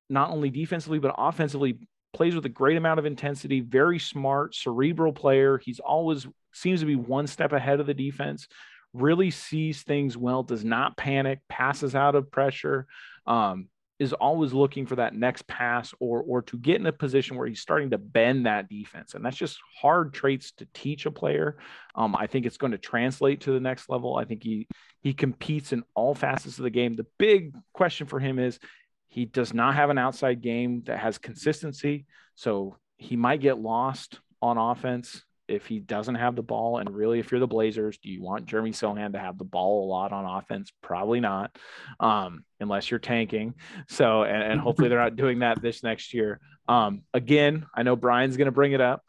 not 0.09 0.31
only 0.31 0.49
defensively, 0.49 0.99
but 0.99 1.15
offensively, 1.17 1.87
plays 2.13 2.35
with 2.35 2.45
a 2.45 2.49
great 2.49 2.75
amount 2.75 2.99
of 2.99 3.05
intensity, 3.05 3.61
very 3.61 3.99
smart, 3.99 4.53
cerebral 4.53 5.13
player. 5.13 5.57
He's 5.57 5.79
always 5.79 6.27
seems 6.53 6.81
to 6.81 6.85
be 6.85 6.97
one 6.97 7.27
step 7.27 7.53
ahead 7.53 7.79
of 7.79 7.87
the 7.87 7.93
defense 7.93 8.47
really 8.93 9.31
sees 9.31 9.83
things 9.83 10.17
well, 10.17 10.43
does 10.43 10.65
not 10.65 10.97
panic, 10.97 11.39
passes 11.47 11.95
out 11.95 12.15
of 12.15 12.31
pressure, 12.31 12.87
um, 13.25 13.67
is 13.99 14.13
always 14.13 14.51
looking 14.51 14.87
for 14.87 14.95
that 14.95 15.13
next 15.13 15.45
pass 15.45 15.93
or 15.99 16.23
or 16.23 16.41
to 16.41 16.57
get 16.57 16.77
in 16.77 16.87
a 16.87 16.91
position 16.91 17.37
where 17.37 17.45
he's 17.45 17.61
starting 17.61 17.91
to 17.91 17.99
bend 17.99 18.47
that 18.47 18.67
defense. 18.67 19.13
And 19.13 19.23
that's 19.23 19.37
just 19.37 19.59
hard 19.79 20.11
traits 20.11 20.53
to 20.53 20.67
teach 20.73 21.05
a 21.05 21.11
player. 21.11 21.57
Um, 21.93 22.15
I 22.15 22.25
think 22.25 22.47
it's 22.47 22.57
going 22.57 22.71
to 22.71 22.79
translate 22.79 23.41
to 23.41 23.51
the 23.51 23.59
next 23.59 23.89
level. 23.89 24.17
I 24.17 24.25
think 24.25 24.41
he 24.41 24.67
he 25.01 25.13
competes 25.13 25.71
in 25.71 25.83
all 25.93 26.15
facets 26.15 26.57
of 26.57 26.63
the 26.63 26.71
game. 26.71 26.95
The 26.95 27.05
big 27.19 27.55
question 27.73 28.07
for 28.07 28.19
him 28.19 28.39
is 28.39 28.59
he 29.07 29.25
does 29.25 29.53
not 29.53 29.75
have 29.75 29.91
an 29.91 29.99
outside 29.99 30.41
game 30.41 30.81
that 30.85 30.97
has 30.97 31.19
consistency. 31.19 32.05
So 32.33 32.77
he 32.97 33.15
might 33.15 33.41
get 33.41 33.59
lost 33.59 34.19
on 34.41 34.57
offense 34.57 35.23
if 35.51 35.65
he 35.65 35.79
doesn't 35.79 36.15
have 36.15 36.35
the 36.35 36.41
ball. 36.41 36.77
And 36.77 36.89
really, 36.89 37.19
if 37.19 37.31
you're 37.31 37.39
the 37.39 37.47
Blazers, 37.47 37.97
do 37.97 38.09
you 38.09 38.21
want 38.21 38.45
Jeremy 38.45 38.71
Sochan 38.71 39.13
to 39.13 39.19
have 39.19 39.37
the 39.37 39.43
ball 39.43 39.85
a 39.85 39.89
lot 39.89 40.11
on 40.11 40.25
offense? 40.25 40.71
Probably 40.81 41.19
not, 41.19 41.55
um, 41.99 42.43
unless 42.59 42.89
you're 42.89 42.99
tanking. 42.99 43.55
So, 43.87 44.23
and, 44.23 44.41
and 44.41 44.59
hopefully 44.59 44.89
they're 44.89 44.99
not 44.99 45.15
doing 45.15 45.39
that 45.39 45.61
this 45.61 45.83
next 45.83 46.13
year. 46.13 46.39
Um, 46.67 47.01
again, 47.13 47.65
I 47.75 47.83
know 47.83 47.95
Brian's 47.95 48.37
going 48.37 48.45
to 48.45 48.51
bring 48.51 48.71
it 48.71 48.81
up. 48.81 49.03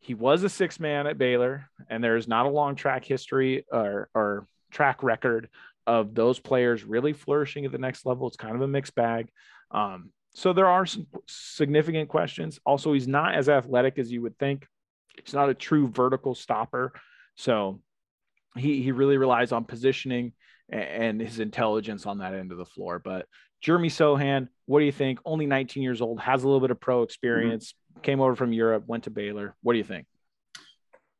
He 0.00 0.14
was 0.14 0.42
a 0.42 0.48
six 0.48 0.80
man 0.80 1.06
at 1.06 1.18
Baylor, 1.18 1.68
and 1.88 2.02
there's 2.02 2.26
not 2.26 2.46
a 2.46 2.50
long 2.50 2.74
track 2.74 3.04
history 3.04 3.64
or, 3.70 4.08
or 4.14 4.46
track 4.70 5.02
record 5.02 5.48
of 5.86 6.14
those 6.14 6.38
players 6.38 6.84
really 6.84 7.12
flourishing 7.12 7.64
at 7.64 7.72
the 7.72 7.78
next 7.78 8.06
level. 8.06 8.26
It's 8.26 8.36
kind 8.36 8.54
of 8.54 8.62
a 8.62 8.68
mixed 8.68 8.94
bag. 8.94 9.28
Um, 9.70 10.10
so 10.34 10.52
there 10.52 10.66
are 10.66 10.86
some 10.86 11.06
significant 11.26 12.08
questions. 12.08 12.58
Also, 12.64 12.92
he's 12.92 13.08
not 13.08 13.34
as 13.34 13.48
athletic 13.48 13.98
as 13.98 14.10
you 14.10 14.22
would 14.22 14.38
think. 14.38 14.66
He's 15.22 15.34
not 15.34 15.50
a 15.50 15.54
true 15.54 15.88
vertical 15.88 16.34
stopper. 16.34 16.92
So 17.36 17.80
he, 18.56 18.82
he 18.82 18.92
really 18.92 19.16
relies 19.16 19.52
on 19.52 19.64
positioning 19.64 20.32
and, 20.68 21.20
his 21.20 21.38
intelligence 21.38 22.06
on 22.06 22.18
that 22.18 22.34
end 22.34 22.52
of 22.52 22.58
the 22.58 22.64
floor. 22.64 22.98
But 22.98 23.26
Jeremy 23.60 23.88
Sochan, 23.88 24.48
what 24.66 24.80
do 24.80 24.84
you 24.84 24.92
think? 24.92 25.20
Only 25.24 25.46
19 25.46 25.82
years 25.82 26.00
old, 26.00 26.20
has 26.20 26.42
a 26.42 26.46
little 26.46 26.60
bit 26.60 26.70
of 26.70 26.80
pro 26.80 27.02
experience, 27.02 27.72
mm-hmm. 27.72 28.02
came 28.02 28.20
over 28.20 28.34
from 28.34 28.52
Europe, 28.52 28.84
went 28.86 29.04
to 29.04 29.10
Baylor. 29.10 29.54
What 29.62 29.74
do 29.74 29.78
you 29.78 29.84
think? 29.84 30.06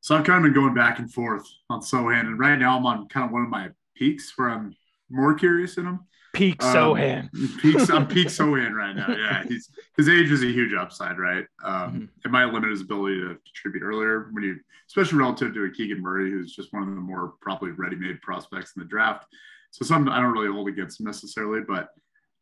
So 0.01 0.17
I've 0.17 0.25
kind 0.25 0.39
of 0.39 0.43
been 0.43 0.61
going 0.61 0.75
back 0.75 0.99
and 0.99 1.13
forth 1.13 1.47
on 1.71 1.81
Sochan, 1.81 2.21
and 2.21 2.39
right 2.39 2.59
now 2.59 2.77
I'm 2.77 2.87
on 2.87 3.07
kind 3.09 3.25
of 3.25 3.31
one 3.31 3.43
of 3.43 3.49
my 3.49 3.69
peaks 3.95 4.33
where 4.37 4.51
I'm 4.51 4.75
more 5.09 5.35
curious 5.35 5.77
in 5.77 5.87
him. 5.87 6.01
Peak 6.33 6.63
um, 6.65 6.75
Sochan. 6.75 7.61
Peak, 7.61 7.91
I'm 7.91 8.07
peak 8.07 8.29
Sochan 8.29 8.73
right 8.73 8.97
now. 8.97 9.09
Yeah, 9.09 9.45
he's 9.47 9.69
his 9.97 10.09
age 10.09 10.31
is 10.31 10.43
a 10.43 10.47
huge 10.47 10.73
upside, 10.73 11.19
right? 11.19 11.45
Um, 11.63 11.75
mm-hmm. 11.75 12.05
It 12.25 12.31
might 12.31 12.47
limit 12.47 12.71
his 12.71 12.81
ability 12.81 13.21
to 13.21 13.37
contribute 13.45 13.87
earlier 13.87 14.29
when 14.33 14.43
you, 14.43 14.59
especially 14.89 15.19
relative 15.19 15.53
to 15.55 15.65
a 15.65 15.71
Keegan 15.71 16.01
Murray, 16.01 16.31
who's 16.31 16.55
just 16.55 16.73
one 16.73 16.89
of 16.89 16.95
the 16.95 17.01
more 17.01 17.35
probably 17.41 17.73
ready-made 17.73 18.21
prospects 18.23 18.73
in 18.77 18.83
the 18.83 18.89
draft. 18.89 19.27
So 19.73 19.85
some 19.85 20.09
I 20.09 20.21
don't 20.21 20.33
really 20.33 20.53
hold 20.53 20.69
against 20.69 21.01
him 21.01 21.07
necessarily, 21.07 21.61
but 21.67 21.89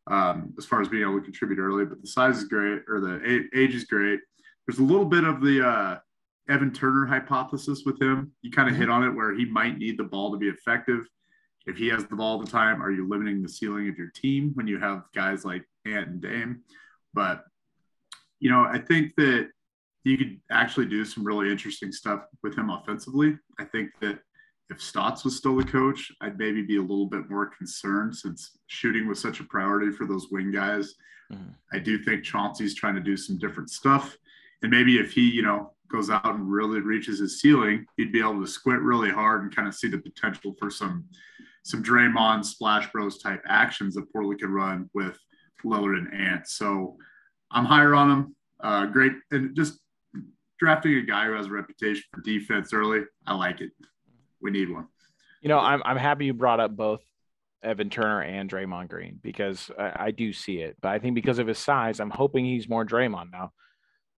um, 0.07 0.53
as 0.57 0.65
far 0.65 0.81
as 0.81 0.87
being 0.87 1.03
able 1.03 1.19
to 1.19 1.23
contribute 1.23 1.59
early, 1.59 1.85
but 1.85 2.01
the 2.01 2.07
size 2.07 2.37
is 2.37 2.45
great 2.45 2.81
or 2.87 2.99
the 2.99 3.49
age 3.53 3.75
is 3.75 3.83
great. 3.83 4.19
There's 4.65 4.79
a 4.79 4.83
little 4.83 5.05
bit 5.05 5.23
of 5.23 5.41
the 5.41 5.67
uh, 5.67 5.97
Evan 6.49 6.71
Turner 6.71 7.05
hypothesis 7.05 7.83
with 7.85 8.01
him. 8.01 8.31
You 8.41 8.51
kind 8.51 8.67
of 8.67 8.73
mm-hmm. 8.73 8.83
hit 8.83 8.89
on 8.89 9.03
it 9.03 9.11
where 9.11 9.33
he 9.33 9.45
might 9.45 9.77
need 9.77 9.97
the 9.97 10.03
ball 10.03 10.31
to 10.31 10.37
be 10.37 10.47
effective 10.47 11.05
if 11.65 11.77
he 11.77 11.87
has 11.89 12.05
the 12.05 12.15
ball 12.15 12.33
all 12.33 12.39
the 12.39 12.49
time, 12.49 12.81
are 12.81 12.91
you 12.91 13.07
limiting 13.07 13.41
the 13.41 13.49
ceiling 13.49 13.87
of 13.87 13.97
your 13.97 14.09
team 14.15 14.51
when 14.55 14.67
you 14.67 14.79
have 14.79 15.03
guys 15.13 15.45
like 15.45 15.63
Ant 15.85 16.07
and 16.07 16.21
Dame? 16.21 16.61
But 17.13 17.43
you 18.39 18.49
know, 18.49 18.65
I 18.65 18.79
think 18.79 19.13
that 19.17 19.49
you 20.03 20.17
could 20.17 20.39
actually 20.51 20.87
do 20.87 21.05
some 21.05 21.23
really 21.23 21.51
interesting 21.51 21.91
stuff 21.91 22.21
with 22.41 22.57
him 22.57 22.71
offensively. 22.71 23.37
I 23.59 23.65
think 23.65 23.91
that 24.01 24.19
if 24.71 24.81
Stotts 24.81 25.23
was 25.23 25.37
still 25.37 25.55
the 25.55 25.63
coach, 25.63 26.11
I'd 26.21 26.39
maybe 26.39 26.63
be 26.63 26.77
a 26.77 26.81
little 26.81 27.05
bit 27.05 27.29
more 27.29 27.45
concerned 27.45 28.15
since 28.15 28.57
shooting 28.67 29.07
was 29.07 29.19
such 29.19 29.39
a 29.39 29.43
priority 29.43 29.91
for 29.91 30.07
those 30.07 30.29
wing 30.31 30.49
guys. 30.49 30.95
Mm-hmm. 31.31 31.51
I 31.73 31.79
do 31.79 31.99
think 31.99 32.23
Chauncey's 32.23 32.73
trying 32.73 32.95
to 32.95 33.01
do 33.01 33.17
some 33.17 33.37
different 33.37 33.69
stuff. 33.69 34.17
And 34.63 34.71
maybe 34.71 34.97
if 34.97 35.11
he, 35.11 35.29
you 35.29 35.41
know, 35.41 35.73
goes 35.91 36.09
out 36.09 36.25
and 36.25 36.49
really 36.49 36.79
reaches 36.79 37.19
his 37.19 37.41
ceiling, 37.41 37.85
he'd 37.97 38.13
be 38.13 38.21
able 38.21 38.39
to 38.39 38.47
squint 38.47 38.81
really 38.81 39.11
hard 39.11 39.43
and 39.43 39.55
kind 39.55 39.67
of 39.67 39.75
see 39.75 39.89
the 39.89 39.97
potential 39.97 40.55
for 40.57 40.69
some 40.69 41.05
some 41.63 41.83
Draymond 41.83 42.45
Splash 42.45 42.91
Bros 42.91 43.19
type 43.19 43.41
actions 43.47 43.95
that 43.95 44.11
Portland 44.11 44.39
could 44.39 44.49
run 44.49 44.89
with 44.93 45.17
Lillard 45.63 45.97
and 45.97 46.13
Ant. 46.13 46.47
So 46.47 46.97
I'm 47.51 47.65
higher 47.65 47.93
on 47.93 48.11
him. 48.11 48.35
Uh, 48.61 48.85
great. 48.87 49.13
And 49.31 49.55
just 49.55 49.79
drafting 50.59 50.95
a 50.95 51.01
guy 51.01 51.25
who 51.25 51.33
has 51.33 51.47
a 51.47 51.51
reputation 51.51 52.03
for 52.13 52.21
defense 52.21 52.73
early, 52.73 53.01
I 53.25 53.35
like 53.35 53.61
it. 53.61 53.71
We 54.41 54.51
need 54.51 54.71
one. 54.71 54.87
You 55.41 55.49
know, 55.49 55.59
I'm, 55.59 55.81
I'm 55.85 55.97
happy 55.97 56.25
you 56.25 56.33
brought 56.33 56.59
up 56.59 56.75
both 56.75 57.01
Evan 57.63 57.89
Turner 57.89 58.21
and 58.21 58.49
Draymond 58.49 58.89
Green 58.89 59.19
because 59.21 59.69
I, 59.77 60.05
I 60.05 60.11
do 60.11 60.33
see 60.33 60.57
it. 60.57 60.77
But 60.81 60.89
I 60.89 60.99
think 60.99 61.15
because 61.15 61.39
of 61.39 61.47
his 61.47 61.59
size, 61.59 61.99
I'm 61.99 62.09
hoping 62.09 62.45
he's 62.45 62.69
more 62.69 62.85
Draymond 62.85 63.31
now. 63.31 63.51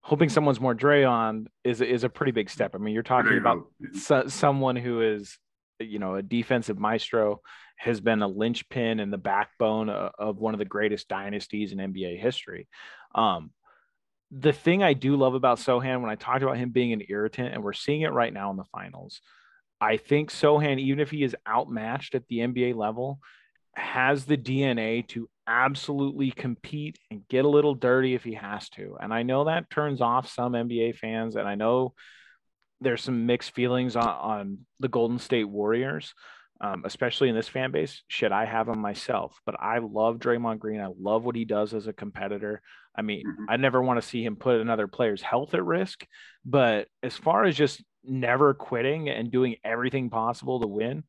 Hoping 0.02 0.28
someone's 0.28 0.60
more 0.60 0.74
Draymond 0.74 1.46
is 1.62 1.80
is 1.80 2.04
a 2.04 2.10
pretty 2.10 2.32
big 2.32 2.50
step. 2.50 2.74
I 2.74 2.78
mean, 2.78 2.92
you're 2.92 3.02
talking 3.02 3.38
about 3.38 3.64
so, 3.94 4.28
someone 4.28 4.76
who 4.76 5.00
is 5.00 5.38
you 5.86 5.98
know, 5.98 6.16
a 6.16 6.22
defensive 6.22 6.78
maestro, 6.78 7.40
has 7.76 8.00
been 8.00 8.22
a 8.22 8.28
linchpin 8.28 9.00
and 9.00 9.12
the 9.12 9.18
backbone 9.18 9.88
of, 9.88 10.12
of 10.18 10.38
one 10.38 10.54
of 10.54 10.58
the 10.58 10.64
greatest 10.64 11.08
dynasties 11.08 11.72
in 11.72 11.78
NBA 11.78 12.18
history. 12.18 12.68
Um, 13.14 13.50
the 14.30 14.52
thing 14.52 14.82
I 14.82 14.94
do 14.94 15.16
love 15.16 15.34
about 15.34 15.58
Sochan, 15.58 16.00
when 16.00 16.10
I 16.10 16.16
talked 16.16 16.42
about 16.42 16.56
him 16.56 16.70
being 16.70 16.92
an 16.92 17.02
irritant, 17.08 17.54
and 17.54 17.62
we're 17.62 17.72
seeing 17.72 18.02
it 18.02 18.12
right 18.12 18.32
now 18.32 18.50
in 18.50 18.56
the 18.56 18.64
finals, 18.64 19.20
I 19.80 19.96
think 19.96 20.30
Sochan, 20.30 20.78
even 20.78 21.00
if 21.00 21.10
he 21.10 21.22
is 21.22 21.36
outmatched 21.48 22.14
at 22.14 22.26
the 22.28 22.38
NBA 22.38 22.74
level, 22.74 23.20
has 23.76 24.24
the 24.24 24.36
DNA 24.36 25.06
to 25.08 25.28
absolutely 25.46 26.30
compete 26.30 26.98
and 27.10 27.26
get 27.28 27.44
a 27.44 27.48
little 27.48 27.74
dirty 27.74 28.14
if 28.14 28.24
he 28.24 28.34
has 28.34 28.68
to. 28.70 28.96
And 29.00 29.12
I 29.12 29.22
know 29.22 29.44
that 29.44 29.70
turns 29.70 30.00
off 30.00 30.32
some 30.32 30.52
NBA 30.52 30.96
fans, 30.96 31.36
and 31.36 31.46
I 31.46 31.54
know 31.54 31.94
there's 32.84 33.02
some 33.02 33.26
mixed 33.26 33.54
feelings 33.54 33.96
on, 33.96 34.08
on 34.08 34.58
the 34.80 34.88
Golden 34.88 35.18
State 35.18 35.44
Warriors, 35.44 36.14
um, 36.60 36.82
especially 36.84 37.28
in 37.28 37.34
this 37.34 37.48
fan 37.48 37.70
base. 37.70 38.02
Should 38.08 38.32
I 38.32 38.44
have 38.44 38.68
him 38.68 38.78
myself? 38.78 39.40
But 39.44 39.56
I 39.60 39.78
love 39.78 40.18
Draymond 40.18 40.58
Green. 40.58 40.80
I 40.80 40.88
love 40.98 41.24
what 41.24 41.36
he 41.36 41.44
does 41.44 41.74
as 41.74 41.86
a 41.86 41.92
competitor. 41.92 42.62
I 42.96 43.02
mean, 43.02 43.24
mm-hmm. 43.26 43.44
I 43.48 43.56
never 43.56 43.82
want 43.82 44.00
to 44.00 44.06
see 44.06 44.24
him 44.24 44.36
put 44.36 44.60
another 44.60 44.86
player's 44.86 45.22
health 45.22 45.54
at 45.54 45.64
risk. 45.64 46.06
But 46.44 46.88
as 47.02 47.16
far 47.16 47.44
as 47.44 47.56
just 47.56 47.82
never 48.04 48.54
quitting 48.54 49.08
and 49.08 49.30
doing 49.32 49.56
everything 49.64 50.10
possible 50.10 50.60
to 50.60 50.66
win, 50.66 51.04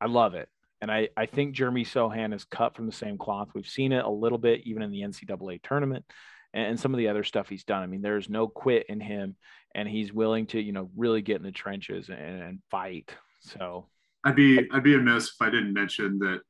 I 0.00 0.06
love 0.06 0.34
it. 0.34 0.48
And 0.82 0.90
I, 0.90 1.08
I 1.16 1.26
think 1.26 1.54
Jeremy 1.54 1.84
Sochan 1.84 2.34
is 2.34 2.44
cut 2.44 2.74
from 2.74 2.86
the 2.86 2.92
same 2.92 3.18
cloth. 3.18 3.48
We've 3.54 3.66
seen 3.66 3.92
it 3.92 4.04
a 4.04 4.10
little 4.10 4.38
bit 4.38 4.62
even 4.64 4.82
in 4.82 4.90
the 4.90 5.02
NCAA 5.02 5.62
tournament 5.62 6.04
and, 6.52 6.78
some 6.78 6.92
of 6.92 6.98
the 6.98 7.08
other 7.08 7.24
stuff 7.24 7.48
he's 7.48 7.64
done. 7.64 7.82
I 7.82 7.86
mean, 7.86 8.02
there's 8.02 8.28
no 8.28 8.48
quit 8.48 8.86
in 8.88 9.00
him, 9.00 9.36
and 9.74 9.88
he's 9.88 10.12
willing 10.12 10.46
to, 10.46 10.60
you 10.60 10.72
know, 10.72 10.90
really 10.96 11.22
get 11.22 11.36
in 11.36 11.42
the 11.42 11.52
trenches 11.52 12.08
and, 12.08 12.42
and 12.42 12.58
fight. 12.70 13.14
So 13.40 13.86
I'd 14.24 14.36
be 14.36 14.68
I'd 14.70 14.82
be 14.82 14.94
amiss 14.94 15.32
if 15.34 15.40
I 15.40 15.50
didn't 15.50 15.72
mention 15.72 16.18
that 16.20 16.40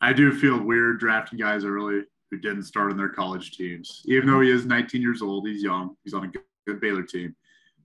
I 0.00 0.12
do 0.12 0.32
feel 0.32 0.60
weird 0.60 0.98
drafting 0.98 1.38
guys 1.38 1.64
early 1.64 2.02
who 2.30 2.38
didn't 2.38 2.64
start 2.64 2.90
on 2.90 2.96
their 2.96 3.08
college 3.08 3.52
teams. 3.52 4.02
Even 4.06 4.28
though 4.28 4.40
he 4.40 4.50
is 4.50 4.64
19 4.64 5.02
years 5.02 5.20
old, 5.20 5.46
he's 5.46 5.62
young. 5.62 5.96
He's 6.04 6.14
on 6.14 6.24
a 6.24 6.28
good, 6.28 6.42
good 6.66 6.80
Baylor 6.80 7.02
team, 7.02 7.34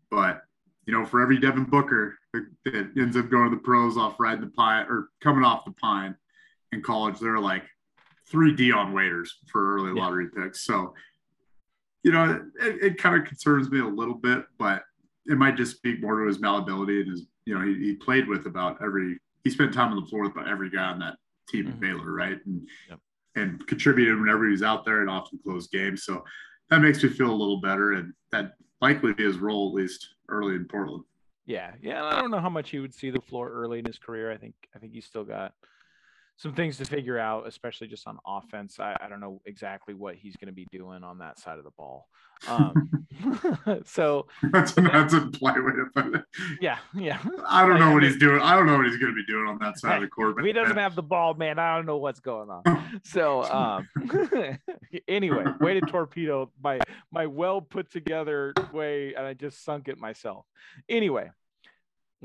but 0.10 0.42
you 0.86 0.94
know, 0.94 1.06
for 1.06 1.22
every 1.22 1.40
Devin 1.40 1.64
Booker 1.66 2.18
that 2.34 2.92
ends 2.98 3.18
up 3.18 3.30
going 3.30 3.50
to 3.50 3.56
the 3.56 3.62
pros 3.62 3.98
off 3.98 4.20
riding 4.20 4.42
the 4.42 4.52
pine 4.52 4.86
or 4.88 5.10
coming 5.22 5.44
off 5.44 5.66
the 5.66 5.72
pine 5.72 6.16
in 6.72 6.82
college, 6.82 7.20
there 7.20 7.34
are 7.34 7.40
like 7.40 7.64
three 8.28 8.54
Dion 8.56 8.94
Waiters 8.94 9.40
for 9.48 9.76
early 9.76 9.92
lottery 9.92 10.28
yeah. 10.36 10.44
picks. 10.44 10.62
So 10.62 10.94
you 12.06 12.12
know, 12.12 12.40
it, 12.62 12.84
it 12.84 12.98
kind 13.00 13.20
of 13.20 13.28
concerns 13.28 13.72
me 13.72 13.80
a 13.80 13.84
little 13.86 14.14
bit, 14.14 14.46
but 14.60 14.84
it 15.26 15.40
might 15.40 15.58
just 15.58 15.76
speak 15.76 16.00
more 16.00 16.20
to 16.20 16.28
his 16.28 16.40
malleability 16.40 17.02
and 17.02 17.10
his, 17.10 17.26
you 17.48 17.58
know, 17.58 17.66
he, 17.66 17.74
he 17.84 17.94
played 17.96 18.28
with 18.28 18.46
about 18.46 18.78
every, 18.80 19.18
he 19.44 19.50
spent 19.50 19.74
time 19.74 19.92
on 19.92 20.00
the 20.00 20.06
floor 20.06 20.22
with 20.22 20.34
about 20.34 20.48
every 20.48 20.70
guy 20.70 20.84
on 20.84 21.00
that 21.00 21.16
team 21.50 21.66
mm-hmm. 21.66 21.80
Baylor, 21.80 22.14
right? 22.14 22.38
And, 22.46 22.70
yep. 22.88 23.00
and 23.36 23.66
contributed 23.66 24.20
whenever 24.20 24.46
he 24.46 24.52
was 24.52 24.62
out 24.62 24.86
there 24.86 25.02
and 25.02 25.10
often 25.10 25.40
closed 25.44 25.72
games. 25.72 26.04
So 26.04 26.24
that 26.70 26.80
makes 26.80 27.02
me 27.02 27.10
feel 27.10 27.32
a 27.32 27.34
little 27.34 27.60
better. 27.60 27.94
And 27.94 28.14
that 28.32 28.54
likely 28.82 29.14
be 29.14 29.24
his 29.24 29.38
role, 29.38 29.70
at 29.70 29.74
least 29.74 30.08
early 30.30 30.54
in 30.54 30.66
Portland. 30.66 31.06
Yeah. 31.48 31.72
Yeah. 31.82 32.04
I 32.06 32.22
don't 32.22 32.30
know 32.30 32.40
how 32.40 32.50
much 32.52 32.70
he 32.70 32.78
would 32.78 32.94
see 32.94 33.10
the 33.10 33.22
floor 33.22 33.50
early 33.50 33.80
in 33.80 33.86
his 33.86 33.98
career. 33.98 34.32
I 34.32 34.38
think, 34.38 34.54
I 34.76 34.78
think 34.78 34.94
he's 34.94 35.08
still 35.08 35.24
got, 35.24 35.54
some 36.38 36.54
things 36.54 36.78
to 36.78 36.86
figure 36.86 37.18
out, 37.18 37.48
especially 37.48 37.88
just 37.88 38.08
on 38.08 38.18
offense. 38.26 38.80
I, 38.80 38.98
I 39.00 39.08
don't 39.08 39.22
know 39.22 39.42
exactly 39.46 39.94
what 39.94 40.16
he's 40.16 40.36
going 40.36 40.48
to 40.48 40.54
be 40.54 40.68
doing 40.72 41.04
on 41.04 41.20
that 41.20 41.40
side 41.40 41.58
of 41.58 41.64
the 41.64 41.72
ball. 41.72 42.08
Um, 42.48 43.06
so 43.86 44.28
that's, 44.52 44.74
that's 44.74 45.14
a 45.14 45.22
polite 45.22 45.64
way 45.64 45.72
to 45.72 45.86
put 45.96 46.16
it. 46.16 46.24
Yeah, 46.60 46.78
yeah. 46.94 47.20
I 47.48 47.66
don't 47.66 47.80
know 47.80 47.94
what 47.94 48.04
I 48.04 48.08
mean, 48.08 48.12
he's 48.12 48.18
doing. 48.18 48.42
I 48.42 48.56
don't 48.56 48.66
know 48.66 48.76
what 48.76 48.86
he's 48.86 48.98
going 48.98 49.14
to 49.14 49.16
be 49.16 49.26
doing 49.26 49.48
on 49.48 49.58
that 49.60 49.80
side 49.80 49.96
of 49.96 50.02
the 50.02 50.08
court. 50.16 50.36
If 50.38 50.46
he 50.46 50.52
doesn't 50.52 50.78
have 50.78 50.96
the 50.96 51.04
ball, 51.04 51.34
man, 51.36 51.58
I 51.58 51.76
don't 51.78 51.86
know 51.86 51.98
what's 51.98 52.20
going 52.20 52.50
on. 52.50 53.02
so, 53.04 53.44
um, 53.44 53.88
anyway, 55.08 55.46
way 55.62 55.80
to 55.80 55.82
torpedo 55.82 56.52
my 56.62 56.80
my 57.12 57.28
well 57.28 57.62
put 57.62 57.90
together 57.90 58.54
way, 58.74 59.14
and 59.16 59.26
I 59.26 59.34
just 59.34 59.64
sunk 59.64 59.88
it 59.88 59.98
myself. 59.98 60.46
Anyway, 60.90 61.32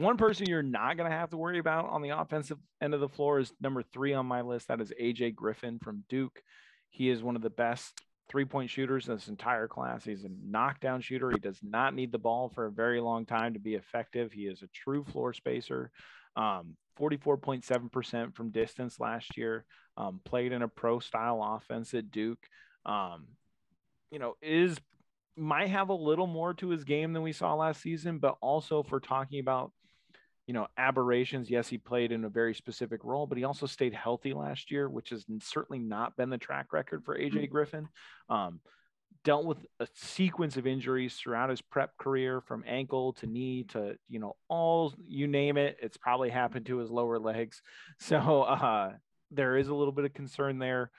one 0.01 0.17
person 0.17 0.47
you're 0.49 0.63
not 0.63 0.97
going 0.97 1.11
to 1.11 1.17
have 1.17 1.31
to 1.31 1.37
worry 1.37 1.59
about 1.59 1.91
on 1.91 2.01
the 2.01 2.09
offensive 2.09 2.59
end 2.81 2.95
of 2.95 3.01
the 3.01 3.09
floor 3.09 3.39
is 3.39 3.53
number 3.61 3.83
three 3.83 4.15
on 4.15 4.25
my 4.25 4.41
list. 4.41 4.69
That 4.69 4.81
is 4.81 4.93
AJ 4.99 5.35
Griffin 5.35 5.79
from 5.79 6.05
Duke. 6.09 6.43
He 6.89 7.11
is 7.11 7.23
one 7.23 7.37
of 7.37 7.43
the 7.43 7.51
best 7.51 8.01
three 8.31 8.47
point 8.47 8.71
shooters 8.71 9.09
in 9.09 9.15
this 9.15 9.29
entire 9.29 9.69
class. 9.69 10.03
He's 10.05 10.25
a 10.25 10.31
knockdown 10.43 11.03
shooter. 11.03 11.31
He 11.31 11.39
does 11.39 11.59
not 11.63 11.95
need 11.95 12.13
the 12.13 12.19
ball 12.19 12.49
for 12.49 12.67
a 12.67 12.73
very 12.73 13.01
long 13.01 13.27
time 13.27 13.53
to 13.53 13.61
be 13.61 13.75
effective. 13.75 14.33
He 14.33 14.43
is 14.47 14.63
a 14.63 14.69
true 14.69 15.05
floor 15.05 15.35
spacer. 15.35 15.91
Um, 16.35 16.77
44.7% 16.99 18.35
from 18.35 18.51
distance 18.51 19.01
last 19.01 19.37
year. 19.37 19.67
Um, 19.99 20.21
played 20.25 20.53
in 20.53 20.63
a 20.63 20.69
pro 20.69 21.01
style 21.01 21.43
offense 21.57 21.93
at 21.93 22.11
Duke. 22.11 22.47
Um, 22.87 23.27
you 24.11 24.19
know, 24.19 24.37
is 24.41 24.79
might 25.37 25.69
have 25.69 25.91
a 25.91 25.95
little 25.95 26.27
more 26.27 26.55
to 26.55 26.69
his 26.71 26.85
game 26.85 27.13
than 27.13 27.23
we 27.23 27.33
saw 27.33 27.55
last 27.55 27.83
season, 27.83 28.19
but 28.19 28.37
also 28.41 28.83
for 28.83 28.99
talking 28.99 29.41
about 29.41 29.73
you 30.51 30.55
know, 30.55 30.67
aberrations. 30.77 31.49
Yes, 31.49 31.69
he 31.69 31.79
played 31.79 32.11
in 32.11 32.25
a 32.25 32.29
very 32.29 32.55
specific 32.57 33.05
role, 33.05 33.25
but 33.25 33.39
he 33.39 33.45
also 33.45 33.67
stayed 33.67 33.95
healthy 33.95 34.33
last 34.33 34.73
year, 34.73 34.89
which 34.89 35.11
has 35.11 35.25
certainly 35.41 35.79
not 35.79 36.17
been 36.17 36.29
the 36.29 36.39
track 36.39 36.73
record 36.73 37.05
for 37.05 37.17
AJ 37.17 37.35
mm-hmm. 37.35 37.53
Griffin. 37.53 37.89
Um, 38.29 38.59
dealt 39.23 39.45
with 39.45 39.65
a 39.79 39.87
sequence 39.95 40.57
of 40.57 40.67
injuries 40.67 41.15
throughout 41.15 41.51
his 41.51 41.63
prep 41.63 41.97
career 41.99 42.41
from 42.41 42.65
ankle 42.67 43.13
to 43.13 43.29
knee 43.29 43.63
to 43.63 43.97
you 44.09 44.19
know 44.19 44.35
all 44.49 44.93
you 45.07 45.29
name 45.29 45.57
it 45.57 45.77
it's 45.81 45.97
probably 45.97 46.31
happened 46.31 46.67
to 46.67 46.79
his 46.79 46.91
lower 46.91 47.19
legs 47.19 47.63
so 48.01 48.43
uh, 48.43 48.93
there 49.31 49.57
is 49.57 49.69
a 49.69 49.75
little 49.75 49.93
bit 49.93 50.05
of 50.05 50.15
concern 50.15 50.59
there 50.59 50.91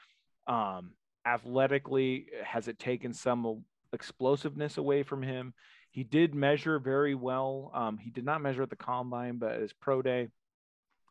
um, 0.48 0.92
athletically 1.26 2.28
has 2.46 2.70
it 2.70 2.80
taken 2.80 3.12
some 3.12 3.66
explosiveness 3.92 4.78
away 4.78 5.04
from 5.04 5.22
him 5.22 5.54
he 5.92 6.04
did 6.04 6.34
measure 6.34 6.80
very 6.80 7.16
well. 7.16 7.70
Um, 7.74 7.98
he 7.98 8.10
did 8.10 8.26
not 8.26 8.42
measure 8.42 8.64
at 8.64 8.70
the 8.70 8.76
combine, 8.76 9.38
but 9.38 9.52
at 9.52 9.62
his 9.62 9.74
pro 9.74 10.02
day, 10.02 10.30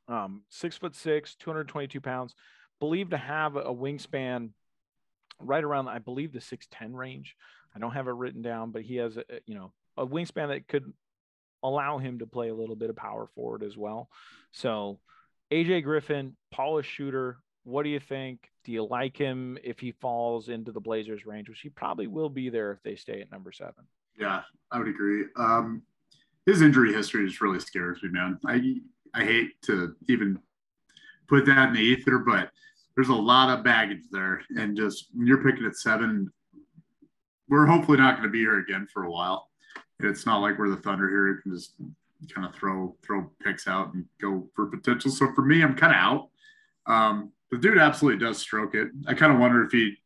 um, 0.09 0.43
six 0.49 0.76
foot 0.76 0.97
six, 0.97 1.37
222 1.37 2.01
pounds, 2.01 2.35
believed 2.81 3.11
to 3.11 3.18
have 3.18 3.57
a 3.57 3.64
wingspan 3.64 4.51
right 5.39 5.62
around, 5.62 5.89
I 5.89 5.99
believe, 5.99 6.33
the 6.33 6.41
6'10 6.41 6.95
range. 6.95 7.37
I 7.74 7.78
don't 7.78 7.93
have 7.93 8.09
it 8.09 8.14
written 8.14 8.43
down, 8.43 8.72
but 8.72 8.83
he 8.83 8.97
has, 8.97 9.16
a, 9.16 9.24
you 9.47 9.55
know, 9.55 9.72
a 9.97 10.07
wingspan 10.07 10.49
that 10.49 10.66
could 10.66 10.93
allow 11.62 11.99
him 11.99 12.18
to 12.18 12.26
play 12.26 12.49
a 12.49 12.55
little 12.55 12.74
bit 12.74 12.91
of 12.91 12.97
power 12.97 13.28
forward 13.35 13.62
as 13.62 13.76
well. 13.76 14.09
So, 14.53 14.99
AJ 15.53 15.85
Griffin, 15.85 16.37
polished 16.51 16.91
shooter, 16.91 17.39
what 17.64 17.83
do 17.83 17.91
you 17.91 18.01
think? 18.01 18.49
Do 18.64 18.72
you 18.72 18.87
like 18.87 19.16
him 19.16 19.59
if 19.62 19.78
he 19.78 19.93
falls 19.93 20.49
into 20.49 20.72
the 20.72 20.81
Blazers 20.81 21.26
range, 21.26 21.49
which 21.49 21.61
he 21.61 21.68
probably 21.68 22.07
will 22.07 22.31
be 22.31 22.49
there 22.49 22.72
if 22.72 22.83
they 22.83 22.97
stay 22.97 23.20
at 23.20 23.31
number 23.31 23.53
seven? 23.53 23.87
Yeah, 24.21 24.43
I 24.71 24.79
would 24.79 24.89
agree. 24.89 25.25
Um, 25.37 25.83
his 26.45 26.61
injury 26.61 26.93
history 26.93 27.27
just 27.27 27.41
really 27.41 27.59
scares 27.59 28.03
me, 28.03 28.11
man. 28.11 28.39
I 28.47 28.77
I 29.14 29.25
hate 29.25 29.61
to 29.62 29.97
even 30.09 30.39
put 31.27 31.47
that 31.47 31.68
in 31.68 31.75
the 31.75 31.81
ether, 31.81 32.18
but 32.18 32.51
there's 32.95 33.09
a 33.09 33.14
lot 33.14 33.57
of 33.57 33.64
baggage 33.64 34.05
there, 34.12 34.43
and 34.57 34.77
just 34.77 35.09
when 35.14 35.27
you're 35.27 35.43
picking 35.43 35.64
at 35.64 35.77
seven, 35.77 36.31
we're 37.49 37.66
hopefully 37.66 37.99
not 37.99 38.16
going 38.16 38.29
to 38.29 38.33
be 38.33 38.41
here 38.41 38.59
again 38.59 38.87
for 38.93 39.05
a 39.05 39.11
while. 39.11 39.49
It's 40.01 40.27
not 40.27 40.39
like 40.39 40.59
we're 40.59 40.68
the 40.68 40.77
Thunder 40.77 41.09
here; 41.09 41.29
you 41.29 41.39
can 41.43 41.55
just 41.55 41.75
kind 42.35 42.47
of 42.47 42.55
throw 42.55 42.95
throw 43.03 43.31
picks 43.43 43.66
out 43.66 43.95
and 43.95 44.05
go 44.21 44.49
for 44.55 44.66
potential. 44.66 45.11
So 45.11 45.33
for 45.35 45.43
me, 45.43 45.62
I'm 45.62 45.75
kind 45.75 45.95
of 45.95 45.99
out. 45.99 46.29
Um, 46.87 47.33
the 47.51 47.59
dude 47.59 47.79
absolutely 47.79 48.25
does 48.25 48.39
stroke 48.39 48.75
it. 48.75 48.89
I 49.07 49.14
kind 49.14 49.33
of 49.33 49.39
wonder 49.39 49.64
if 49.64 49.73
he 49.73 49.97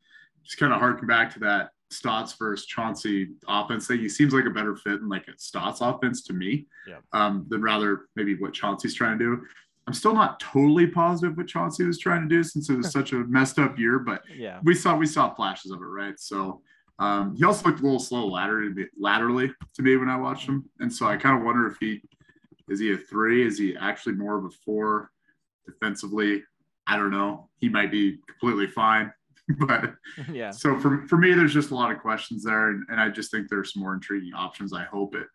just 0.44 0.58
kind 0.58 0.72
of 0.72 0.78
harken 0.78 1.06
back 1.06 1.32
to 1.34 1.40
that 1.40 1.70
Stotts 1.94 2.34
versus 2.34 2.66
Chauncey 2.66 3.30
offense 3.48 3.86
thing. 3.86 4.00
He 4.00 4.08
seems 4.08 4.32
like 4.32 4.44
a 4.44 4.50
better 4.50 4.76
fit 4.76 5.00
in 5.00 5.08
like 5.08 5.28
a 5.28 5.32
Stotts 5.36 5.80
offense 5.80 6.22
to 6.24 6.32
me 6.32 6.66
yeah. 6.86 6.98
um, 7.12 7.46
than 7.48 7.62
rather 7.62 8.06
maybe 8.16 8.34
what 8.36 8.52
Chauncey's 8.52 8.94
trying 8.94 9.18
to 9.18 9.24
do. 9.24 9.42
I'm 9.86 9.94
still 9.94 10.14
not 10.14 10.40
totally 10.40 10.86
positive 10.86 11.36
what 11.36 11.46
Chauncey 11.46 11.84
was 11.84 11.98
trying 11.98 12.22
to 12.22 12.28
do 12.28 12.42
since 12.42 12.70
it 12.70 12.76
was 12.76 12.90
such 12.98 13.12
a 13.12 13.16
messed 13.16 13.58
up 13.58 13.78
year, 13.78 13.98
but 13.98 14.22
yeah, 14.34 14.60
we 14.64 14.74
saw 14.74 14.96
we 14.96 15.06
saw 15.06 15.34
flashes 15.34 15.70
of 15.70 15.80
it, 15.80 15.84
right? 15.84 16.18
So 16.18 16.62
um, 16.98 17.34
he 17.36 17.44
also 17.44 17.68
looked 17.68 17.80
a 17.80 17.82
little 17.82 17.98
slow 17.98 18.26
laterally, 18.26 18.86
laterally 18.98 19.52
to 19.74 19.82
me 19.82 19.96
when 19.96 20.08
I 20.08 20.16
watched 20.16 20.48
him, 20.48 20.64
and 20.80 20.92
so 20.92 21.06
I 21.06 21.16
kind 21.16 21.38
of 21.38 21.44
wonder 21.44 21.66
if 21.66 21.76
he 21.80 22.02
is 22.68 22.80
he 22.80 22.92
a 22.92 22.96
three? 22.96 23.46
Is 23.46 23.58
he 23.58 23.76
actually 23.76 24.14
more 24.14 24.38
of 24.38 24.44
a 24.44 24.50
four 24.50 25.10
defensively? 25.66 26.42
I 26.86 26.96
don't 26.96 27.10
know. 27.10 27.48
He 27.58 27.68
might 27.68 27.90
be 27.90 28.18
completely 28.26 28.66
fine. 28.66 29.12
but 29.66 29.94
yeah. 30.32 30.50
So 30.50 30.78
for, 30.78 31.06
for 31.06 31.16
me, 31.16 31.34
there's 31.34 31.54
just 31.54 31.70
a 31.70 31.74
lot 31.74 31.90
of 31.90 31.98
questions 31.98 32.44
there, 32.44 32.70
and, 32.70 32.84
and 32.88 33.00
I 33.00 33.10
just 33.10 33.30
think 33.30 33.48
there's 33.48 33.72
some 33.72 33.82
more 33.82 33.94
intriguing 33.94 34.32
options. 34.34 34.72
I 34.72 34.84
hope 34.84 35.14
it 35.14 35.26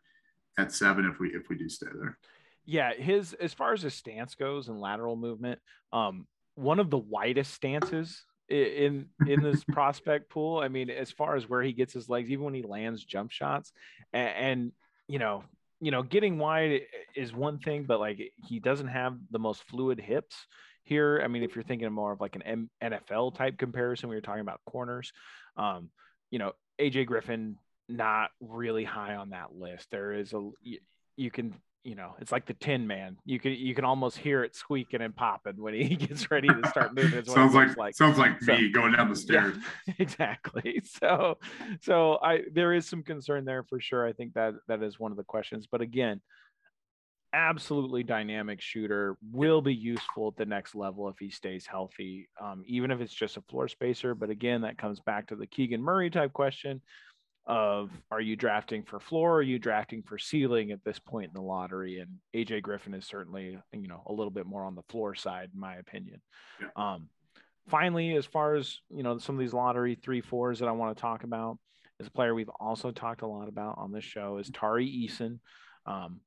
at 0.57 0.71
seven 0.71 1.05
if 1.05 1.19
we 1.19 1.29
if 1.29 1.49
we 1.49 1.57
do 1.57 1.69
stay 1.69 1.87
there. 1.93 2.17
Yeah, 2.65 2.93
his 2.93 3.33
as 3.33 3.53
far 3.53 3.73
as 3.73 3.81
his 3.81 3.93
stance 3.93 4.35
goes 4.35 4.67
and 4.67 4.79
lateral 4.79 5.15
movement, 5.15 5.59
um, 5.93 6.27
one 6.55 6.79
of 6.79 6.89
the 6.89 6.97
widest 6.97 7.53
stances 7.53 8.23
in 8.49 9.07
in 9.27 9.41
this 9.41 9.63
prospect 9.71 10.29
pool. 10.29 10.59
I 10.59 10.67
mean, 10.67 10.89
as 10.89 11.11
far 11.11 11.35
as 11.35 11.47
where 11.47 11.61
he 11.61 11.73
gets 11.73 11.93
his 11.93 12.09
legs, 12.09 12.29
even 12.31 12.45
when 12.45 12.53
he 12.53 12.63
lands 12.63 13.03
jump 13.03 13.31
shots, 13.31 13.71
and, 14.13 14.29
and 14.29 14.71
you 15.07 15.19
know, 15.19 15.43
you 15.81 15.91
know, 15.91 16.03
getting 16.03 16.37
wide 16.37 16.81
is 17.15 17.33
one 17.33 17.59
thing, 17.59 17.83
but 17.83 17.99
like 17.99 18.19
he 18.47 18.59
doesn't 18.59 18.87
have 18.87 19.17
the 19.31 19.39
most 19.39 19.63
fluid 19.63 19.99
hips 19.99 20.35
here. 20.89 21.21
I 21.23 21.27
mean, 21.27 21.43
if 21.43 21.55
you're 21.55 21.63
thinking 21.63 21.91
more 21.91 22.11
of 22.11 22.19
like 22.19 22.35
an 22.35 22.41
M- 22.41 22.69
NFL 22.83 23.35
type 23.35 23.57
comparison, 23.57 24.09
we 24.09 24.15
were 24.15 24.21
talking 24.21 24.41
about 24.41 24.59
corners. 24.65 25.13
Um, 25.55 25.89
you 26.31 26.39
know, 26.39 26.53
AJ 26.81 27.05
Griffin 27.05 27.57
not 27.87 28.31
really 28.41 28.83
high 28.83 29.15
on 29.15 29.29
that 29.29 29.55
list. 29.55 29.87
There 29.91 30.13
is 30.13 30.33
a 30.33 30.49
you, 30.61 30.79
you 31.15 31.31
can 31.31 31.55
you 31.83 31.95
know, 31.95 32.15
it's 32.19 32.31
like 32.31 32.45
the 32.45 32.53
Tin 32.53 32.87
Man. 32.87 33.17
You 33.25 33.39
can 33.39 33.53
you 33.53 33.73
can 33.73 33.85
almost 33.85 34.17
hear 34.17 34.43
it 34.43 34.55
squeaking 34.55 35.01
and 35.01 35.15
popping 35.15 35.61
when 35.61 35.73
he 35.73 35.95
gets 36.07 36.29
ready 36.29 36.47
to 36.47 36.69
start 36.69 36.93
moving. 36.93 37.23
sounds 37.25 37.55
like, 37.55 37.77
like, 37.77 37.95
sounds 37.95 38.17
like 38.17 38.41
so, 38.41 38.53
me 38.53 38.69
going 38.69 38.93
down 38.93 39.09
the 39.09 39.15
stairs. 39.15 39.55
Yeah, 39.87 39.93
exactly. 39.99 40.81
So 40.83 41.37
so 41.81 42.19
I 42.21 42.41
there 42.51 42.73
is 42.73 42.87
some 42.87 43.03
concern 43.03 43.45
there 43.45 43.63
for 43.63 43.79
sure. 43.79 44.05
I 44.05 44.13
think 44.13 44.33
that 44.33 44.55
that 44.67 44.83
is 44.83 44.99
one 44.99 45.11
of 45.11 45.17
the 45.17 45.23
questions. 45.23 45.67
But 45.71 45.81
again, 45.81 46.21
absolutely 47.33 48.03
dynamic 48.03 48.61
shooter 48.61 49.17
will 49.31 49.61
be 49.61 49.73
useful 49.73 50.29
at 50.29 50.37
the 50.37 50.45
next 50.45 50.75
level 50.75 51.09
if 51.09 51.15
he 51.19 51.29
stays 51.29 51.65
healthy, 51.65 52.29
um, 52.41 52.63
even 52.65 52.91
if 52.91 53.01
it's 53.01 53.13
just 53.13 53.37
a 53.37 53.41
floor 53.41 53.67
spacer. 53.67 54.15
But 54.15 54.29
again, 54.29 54.61
that 54.61 54.77
comes 54.77 54.99
back 54.99 55.27
to 55.27 55.35
the 55.35 55.47
Keegan 55.47 55.81
Murray 55.81 56.09
type 56.09 56.33
question 56.33 56.81
of 57.45 57.89
are 58.11 58.21
you 58.21 58.35
drafting 58.35 58.83
for 58.83 58.99
floor? 58.99 59.31
Or 59.31 59.37
are 59.37 59.41
you 59.41 59.59
drafting 59.59 60.03
for 60.03 60.17
ceiling 60.17 60.71
at 60.71 60.83
this 60.83 60.99
point 60.99 61.29
in 61.29 61.33
the 61.33 61.41
lottery? 61.41 61.99
And 61.99 62.17
aj 62.35 62.61
griffin 62.61 62.93
is 62.93 63.05
certainly 63.05 63.57
you 63.73 63.87
know 63.87 64.03
a 64.05 64.13
little 64.13 64.31
bit 64.31 64.45
more 64.45 64.63
on 64.63 64.75
the 64.75 64.83
floor 64.89 65.15
side 65.15 65.49
in 65.53 65.59
my 65.59 65.75
opinion. 65.75 66.21
Yeah. 66.61 66.67
um 66.75 67.09
finally 67.67 68.15
as 68.15 68.25
far 68.25 68.55
as 68.55 68.79
you 68.89 69.03
know 69.03 69.17
some 69.17 69.35
of 69.35 69.39
these 69.39 69.53
lottery 69.53 69.95
three 69.95 70.21
fours 70.21 70.59
that 70.59 70.67
i 70.67 70.71
want 70.71 70.95
to 70.95 70.99
talk 70.99 71.23
about 71.23 71.59
is 71.99 72.07
a 72.07 72.11
player 72.11 72.33
we've 72.33 72.49
also 72.59 72.91
talked 72.91 73.21
a 73.21 73.27
lot 73.27 73.47
about 73.47 73.75
on 73.77 73.91
this 73.91 74.03
show 74.03 74.37
is 74.37 74.49
tari 74.49 74.87
eason. 74.87 75.39
Um, 75.85 76.21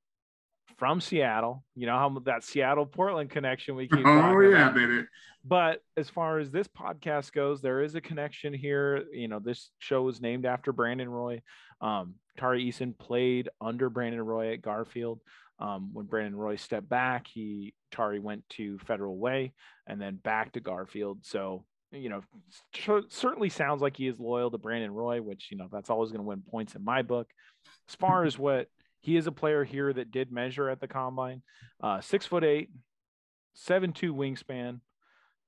from 0.76 1.00
Seattle. 1.00 1.64
You 1.74 1.86
know 1.86 1.96
how 1.96 2.18
that 2.24 2.44
Seattle 2.44 2.86
Portland 2.86 3.30
connection 3.30 3.74
we 3.74 3.88
keep. 3.88 4.04
Oh 4.04 4.40
yeah, 4.40 4.62
about. 4.62 4.74
baby. 4.74 5.04
But 5.44 5.82
as 5.96 6.08
far 6.08 6.38
as 6.38 6.50
this 6.50 6.68
podcast 6.68 7.32
goes, 7.32 7.60
there 7.60 7.82
is 7.82 7.94
a 7.94 8.00
connection 8.00 8.54
here. 8.54 9.04
You 9.12 9.28
know, 9.28 9.38
this 9.38 9.70
show 9.78 10.02
was 10.02 10.20
named 10.20 10.46
after 10.46 10.72
Brandon 10.72 11.08
Roy. 11.08 11.42
Um, 11.80 12.14
Tari 12.36 12.70
Eason 12.70 12.96
played 12.96 13.48
under 13.60 13.90
Brandon 13.90 14.22
Roy 14.22 14.52
at 14.52 14.62
Garfield. 14.62 15.20
Um, 15.58 15.90
when 15.92 16.06
Brandon 16.06 16.34
Roy 16.34 16.56
stepped 16.56 16.88
back, 16.88 17.26
he 17.26 17.74
Tari 17.90 18.18
went 18.18 18.48
to 18.50 18.78
Federal 18.80 19.16
Way 19.16 19.52
and 19.86 20.00
then 20.00 20.16
back 20.16 20.52
to 20.52 20.60
Garfield. 20.60 21.20
So 21.22 21.64
you 21.92 22.08
know, 22.08 22.22
certainly 23.10 23.50
sounds 23.50 23.82
like 23.82 23.96
he 23.96 24.08
is 24.08 24.18
loyal 24.18 24.50
to 24.50 24.58
Brandon 24.58 24.92
Roy, 24.92 25.20
which 25.20 25.48
you 25.50 25.58
know 25.58 25.68
that's 25.70 25.90
always 25.90 26.10
going 26.10 26.20
to 26.20 26.26
win 26.28 26.42
points 26.50 26.74
in 26.74 26.84
my 26.84 27.02
book. 27.02 27.28
As 27.88 27.94
far 27.94 28.24
as 28.24 28.38
what 28.38 28.68
he 29.02 29.16
is 29.16 29.26
a 29.26 29.32
player 29.32 29.64
here 29.64 29.92
that 29.92 30.10
did 30.10 30.32
measure 30.32 30.70
at 30.70 30.80
the 30.80 30.88
combine. 30.88 31.42
Uh, 31.82 32.00
six 32.00 32.24
foot 32.24 32.44
eight, 32.44 32.70
seven 33.54 33.92
two 33.92 34.14
wingspan, 34.14 34.80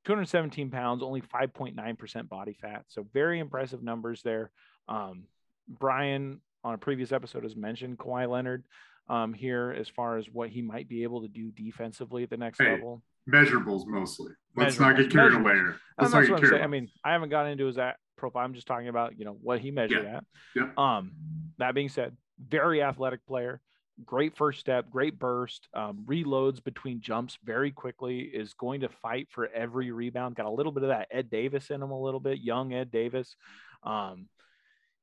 217 0.05 0.71
pounds, 0.71 1.03
only 1.03 1.23
5.9% 1.23 2.29
body 2.29 2.57
fat. 2.61 2.85
So 2.89 3.07
very 3.13 3.39
impressive 3.39 3.83
numbers 3.83 4.23
there. 4.23 4.51
Um, 4.89 5.25
Brian 5.67 6.41
on 6.63 6.75
a 6.75 6.79
previous 6.79 7.13
episode 7.13 7.45
has 7.45 7.57
mentioned 7.57 7.99
Kawhi 7.99 8.29
Leonard 8.29 8.65
um, 9.09 9.33
here 9.33 9.75
as 9.79 9.89
far 9.89 10.19
as 10.19 10.27
what 10.31 10.51
he 10.51 10.63
might 10.63 10.89
be 10.89 11.03
able 11.05 11.23
to 11.23 11.29
do 11.29 11.51
defensively 11.53 12.23
at 12.23 12.31
the 12.31 12.37
next 12.37 12.61
hey, 12.61 12.73
level. 12.73 13.03
Measurables 13.31 13.87
mostly. 13.87 14.33
Let's 14.57 14.77
measurables. 14.77 14.81
not 14.81 14.97
get 14.97 15.11
carried 15.11 15.35
away. 15.35 15.61
Let's 15.99 16.13
not 16.13 16.27
get 16.27 16.39
carried 16.41 16.53
away. 16.53 16.63
I 16.63 16.67
mean, 16.67 16.91
I 17.05 17.13
haven't 17.13 17.31
gotten 17.31 17.53
into 17.53 17.67
his 17.67 17.79
profile. 18.17 18.45
I'm 18.45 18.55
just 18.55 18.67
talking 18.67 18.89
about 18.89 19.19
you 19.19 19.25
know 19.25 19.37
what 19.41 19.61
he 19.61 19.71
measured 19.71 20.05
yeah. 20.05 20.17
at. 20.17 20.25
Yeah. 20.55 20.69
Um, 20.77 21.13
that 21.59 21.75
being 21.75 21.89
said, 21.89 22.17
very 22.39 22.82
athletic 22.82 23.24
player, 23.26 23.61
great 24.05 24.37
first 24.37 24.61
step, 24.61 24.91
great 24.91 25.18
burst, 25.18 25.68
um, 25.74 26.05
reloads 26.07 26.62
between 26.62 27.01
jumps 27.01 27.39
very 27.45 27.70
quickly, 27.70 28.20
is 28.20 28.55
going 28.55 28.80
to 28.80 28.89
fight 28.89 29.28
for 29.30 29.49
every 29.49 29.91
rebound. 29.91 30.35
Got 30.35 30.47
a 30.47 30.51
little 30.51 30.72
bit 30.72 30.82
of 30.82 30.89
that 30.89 31.09
Ed 31.11 31.30
Davis 31.30 31.70
in 31.70 31.82
him, 31.82 31.91
a 31.91 32.01
little 32.01 32.20
bit, 32.20 32.41
young 32.41 32.72
Ed 32.72 32.91
Davis. 32.91 33.37
Um, 33.82 34.28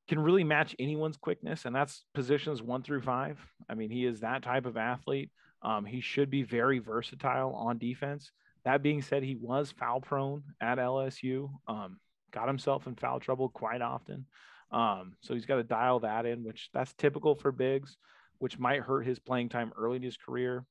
can 0.08 0.20
really 0.20 0.44
match 0.44 0.76
anyone's 0.78 1.18
quickness, 1.18 1.66
and 1.66 1.76
that's 1.76 2.04
positions 2.14 2.62
one 2.62 2.84
through 2.84 3.02
five. 3.02 3.40
I 3.70 3.76
mean, 3.76 3.90
he 3.90 4.06
is 4.06 4.20
that 4.20 4.44
type 4.44 4.66
of 4.66 4.76
athlete. 4.76 5.32
Um, 5.62 5.86
he 5.86 6.02
should 6.02 6.30
be 6.30 6.44
very 6.44 6.80
versatile 6.80 7.54
on 7.54 7.78
defense. 7.78 8.32
That 8.66 8.84
being 8.84 9.02
said, 9.02 9.24
he 9.24 9.36
was 9.36 9.72
foul 9.72 10.02
prone 10.02 10.44
at 10.60 10.80
LSU, 10.80 11.50
um, 11.68 12.00
got 12.32 12.48
himself 12.48 12.88
in 12.88 12.96
foul 12.96 13.20
trouble 13.20 13.50
quite 13.50 13.82
often. 13.82 14.26
Um, 14.72 15.14
so 15.22 15.34
he's 15.34 15.46
got 15.46 15.58
to 15.58 15.64
dial 15.64 16.00
that 16.02 16.26
in, 16.26 16.44
which 16.44 16.70
that's 16.74 16.94
typical 16.94 17.36
for 17.36 17.52
bigs, 17.52 17.98
which 18.40 18.58
might 18.58 18.82
hurt 18.82 19.06
his 19.06 19.20
playing 19.20 19.50
time 19.50 19.74
early 19.78 19.98
in 19.98 20.04
his 20.04 20.18
career. 20.18 20.66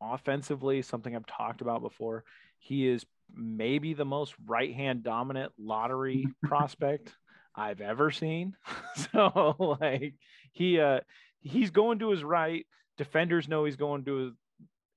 Offensively, 0.00 0.82
something 0.82 1.14
I've 1.14 1.26
talked 1.26 1.60
about 1.60 1.82
before, 1.82 2.24
he 2.58 2.88
is 2.88 3.04
maybe 3.34 3.94
the 3.94 4.04
most 4.04 4.34
right 4.46 4.74
hand 4.74 5.02
dominant 5.02 5.52
lottery 5.58 6.26
prospect 6.42 7.14
I've 7.54 7.80
ever 7.80 8.10
seen. 8.10 8.56
so 9.12 9.76
like 9.80 10.14
he 10.52 10.80
uh 10.80 11.00
he's 11.40 11.70
going 11.70 11.98
to 12.00 12.10
his 12.10 12.24
right. 12.24 12.66
Defenders 12.96 13.48
know 13.48 13.64
he's 13.64 13.76
going 13.76 14.04
to 14.04 14.16
his, 14.16 14.32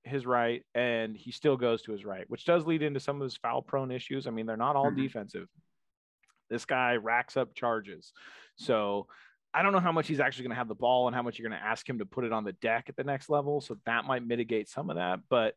his 0.04 0.26
right, 0.26 0.64
and 0.76 1.16
he 1.16 1.32
still 1.32 1.58
goes 1.58 1.82
to 1.84 1.92
his 1.92 2.06
right, 2.06 2.30
which 2.30 2.46
does 2.46 2.66
lead 2.66 2.84
into 2.84 3.00
some 3.00 3.18
of 3.18 3.24
his 3.26 3.38
foul 3.38 3.62
prone 3.62 3.92
issues. 3.92 4.28
I 4.28 4.32
mean, 4.32 4.46
they're 4.46 4.56
not 4.56 4.76
all 4.76 4.88
mm-hmm. 4.88 5.02
defensive. 5.02 5.48
This 6.50 6.66
guy 6.66 6.96
racks 6.96 7.38
up 7.38 7.54
charges. 7.54 8.14
So 8.56 9.08
I 9.54 9.62
don't 9.62 9.72
know 9.72 9.80
how 9.80 9.92
much 9.92 10.08
he's 10.08 10.20
actually 10.20 10.44
going 10.44 10.56
to 10.56 10.58
have 10.58 10.68
the 10.68 10.76
ball 10.76 11.08
and 11.08 11.16
how 11.16 11.22
much 11.22 11.40
you're 11.40 11.50
going 11.50 11.60
to 11.60 11.66
ask 11.66 11.88
him 11.88 12.00
to 12.00 12.06
put 12.06 12.26
it 12.26 12.34
on 12.34 12.44
the 12.44 12.54
deck 12.54 12.86
at 12.90 12.96
the 12.96 13.04
next 13.04 13.30
level. 13.30 13.62
So 13.62 13.78
that 13.86 14.06
might 14.06 14.26
mitigate 14.26 14.70
some 14.70 14.90
of 14.90 14.98
that. 14.98 15.20
But 15.30 15.56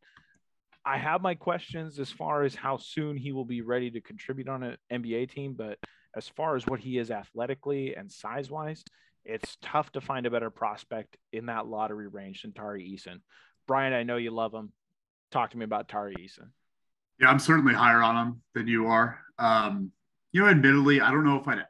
I 0.84 0.97
have 0.97 1.20
my 1.20 1.34
questions 1.34 1.99
as 1.99 2.11
far 2.11 2.43
as 2.43 2.55
how 2.55 2.78
soon 2.78 3.16
he 3.16 3.32
will 3.32 3.45
be 3.45 3.61
ready 3.61 3.91
to 3.91 4.01
contribute 4.01 4.49
on 4.49 4.62
an 4.62 4.76
NBA 4.91 5.30
team. 5.30 5.55
But 5.55 5.78
as 6.16 6.28
far 6.28 6.57
as 6.57 6.66
what 6.66 6.80
he 6.80 6.99
is 6.99 7.11
athletically 7.11 7.95
and 7.95 8.11
size 8.11 8.51
wise, 8.51 8.82
it's 9.24 9.57
tough 9.61 9.93
to 9.93 10.01
find 10.01 10.24
a 10.26 10.30
better 10.30 10.51
prospect 10.51 11.16
in 11.32 11.47
that 11.47 11.66
lottery 11.66 12.09
range 12.09 12.43
than 12.43 12.53
Tari 12.53 12.82
Eason. 12.82 13.20
Brian, 13.66 13.93
I 13.93 14.03
know 14.03 14.16
you 14.16 14.30
love 14.30 14.55
him. 14.55 14.72
Talk 15.30 15.51
to 15.51 15.59
me 15.59 15.64
about 15.64 15.88
Tari 15.88 16.14
Eason. 16.16 16.49
Yeah, 17.20 17.28
I'm 17.28 17.38
certainly 17.38 17.74
higher 17.74 18.03
on 18.03 18.16
him 18.16 18.43
than 18.55 18.66
you 18.66 18.86
are. 18.86 19.20
Um, 19.38 19.93
you 20.33 20.43
know, 20.43 20.49
admittedly, 20.49 21.01
I 21.01 21.11
don't 21.11 21.24
know 21.24 21.39
if 21.39 21.49
I'd 21.49 21.64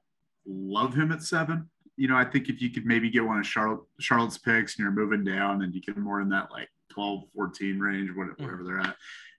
love 0.47 0.95
him 0.95 1.13
at 1.13 1.23
seven. 1.23 1.69
You 1.97 2.09
know, 2.09 2.17
I 2.17 2.25
think 2.25 2.49
if 2.49 2.61
you 2.61 2.71
could 2.71 2.87
maybe 2.87 3.11
get 3.11 3.25
one 3.25 3.39
of 3.39 3.47
Charlotte 3.47 3.81
Charlotte's 4.01 4.39
picks 4.39 4.77
and 4.77 4.85
you're 4.85 4.93
moving 4.93 5.25
down 5.25 5.63
and 5.63 5.75
you 5.75 5.81
get 5.81 5.97
more 5.97 6.21
in 6.21 6.29
that 6.31 6.51
like 6.51 6.69
12, 6.91 7.25
14 7.35 7.79
range, 7.79 8.11
whatever, 8.15 8.37
mm. 8.37 8.45
whatever 8.45 8.65
they're 8.65 8.81
at, 8.81 8.97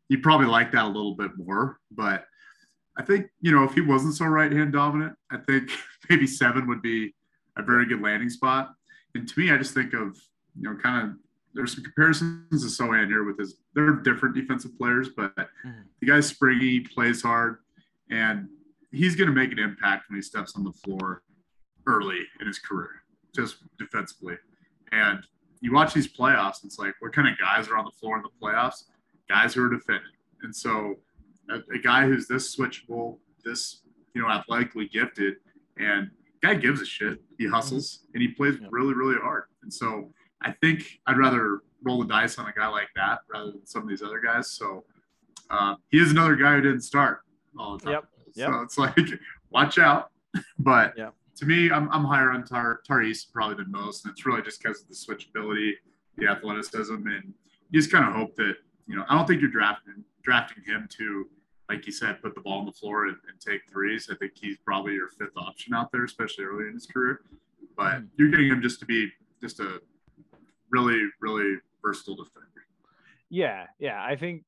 he 0.09 0.17
probably 0.17 0.47
like 0.47 0.71
that 0.71 0.85
a 0.85 0.87
little 0.87 1.15
bit 1.15 1.31
more. 1.37 1.79
But 1.91 2.25
I 2.97 3.03
think, 3.03 3.27
you 3.41 3.51
know, 3.51 3.63
if 3.63 3.73
he 3.73 3.81
wasn't 3.81 4.15
so 4.15 4.25
right 4.25 4.51
hand 4.51 4.73
dominant, 4.73 5.15
I 5.31 5.37
think 5.37 5.71
maybe 6.09 6.27
seven 6.27 6.67
would 6.67 6.81
be 6.81 7.13
a 7.57 7.63
very 7.63 7.85
good 7.85 8.01
landing 8.01 8.29
spot. 8.29 8.73
And 9.15 9.27
to 9.27 9.39
me, 9.39 9.51
I 9.51 9.57
just 9.57 9.73
think 9.73 9.93
of, 9.93 10.17
you 10.55 10.69
know, 10.69 10.75
kind 10.75 11.07
of 11.07 11.15
there's 11.53 11.75
some 11.75 11.83
comparisons 11.83 12.63
to 12.63 12.83
Sochan 12.83 13.07
here 13.07 13.23
with 13.23 13.37
his 13.37 13.55
they're 13.73 13.91
different 13.91 14.35
defensive 14.35 14.77
players, 14.77 15.09
but 15.15 15.35
mm. 15.35 15.83
the 15.99 16.07
guy's 16.07 16.27
springy, 16.27 16.81
plays 16.81 17.21
hard, 17.21 17.57
and 18.09 18.47
he's 18.91 19.15
gonna 19.15 19.31
make 19.31 19.51
an 19.51 19.59
impact 19.59 20.09
when 20.09 20.17
he 20.17 20.21
steps 20.21 20.55
on 20.55 20.63
the 20.63 20.71
floor 20.71 21.23
early 21.87 22.19
in 22.39 22.47
his 22.47 22.59
career, 22.59 23.03
just 23.35 23.57
defensively. 23.77 24.35
And 24.91 25.25
you 25.61 25.73
watch 25.73 25.93
these 25.93 26.11
playoffs, 26.11 26.63
it's 26.63 26.79
like 26.79 26.93
what 26.99 27.13
kind 27.13 27.27
of 27.27 27.37
guys 27.37 27.67
are 27.69 27.77
on 27.77 27.85
the 27.85 27.91
floor 27.91 28.17
in 28.17 28.23
the 28.23 28.29
playoffs? 28.41 28.83
Guys 29.29 29.53
who 29.53 29.63
are 29.63 29.69
defending. 29.69 30.11
And 30.43 30.55
so 30.55 30.95
a, 31.49 31.59
a 31.73 31.79
guy 31.79 32.05
who's 32.05 32.27
this 32.27 32.55
switchable, 32.55 33.19
this 33.45 33.83
you 34.13 34.21
know, 34.21 34.29
athletically 34.29 34.87
gifted, 34.87 35.35
and 35.77 36.09
guy 36.41 36.55
gives 36.55 36.81
a 36.81 36.85
shit. 36.85 37.19
He 37.37 37.47
hustles 37.47 37.99
mm-hmm. 37.99 38.11
and 38.15 38.21
he 38.21 38.27
plays 38.29 38.55
really, 38.69 38.93
really 38.93 39.19
hard. 39.21 39.43
And 39.63 39.73
so 39.73 40.11
I 40.41 40.51
think 40.61 40.99
I'd 41.07 41.17
rather 41.17 41.61
roll 41.83 41.99
the 41.99 42.07
dice 42.07 42.37
on 42.37 42.47
a 42.47 42.53
guy 42.53 42.67
like 42.67 42.89
that 42.95 43.19
rather 43.31 43.51
than 43.51 43.65
some 43.65 43.83
of 43.83 43.89
these 43.89 44.01
other 44.01 44.19
guys. 44.19 44.51
So 44.51 44.83
uh, 45.49 45.75
he 45.89 45.99
is 45.99 46.11
another 46.11 46.35
guy 46.35 46.55
who 46.55 46.61
didn't 46.61 46.81
start 46.81 47.21
all 47.57 47.77
the 47.77 47.85
time. 47.85 47.93
Yep. 47.93 48.05
Yep. 48.35 48.49
So 48.49 48.61
it's 48.61 48.77
like, 48.77 48.97
watch 49.49 49.77
out. 49.77 50.11
but 50.59 50.93
yep. 50.97 51.13
to 51.37 51.45
me, 51.45 51.71
I'm, 51.71 51.89
I'm 51.91 52.05
higher 52.05 52.31
on 52.31 52.45
Tar, 52.45 52.81
Tar 52.87 53.01
East 53.01 53.33
probably 53.33 53.55
than 53.55 53.71
most. 53.71 54.05
And 54.05 54.11
it's 54.11 54.25
really 54.25 54.41
just 54.41 54.61
because 54.61 54.81
of 54.81 54.87
the 54.87 54.95
switchability, 54.95 55.73
the 56.17 56.27
athleticism. 56.27 56.93
And 56.93 57.33
you 57.69 57.79
just 57.79 57.91
kind 57.91 58.05
of 58.05 58.13
hope 58.13 58.35
that, 58.37 58.55
you 58.87 58.95
know, 58.95 59.03
I 59.09 59.15
don't 59.15 59.27
think 59.27 59.41
you're 59.41 59.51
drafting, 59.51 60.03
drafting 60.23 60.63
him 60.65 60.87
to, 60.97 61.27
like 61.69 61.85
you 61.85 61.91
said, 61.91 62.21
put 62.21 62.35
the 62.35 62.41
ball 62.41 62.59
on 62.59 62.65
the 62.65 62.71
floor 62.71 63.07
and, 63.07 63.17
and 63.29 63.39
take 63.39 63.61
threes. 63.71 64.09
I 64.11 64.15
think 64.15 64.33
he's 64.35 64.57
probably 64.57 64.93
your 64.93 65.09
fifth 65.09 65.37
option 65.37 65.73
out 65.73 65.91
there, 65.91 66.03
especially 66.03 66.45
early 66.45 66.67
in 66.67 66.73
his 66.73 66.85
career. 66.85 67.21
But 67.77 67.93
mm-hmm. 67.93 68.05
you're 68.17 68.29
getting 68.29 68.47
him 68.47 68.61
just 68.61 68.79
to 68.81 68.85
be 68.85 69.09
just 69.41 69.59
a 69.59 69.81
really, 70.69 71.01
really 71.19 71.57
versatile 71.81 72.15
defender. 72.15 72.47
Yeah, 73.29 73.67
yeah. 73.79 74.03
I 74.03 74.15
think 74.15 74.43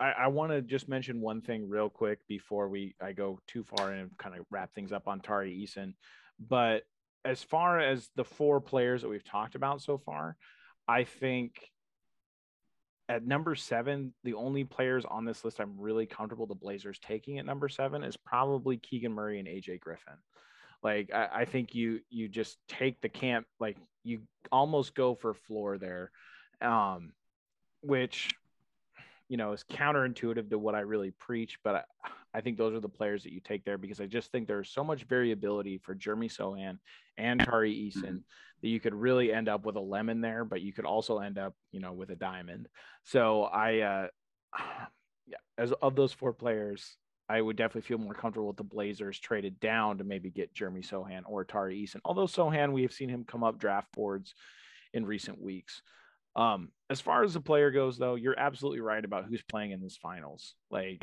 I, 0.00 0.10
I 0.12 0.26
want 0.28 0.52
to 0.52 0.60
just 0.62 0.88
mention 0.88 1.20
one 1.20 1.40
thing 1.40 1.68
real 1.68 1.88
quick 1.88 2.18
before 2.26 2.68
we 2.68 2.94
I 3.00 3.12
go 3.12 3.40
too 3.46 3.64
far 3.64 3.92
and 3.92 4.10
kind 4.18 4.36
of 4.36 4.44
wrap 4.50 4.74
things 4.74 4.92
up 4.92 5.06
on 5.06 5.20
Tari 5.20 5.52
Eason. 5.52 5.94
But 6.40 6.82
as 7.24 7.42
far 7.42 7.78
as 7.80 8.08
the 8.16 8.24
four 8.24 8.60
players 8.60 9.02
that 9.02 9.08
we've 9.08 9.24
talked 9.24 9.54
about 9.54 9.80
so 9.80 9.98
far, 9.98 10.36
I 10.86 11.04
think 11.04 11.70
at 13.08 13.26
number 13.26 13.54
seven, 13.54 14.12
the 14.24 14.34
only 14.34 14.64
players 14.64 15.04
on 15.04 15.24
this 15.24 15.44
list 15.44 15.60
I'm 15.60 15.78
really 15.78 16.06
comfortable 16.06 16.46
the 16.46 16.54
Blazers 16.54 16.98
taking 16.98 17.38
at 17.38 17.46
number 17.46 17.68
seven 17.68 18.02
is 18.02 18.16
probably 18.16 18.76
Keegan 18.78 19.12
Murray 19.12 19.38
and 19.38 19.48
AJ 19.48 19.80
Griffin. 19.80 20.14
Like 20.82 21.12
I, 21.14 21.28
I 21.32 21.44
think 21.44 21.74
you 21.74 22.00
you 22.10 22.28
just 22.28 22.58
take 22.68 23.00
the 23.00 23.08
camp 23.08 23.46
like 23.60 23.76
you 24.02 24.22
almost 24.52 24.94
go 24.94 25.14
for 25.14 25.34
floor 25.34 25.78
there, 25.78 26.10
um, 26.60 27.12
which 27.80 28.30
you 29.28 29.36
know 29.36 29.52
is 29.52 29.64
counterintuitive 29.70 30.50
to 30.50 30.58
what 30.58 30.74
I 30.74 30.80
really 30.80 31.10
preach. 31.10 31.58
But 31.62 31.74
I, 31.74 31.82
I 32.34 32.40
think 32.40 32.58
those 32.58 32.74
are 32.74 32.80
the 32.80 32.88
players 32.88 33.22
that 33.24 33.32
you 33.32 33.40
take 33.40 33.64
there 33.64 33.78
because 33.78 34.00
I 34.00 34.06
just 34.06 34.32
think 34.32 34.46
there's 34.46 34.70
so 34.70 34.84
much 34.84 35.04
variability 35.04 35.78
for 35.78 35.94
Jeremy 35.94 36.28
Sochan 36.28 36.78
and 37.16 37.40
Tari 37.40 37.72
Eason 37.74 38.02
mm-hmm. 38.02 38.16
that 38.62 38.68
you 38.68 38.80
could 38.80 38.94
really 38.94 39.32
end 39.32 39.48
up 39.48 39.64
with 39.64 39.76
a 39.76 39.80
lemon 39.80 40.20
there, 40.20 40.44
but 40.44 40.62
you 40.62 40.72
could 40.72 40.86
also 40.86 41.18
end 41.18 41.38
up 41.38 41.54
you 41.72 41.80
know 41.80 41.92
with 41.92 42.10
a 42.10 42.16
diamond. 42.16 42.68
So 43.04 43.44
I. 43.44 43.78
Uh, 43.80 44.06
yeah, 45.26 45.38
as 45.56 45.72
of 45.80 45.96
those 45.96 46.12
four 46.12 46.34
players, 46.34 46.98
I 47.28 47.40
would 47.40 47.56
definitely 47.56 47.86
feel 47.86 47.98
more 47.98 48.14
comfortable 48.14 48.48
with 48.48 48.58
the 48.58 48.64
Blazers 48.64 49.18
traded 49.18 49.58
down 49.60 49.98
to 49.98 50.04
maybe 50.04 50.30
get 50.30 50.52
Jeremy 50.52 50.82
Sochan 50.82 51.22
or 51.26 51.44
Tari 51.44 51.82
Eason. 51.82 52.00
Although 52.04 52.26
Sochan, 52.26 52.72
we 52.72 52.82
have 52.82 52.92
seen 52.92 53.08
him 53.08 53.24
come 53.24 53.42
up 53.42 53.58
draft 53.58 53.88
boards 53.92 54.34
in 54.92 55.06
recent 55.06 55.40
weeks. 55.40 55.82
Um, 56.36 56.70
as 56.90 57.00
far 57.00 57.24
as 57.24 57.34
the 57.34 57.40
player 57.40 57.70
goes, 57.70 57.98
though, 57.98 58.14
you're 58.14 58.38
absolutely 58.38 58.80
right 58.80 59.04
about 59.04 59.24
who's 59.26 59.42
playing 59.42 59.70
in 59.70 59.80
this 59.80 59.96
finals. 59.96 60.54
Like 60.70 61.02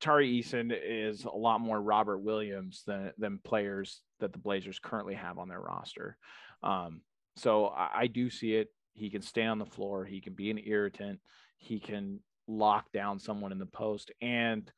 Tari 0.00 0.42
Eason 0.42 0.72
is 0.72 1.24
a 1.24 1.30
lot 1.30 1.60
more 1.60 1.80
Robert 1.80 2.18
Williams 2.18 2.82
than 2.86 3.12
than 3.18 3.38
players 3.38 4.02
that 4.20 4.32
the 4.32 4.38
Blazers 4.38 4.78
currently 4.78 5.14
have 5.14 5.38
on 5.38 5.48
their 5.48 5.60
roster. 5.60 6.16
Um, 6.62 7.02
so 7.36 7.66
I, 7.66 7.90
I 7.94 8.06
do 8.08 8.28
see 8.30 8.54
it. 8.54 8.68
He 8.94 9.10
can 9.10 9.22
stay 9.22 9.44
on 9.44 9.58
the 9.58 9.66
floor. 9.66 10.04
He 10.04 10.20
can 10.20 10.34
be 10.34 10.50
an 10.50 10.60
irritant. 10.64 11.20
He 11.56 11.78
can 11.78 12.20
lock 12.48 12.90
down 12.92 13.18
someone 13.18 13.52
in 13.52 13.58
the 13.58 13.66
post 13.66 14.10
and 14.20 14.70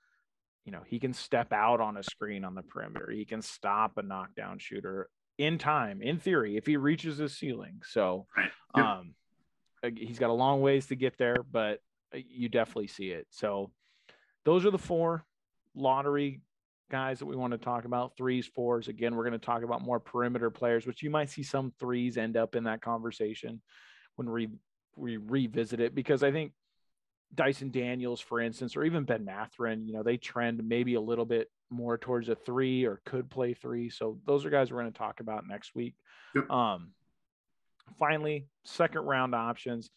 you 0.65 0.73
know, 0.73 0.83
he 0.87 0.99
can 0.99 1.13
step 1.13 1.53
out 1.53 1.81
on 1.81 1.97
a 1.97 2.03
screen 2.03 2.45
on 2.45 2.55
the 2.55 2.63
perimeter. 2.63 3.11
He 3.11 3.25
can 3.25 3.43
stop 3.43 3.99
a 3.99 4.03
knockdown 4.03 4.59
shooter 4.59 5.09
in 5.37 5.59
time, 5.59 6.01
in 6.01 6.19
theory, 6.19 6.57
if 6.57 6.67
he 6.67 6.77
reaches 6.77 7.19
his 7.19 7.37
ceiling. 7.37 7.83
So, 7.85 8.27
um, 8.75 9.15
he's 9.97 10.19
got 10.19 10.31
a 10.31 10.35
long 10.35 10.61
ways 10.61 10.87
to 10.87 10.97
get 10.97 11.19
there, 11.19 11.45
but 11.51 11.81
uh, 12.15 12.19
you 12.29 12.49
definitely 12.49 12.89
see 12.89 13.11
it. 13.11 13.27
So, 13.31 13.71
those 14.45 14.67
are 14.67 14.71
the 14.71 14.79
four 14.79 15.25
lottery 15.75 16.41
guys 16.91 17.19
that 17.19 17.27
we 17.27 17.37
want 17.37 17.53
to 17.53 17.59
talk 17.59 17.85
about 17.85 18.17
threes, 18.17 18.47
fours. 18.47 18.89
Again, 18.89 19.17
we're 19.17 19.25
going 19.25 19.39
to 19.39 19.45
talk 19.45 19.63
about 19.63 19.83
more 19.83 19.99
perimeter 19.99 20.51
players, 20.51 20.87
which 20.87 21.03
you 21.03 21.11
might 21.11 21.31
see 21.31 21.43
some 21.43 21.73
threes 21.81 22.17
end 22.17 22.37
up 22.37 22.55
in 22.55 22.65
that 22.65 22.83
conversation 22.83 23.61
when 24.17 24.31
we, 24.31 24.49
we 24.97 25.17
revisit 25.17 25.81
it 25.81 25.95
because 25.95 26.23
I 26.23 26.31
think 26.31 26.53
Dyson 27.35 27.71
Daniels, 27.71 28.21
for 28.21 28.41
instance, 28.41 28.77
or 28.77 28.85
even 28.85 29.05
Ben 29.05 29.25
Mathurin, 29.25 29.87
you 29.87 29.95
know, 29.95 30.03
they 30.03 30.17
trend 30.17 30.63
maybe 30.67 30.95
a 30.95 31.01
little 31.01 31.25
bit 31.25 31.51
more 31.71 31.99
towards 31.99 32.29
a 32.29 32.35
three 32.35 32.85
or 32.85 33.01
could 33.05 33.31
play 33.31 33.55
three. 33.55 33.91
So 33.91 34.19
those 34.27 34.45
are 34.45 34.51
guys 34.51 34.71
we're 34.71 34.81
going 34.81 34.93
to 34.93 34.99
talk 34.99 35.21
about 35.21 35.49
next 35.49 35.75
week. 35.75 35.95
Yep. 36.35 36.51
Um, 36.51 36.91
finally, 37.99 38.47
second 38.65 39.03
round 39.03 39.35
options. 39.35 39.91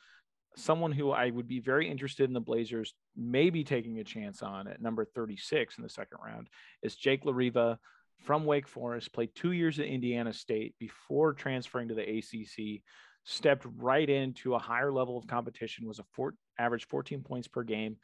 Someone 0.55 0.91
who 0.91 1.11
I 1.11 1.29
would 1.29 1.47
be 1.47 1.59
very 1.59 1.89
interested 1.89 2.23
in 2.23 2.33
the 2.33 2.39
Blazers 2.39 2.93
maybe 3.15 3.63
taking 3.63 3.99
a 3.99 4.03
chance 4.03 4.41
on 4.41 4.67
at 4.67 4.81
number 4.81 5.05
36 5.05 5.77
in 5.77 5.83
the 5.83 5.89
second 5.89 6.17
round 6.23 6.47
is 6.81 6.95
Jake 6.95 7.23
LaRavia 7.23 7.77
from 8.25 8.45
Wake 8.45 8.67
Forest, 8.67 9.13
played 9.13 9.35
two 9.35 9.51
years 9.51 9.79
at 9.79 9.85
Indiana 9.85 10.33
State 10.33 10.73
before 10.79 11.33
transferring 11.33 11.89
to 11.89 11.93
the 11.93 12.17
ACC 12.17 12.81
stepped 13.23 13.65
right 13.77 14.09
into 14.09 14.55
a 14.55 14.59
higher 14.59 14.91
level 14.91 15.17
of 15.17 15.27
competition, 15.27 15.85
was 15.85 15.99
a 15.99 16.05
four, 16.13 16.33
average 16.57 16.87
14 16.87 17.21
points 17.21 17.47
per 17.47 17.63
game. 17.63 17.97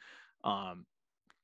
Um, 0.44 0.84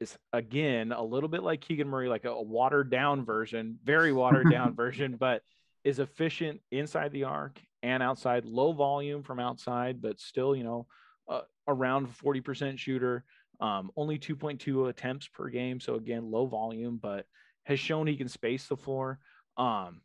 is 0.01 0.17
again 0.33 0.93
a 0.93 1.03
little 1.03 1.29
bit 1.29 1.43
like 1.43 1.61
Keegan 1.61 1.89
Murray, 1.89 2.09
like 2.09 2.25
a, 2.25 2.31
a 2.31 2.43
watered 2.43 2.91
down 2.91 3.25
version, 3.25 3.79
very 3.85 4.13
watered 4.13 4.51
down 4.51 4.75
version, 4.77 5.17
but 5.19 5.43
is 5.85 5.99
efficient 5.99 6.61
inside 6.71 7.13
the 7.13 7.25
arc 7.25 7.61
and 7.83 8.03
outside, 8.03 8.45
low 8.45 8.73
volume 8.73 9.23
from 9.23 9.41
outside, 9.41 10.01
but 10.01 10.21
still, 10.21 10.55
you 10.55 10.65
know, 10.65 10.87
uh, 11.29 11.43
around 11.69 12.09
40% 12.09 12.79
shooter, 12.79 13.25
um, 13.61 13.91
only 13.97 14.19
2.2 14.19 14.89
attempts 14.89 15.29
per 15.29 15.49
game. 15.49 15.81
So 15.81 15.95
again, 15.95 16.31
low 16.31 16.47
volume, 16.47 16.99
but 17.01 17.27
has 17.65 17.79
shown 17.79 18.07
he 18.07 18.17
can 18.17 18.29
space 18.29 18.67
the 18.67 18.77
floor. 18.77 19.19
Um, 19.57 20.03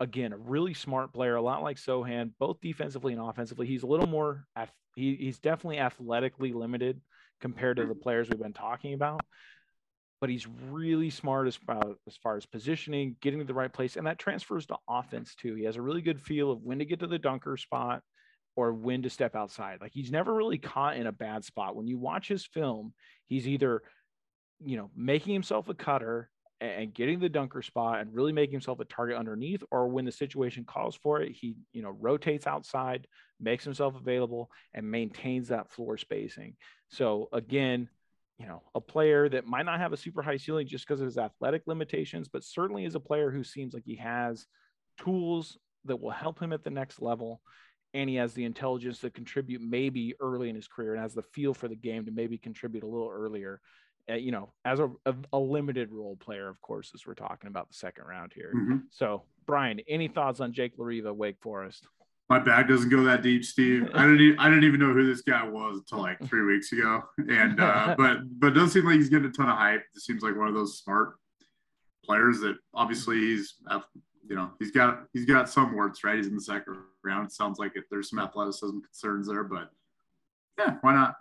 again, 0.00 0.32
a 0.32 0.36
really 0.36 0.74
smart 0.74 1.12
player, 1.12 1.36
a 1.36 1.42
lot 1.42 1.62
like 1.62 1.76
Sochan, 1.76 2.30
both 2.38 2.60
defensively 2.60 3.12
and 3.12 3.22
offensively. 3.22 3.66
He's 3.66 3.82
a 3.82 3.86
little 3.86 4.06
more, 4.06 4.46
he, 4.94 5.16
he's 5.16 5.38
definitely 5.38 5.78
athletically 5.78 6.52
limited 6.52 7.00
compared 7.40 7.76
to 7.78 7.86
the 7.86 7.94
players 7.94 8.28
we've 8.28 8.38
been 8.38 8.52
talking 8.52 8.94
about. 8.94 9.20
But 10.20 10.30
he's 10.30 10.46
really 10.46 11.10
smart 11.10 11.46
as 11.46 11.56
far, 11.56 11.82
as 12.06 12.16
far 12.16 12.36
as 12.36 12.46
positioning, 12.46 13.16
getting 13.20 13.38
to 13.40 13.44
the 13.44 13.54
right 13.54 13.72
place, 13.72 13.96
and 13.96 14.06
that 14.06 14.18
transfers 14.18 14.66
to 14.66 14.76
offense 14.88 15.34
too. 15.34 15.54
He 15.54 15.64
has 15.64 15.76
a 15.76 15.82
really 15.82 16.00
good 16.00 16.20
feel 16.20 16.50
of 16.50 16.62
when 16.62 16.78
to 16.78 16.84
get 16.84 17.00
to 17.00 17.06
the 17.06 17.18
dunker 17.18 17.56
spot 17.56 18.02
or 18.56 18.72
when 18.72 19.02
to 19.02 19.10
step 19.10 19.36
outside. 19.36 19.80
Like 19.80 19.92
he's 19.92 20.10
never 20.10 20.32
really 20.32 20.58
caught 20.58 20.96
in 20.96 21.06
a 21.06 21.12
bad 21.12 21.44
spot. 21.44 21.76
When 21.76 21.86
you 21.86 21.98
watch 21.98 22.28
his 22.28 22.46
film, 22.46 22.94
he's 23.26 23.46
either, 23.46 23.82
you 24.64 24.78
know, 24.78 24.90
making 24.96 25.34
himself 25.34 25.68
a 25.68 25.74
cutter 25.74 26.30
and 26.60 26.94
getting 26.94 27.20
the 27.20 27.28
dunker 27.28 27.60
spot 27.60 28.00
and 28.00 28.14
really 28.14 28.32
making 28.32 28.52
himself 28.52 28.80
a 28.80 28.84
target 28.86 29.18
underneath 29.18 29.62
or 29.70 29.88
when 29.88 30.04
the 30.04 30.12
situation 30.12 30.64
calls 30.64 30.96
for 30.96 31.20
it 31.20 31.32
he 31.32 31.54
you 31.72 31.82
know 31.82 31.94
rotates 32.00 32.46
outside 32.46 33.06
makes 33.38 33.64
himself 33.64 33.94
available 33.94 34.50
and 34.72 34.90
maintains 34.90 35.48
that 35.48 35.70
floor 35.70 35.98
spacing 35.98 36.56
so 36.88 37.28
again 37.32 37.88
you 38.38 38.46
know 38.46 38.62
a 38.74 38.80
player 38.80 39.28
that 39.28 39.46
might 39.46 39.64
not 39.64 39.80
have 39.80 39.92
a 39.92 39.96
super 39.96 40.22
high 40.22 40.36
ceiling 40.36 40.66
just 40.66 40.86
because 40.86 41.00
of 41.00 41.06
his 41.06 41.18
athletic 41.18 41.62
limitations 41.66 42.28
but 42.28 42.44
certainly 42.44 42.84
is 42.84 42.94
a 42.94 43.00
player 43.00 43.30
who 43.30 43.42
seems 43.42 43.74
like 43.74 43.84
he 43.84 43.96
has 43.96 44.46
tools 44.98 45.58
that 45.84 46.00
will 46.00 46.10
help 46.10 46.40
him 46.40 46.52
at 46.52 46.64
the 46.64 46.70
next 46.70 47.00
level 47.00 47.40
and 47.94 48.10
he 48.10 48.16
has 48.16 48.34
the 48.34 48.44
intelligence 48.44 48.98
to 48.98 49.10
contribute 49.10 49.62
maybe 49.62 50.14
early 50.20 50.50
in 50.50 50.56
his 50.56 50.68
career 50.68 50.92
and 50.92 51.02
has 51.02 51.14
the 51.14 51.22
feel 51.22 51.54
for 51.54 51.68
the 51.68 51.76
game 51.76 52.04
to 52.04 52.10
maybe 52.10 52.36
contribute 52.36 52.82
a 52.82 52.86
little 52.86 53.10
earlier 53.10 53.60
uh, 54.08 54.14
you 54.14 54.30
know, 54.30 54.52
as 54.64 54.78
a, 54.78 54.88
a, 55.04 55.14
a, 55.32 55.38
limited 55.38 55.90
role 55.90 56.16
player, 56.16 56.48
of 56.48 56.60
course, 56.60 56.92
as 56.94 57.04
we're 57.06 57.14
talking 57.14 57.48
about 57.48 57.68
the 57.68 57.74
second 57.74 58.04
round 58.04 58.32
here. 58.32 58.52
Mm-hmm. 58.54 58.76
So, 58.90 59.24
Brian, 59.46 59.80
any 59.88 60.06
thoughts 60.06 60.40
on 60.40 60.52
Jake 60.52 60.76
LaRavia, 60.76 61.14
Wake 61.14 61.40
Forest? 61.40 61.88
My 62.28 62.40
bag 62.40 62.66
doesn't 62.66 62.88
go 62.88 63.04
that 63.04 63.22
deep, 63.22 63.44
Steve. 63.44 63.88
I 63.94 64.02
didn't. 64.02 64.20
Even, 64.20 64.38
I 64.38 64.48
didn't 64.48 64.64
even 64.64 64.80
know 64.80 64.92
who 64.92 65.06
this 65.06 65.22
guy 65.22 65.46
was 65.46 65.78
until 65.78 65.98
like 65.98 66.22
three 66.28 66.44
weeks 66.44 66.72
ago. 66.72 67.02
And 67.18 67.60
uh, 67.60 67.94
but 67.98 68.18
but 68.40 68.48
it 68.48 68.54
doesn't 68.54 68.70
seem 68.70 68.84
like 68.84 68.96
he's 68.96 69.08
getting 69.08 69.26
a 69.26 69.30
ton 69.30 69.48
of 69.48 69.56
hype. 69.56 69.84
It 69.94 70.02
seems 70.02 70.22
like 70.22 70.36
one 70.36 70.48
of 70.48 70.54
those 70.54 70.78
smart 70.78 71.14
players 72.04 72.40
that 72.40 72.56
obviously 72.74 73.18
he's 73.18 73.54
you 74.28 74.36
know 74.36 74.50
he's 74.58 74.70
got 74.70 75.04
he's 75.12 75.24
got 75.24 75.48
some 75.48 75.74
words 75.74 76.02
right. 76.02 76.16
He's 76.16 76.26
in 76.26 76.34
the 76.34 76.40
second 76.40 76.76
round. 77.04 77.28
It 77.28 77.32
sounds 77.32 77.58
like 77.58 77.76
it, 77.76 77.84
there's 77.90 78.10
some 78.10 78.18
athleticism 78.18 78.80
concerns 78.80 79.28
there, 79.28 79.44
but 79.44 79.70
yeah, 80.58 80.76
why 80.80 80.94
not? 80.94 81.16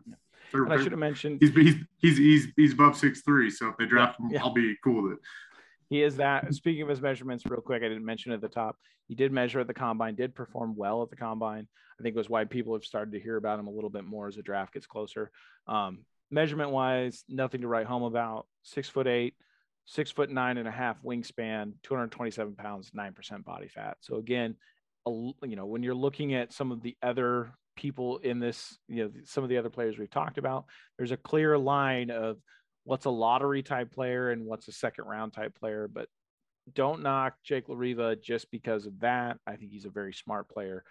I 0.70 0.78
should 0.78 0.91
have 0.91 0.99
mentioned 0.99 1.39
he's 1.41 1.53
he's 1.53 1.76
he's 1.97 2.18
he's, 2.18 2.47
he's 2.56 2.74
above 2.74 2.97
six 2.97 3.22
three. 3.22 3.49
So 3.49 3.68
if 3.68 3.78
they 3.78 3.86
draft 3.86 4.20
him, 4.20 4.30
yeah. 4.32 4.41
I'll 4.41 4.53
be 4.53 4.76
cool 4.84 5.03
with 5.03 5.14
it. 5.14 5.20
He 5.90 6.02
is 6.02 6.18
that. 6.18 6.54
Speaking 6.54 6.82
of 6.82 6.90
his 6.90 7.02
measurements, 7.02 7.46
real 7.46 7.62
quick, 7.62 7.84
I 7.84 7.88
didn't 7.88 8.06
mention 8.06 8.32
at 8.32 8.42
the 8.42 8.50
top. 8.50 8.78
He 9.08 9.16
did 9.16 9.32
measure 9.32 9.60
at 9.60 9.68
the 9.68 9.74
combine, 9.74 10.16
did 10.16 10.34
perform 10.34 10.76
well 10.76 11.04
at 11.04 11.10
the 11.10 11.16
combine. 11.16 11.68
I 12.00 12.04
think 12.04 12.16
it 12.16 12.18
was 12.18 12.30
why 12.30 12.46
people 12.46 12.74
have 12.74 12.84
started 12.84 13.12
to 13.12 13.20
hear 13.20 13.38
about 13.38 13.60
him 13.60 13.68
a 13.68 13.72
little 13.72 13.90
bit 13.90 14.04
more 14.04 14.28
as 14.28 14.36
the 14.36 14.42
draft 14.42 14.74
gets 14.74 14.88
closer. 14.88 15.32
Um, 15.68 16.00
measurement 16.32 16.72
wise, 16.72 17.24
nothing 17.30 17.62
to 17.62 17.68
write 17.68 17.86
home 17.86 18.04
about. 18.04 18.48
Six 18.64 18.90
foot 18.90 19.08
eight, 19.08 19.36
six 19.86 20.12
foot 20.12 20.32
nine 20.32 20.58
and 20.58 20.68
a 20.68 20.72
half 20.72 21.02
wingspan, 21.04 21.74
227 21.84 22.56
pounds, 22.56 22.92
9% 22.92 23.46
body 23.46 23.68
fat. 23.68 23.98
So 24.02 24.16
again, 24.16 24.56
a, 25.08 25.12
you 25.12 25.56
know, 25.56 25.68
when 25.68 25.84
you're 25.84 25.94
looking 25.94 26.34
at 26.34 26.52
some 26.52 26.72
of 26.72 26.82
the 26.82 26.98
other 27.04 27.52
people 27.76 28.18
in 28.18 28.40
this, 28.40 28.78
you 28.88 29.04
know, 29.04 29.12
some 29.26 29.44
of 29.44 29.50
the 29.50 29.58
other 29.58 29.70
players 29.70 29.98
we've 29.98 30.10
talked 30.10 30.38
about, 30.38 30.66
there's 30.98 31.12
a 31.12 31.18
clear 31.18 31.58
line 31.58 32.10
of 32.10 32.38
what's 32.86 33.06
a 33.06 33.10
lottery 33.10 33.64
type 33.64 33.92
player 33.92 34.30
and 34.30 34.46
what's 34.46 34.68
a 34.68 34.72
second 34.72 35.06
round 35.06 35.34
type 35.34 35.56
player. 35.60 35.90
But 35.92 36.08
don't 36.74 37.02
knock 37.02 37.36
Jake 37.44 37.68
LaRavia 37.68 38.22
just 38.22 38.50
because 38.52 38.86
of 38.86 39.00
that. 39.02 39.38
I 39.46 39.56
think 39.56 39.72
he's 39.72 39.86
a 39.86 39.90
very 39.90 40.14
smart 40.14 40.48
player. 40.50 40.84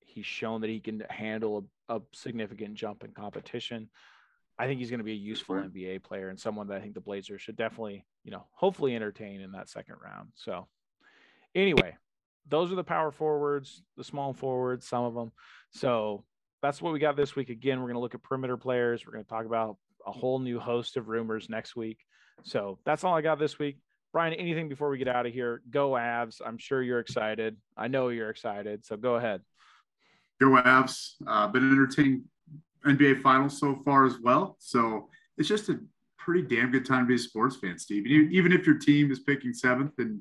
He's 0.00 0.26
shown 0.26 0.60
that 0.60 0.70
he 0.70 0.80
can 0.80 1.02
handle 1.08 1.66
a, 1.88 1.96
a 1.96 2.02
significant 2.12 2.74
jump 2.74 3.02
in 3.02 3.12
competition. 3.12 3.88
I 4.58 4.66
think 4.66 4.78
he's 4.78 4.90
going 4.90 5.00
to 5.00 5.04
be 5.04 5.12
a 5.12 5.16
useful 5.16 5.56
NBA 5.56 6.02
player 6.02 6.28
and 6.28 6.38
someone 6.38 6.68
that 6.68 6.76
I 6.76 6.80
think 6.80 6.94
the 6.94 7.00
Blazers 7.00 7.40
should 7.40 7.56
definitely, 7.56 8.04
you 8.22 8.30
know, 8.30 8.46
hopefully 8.52 8.94
entertain 8.94 9.40
in 9.40 9.52
that 9.52 9.70
second 9.70 9.96
round. 10.04 10.28
So, 10.34 10.68
anyway, 11.54 11.96
those 12.46 12.70
are 12.70 12.76
the 12.76 12.84
power 12.84 13.10
forwards, 13.10 13.82
the 13.96 14.04
small 14.04 14.34
forwards, 14.34 14.86
some 14.86 15.04
of 15.04 15.14
them. 15.14 15.32
So, 15.70 16.24
that's 16.60 16.80
what 16.80 16.92
we 16.92 16.98
got 16.98 17.16
this 17.16 17.34
week. 17.34 17.48
Again, 17.48 17.80
we're 17.80 17.88
going 17.88 17.94
to 17.94 18.00
look 18.00 18.14
at 18.14 18.22
perimeter 18.22 18.56
players. 18.56 19.04
We're 19.04 19.14
going 19.14 19.24
to 19.24 19.30
talk 19.30 19.46
about 19.46 19.78
a 20.06 20.12
whole 20.12 20.38
new 20.38 20.58
host 20.58 20.96
of 20.96 21.08
rumors 21.08 21.48
next 21.48 21.76
week. 21.76 21.98
So 22.42 22.78
that's 22.84 23.04
all 23.04 23.14
I 23.14 23.22
got 23.22 23.38
this 23.38 23.58
week. 23.58 23.78
Brian, 24.12 24.34
anything 24.34 24.68
before 24.68 24.90
we 24.90 24.98
get 24.98 25.08
out 25.08 25.26
of 25.26 25.32
here? 25.32 25.62
Go 25.70 25.92
Avs. 25.92 26.40
I'm 26.44 26.58
sure 26.58 26.82
you're 26.82 27.00
excited. 27.00 27.56
I 27.76 27.88
know 27.88 28.08
you're 28.08 28.30
excited. 28.30 28.84
So 28.84 28.96
go 28.96 29.14
ahead. 29.16 29.40
Go 30.40 30.48
Avs. 30.48 31.14
Uh, 31.26 31.46
been 31.48 31.70
entertaining 31.70 32.24
NBA 32.84 33.22
finals 33.22 33.58
so 33.58 33.76
far 33.84 34.04
as 34.04 34.18
well. 34.22 34.56
So 34.58 35.08
it's 35.38 35.48
just 35.48 35.70
a 35.70 35.80
pretty 36.18 36.42
damn 36.42 36.70
good 36.70 36.84
time 36.84 37.04
to 37.04 37.06
be 37.06 37.14
a 37.14 37.18
sports 37.18 37.56
fan, 37.56 37.78
Steve. 37.78 38.06
Even 38.06 38.52
if 38.52 38.66
your 38.66 38.76
team 38.76 39.10
is 39.10 39.20
picking 39.20 39.54
seventh, 39.54 39.92
and 39.98 40.20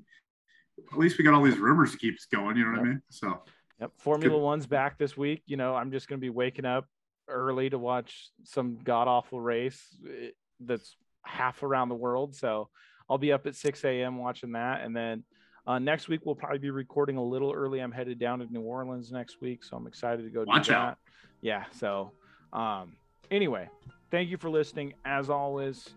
at 0.92 0.98
least 0.98 1.18
we 1.18 1.26
got 1.26 1.34
all 1.34 1.44
these 1.44 1.58
rumors 1.58 1.92
to 1.92 1.98
keep 1.98 2.16
us 2.16 2.28
going. 2.32 2.56
You 2.56 2.66
know 2.66 2.72
what 2.72 2.78
yep. 2.78 2.86
I 2.86 2.90
mean? 2.90 3.02
So. 3.10 3.44
Yep. 3.82 3.92
Formula. 3.98 4.38
One's 4.38 4.68
back 4.68 4.98
this 4.98 5.18
week. 5.18 5.44
You 5.48 5.58
know, 5.58 5.76
I'm 5.76 5.92
just 5.92 6.08
going 6.08 6.20
to 6.20 6.22
be 6.22 6.30
waking 6.30 6.66
up 6.66 6.86
early 7.32 7.70
to 7.70 7.78
watch 7.78 8.30
some 8.44 8.78
god 8.84 9.08
awful 9.08 9.40
race 9.42 9.82
eh, 10.08 10.30
that's 10.60 10.96
half 11.24 11.64
around 11.64 11.90
the 11.90 11.96
world. 11.96 12.36
So 12.36 12.70
I'll 13.10 13.18
be 13.18 13.32
up 13.32 13.46
at 13.48 13.56
6 13.56 13.84
a.m. 13.84 14.18
watching 14.18 14.54
that. 14.54 14.82
And 14.82 14.96
then 14.96 15.24
uh, 15.68 15.80
next 15.80 16.08
week, 16.08 16.22
we'll 16.26 16.36
probably 16.36 16.60
be 16.60 16.72
recording 16.72 17.18
a 17.18 17.24
little 17.24 17.52
early. 17.52 17.80
I'm 17.80 17.92
headed 17.92 18.20
down 18.20 18.40
to 18.40 18.46
New 18.52 18.62
Orleans 18.62 19.12
next 19.12 19.42
week. 19.42 19.64
So 19.64 19.78
I'm 19.78 19.88
excited 19.88 20.24
to 20.24 20.30
go 20.30 20.44
watch 20.46 20.68
do 20.68 20.74
that. 20.74 20.98
Yeah. 21.42 21.66
So 21.72 22.12
um, 22.54 22.94
anyway, 23.30 23.70
thank 24.10 24.30
you 24.30 24.38
for 24.38 24.50
listening. 24.50 24.94
As 25.06 25.30
always, 25.30 25.90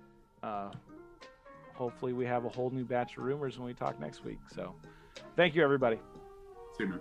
uh, 0.42 0.70
hopefully 1.74 2.12
we 2.12 2.26
have 2.26 2.44
a 2.44 2.48
whole 2.48 2.70
new 2.70 2.84
batch 2.84 3.16
of 3.16 3.24
rumors 3.24 3.58
when 3.58 3.66
we 3.66 3.74
talk 3.74 3.98
next 4.00 4.24
week. 4.24 4.38
So 4.54 4.74
thank 5.36 5.54
you, 5.54 5.62
everybody. 5.62 5.96
See 6.76 6.84
you, 6.84 6.90
man. 6.90 7.00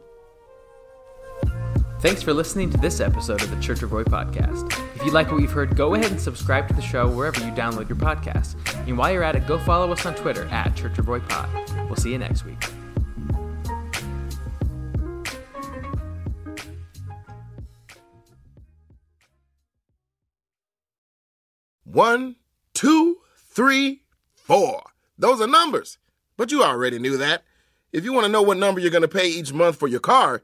Thanks 2.04 2.22
for 2.22 2.34
listening 2.34 2.70
to 2.70 2.78
this 2.80 2.99
episode 2.99 3.41
of 3.43 3.49
the 3.49 3.62
Church 3.62 3.82
of 3.82 3.93
Roy 3.93 4.04
podcast. 4.04 4.78
If 4.93 5.06
you 5.06 5.12
like 5.14 5.32
what 5.32 5.41
you've 5.41 5.54
heard, 5.54 5.78
go 5.78 5.93
ahead 5.93 6.12
and 6.12 6.20
subscribe 6.20 6.68
to 6.68 6.74
the 6.74 6.82
show 6.82 7.08
wherever 7.08 7.39
you 7.39 7.49
download 7.54 7.88
your 7.88 7.97
podcast. 7.97 8.58
And 8.86 8.97
while 8.97 9.10
you're 9.14 9.24
at 9.24 9.38
it, 9.38 9.47
go 9.47 9.58
follow 9.58 9.89
us 9.89 10.06
on 10.06 10.14
Twitter 10.14 10.43
at 10.47 10.76
Church 10.76 10.97
of 10.97 11.08
Roy 11.08 11.22
Pod. 11.22 11.49
We'll 11.88 11.95
see 11.95 12.12
you 12.12 12.18
next 12.18 12.43
week. 12.43 12.62
One, 21.86 22.36
two, 22.74 23.20
three, 23.38 24.01
four. 24.36 24.84
Those 25.18 25.39
are 25.39 25.47
numbers. 25.47 25.99
But 26.36 26.51
you 26.51 26.64
already 26.64 26.99
knew 26.99 27.16
that. 27.16 27.43
If 27.93 28.04
you 28.04 28.12
want 28.12 28.26
to 28.26 28.30
know 28.30 28.41
what 28.41 28.58
number 28.58 28.82
you're 28.82 28.91
going 28.91 29.04
to 29.04 29.08
pay 29.08 29.30
each 29.30 29.54
month 29.54 29.78
for 29.78 29.88
your 29.88 30.01
car, 30.01 30.43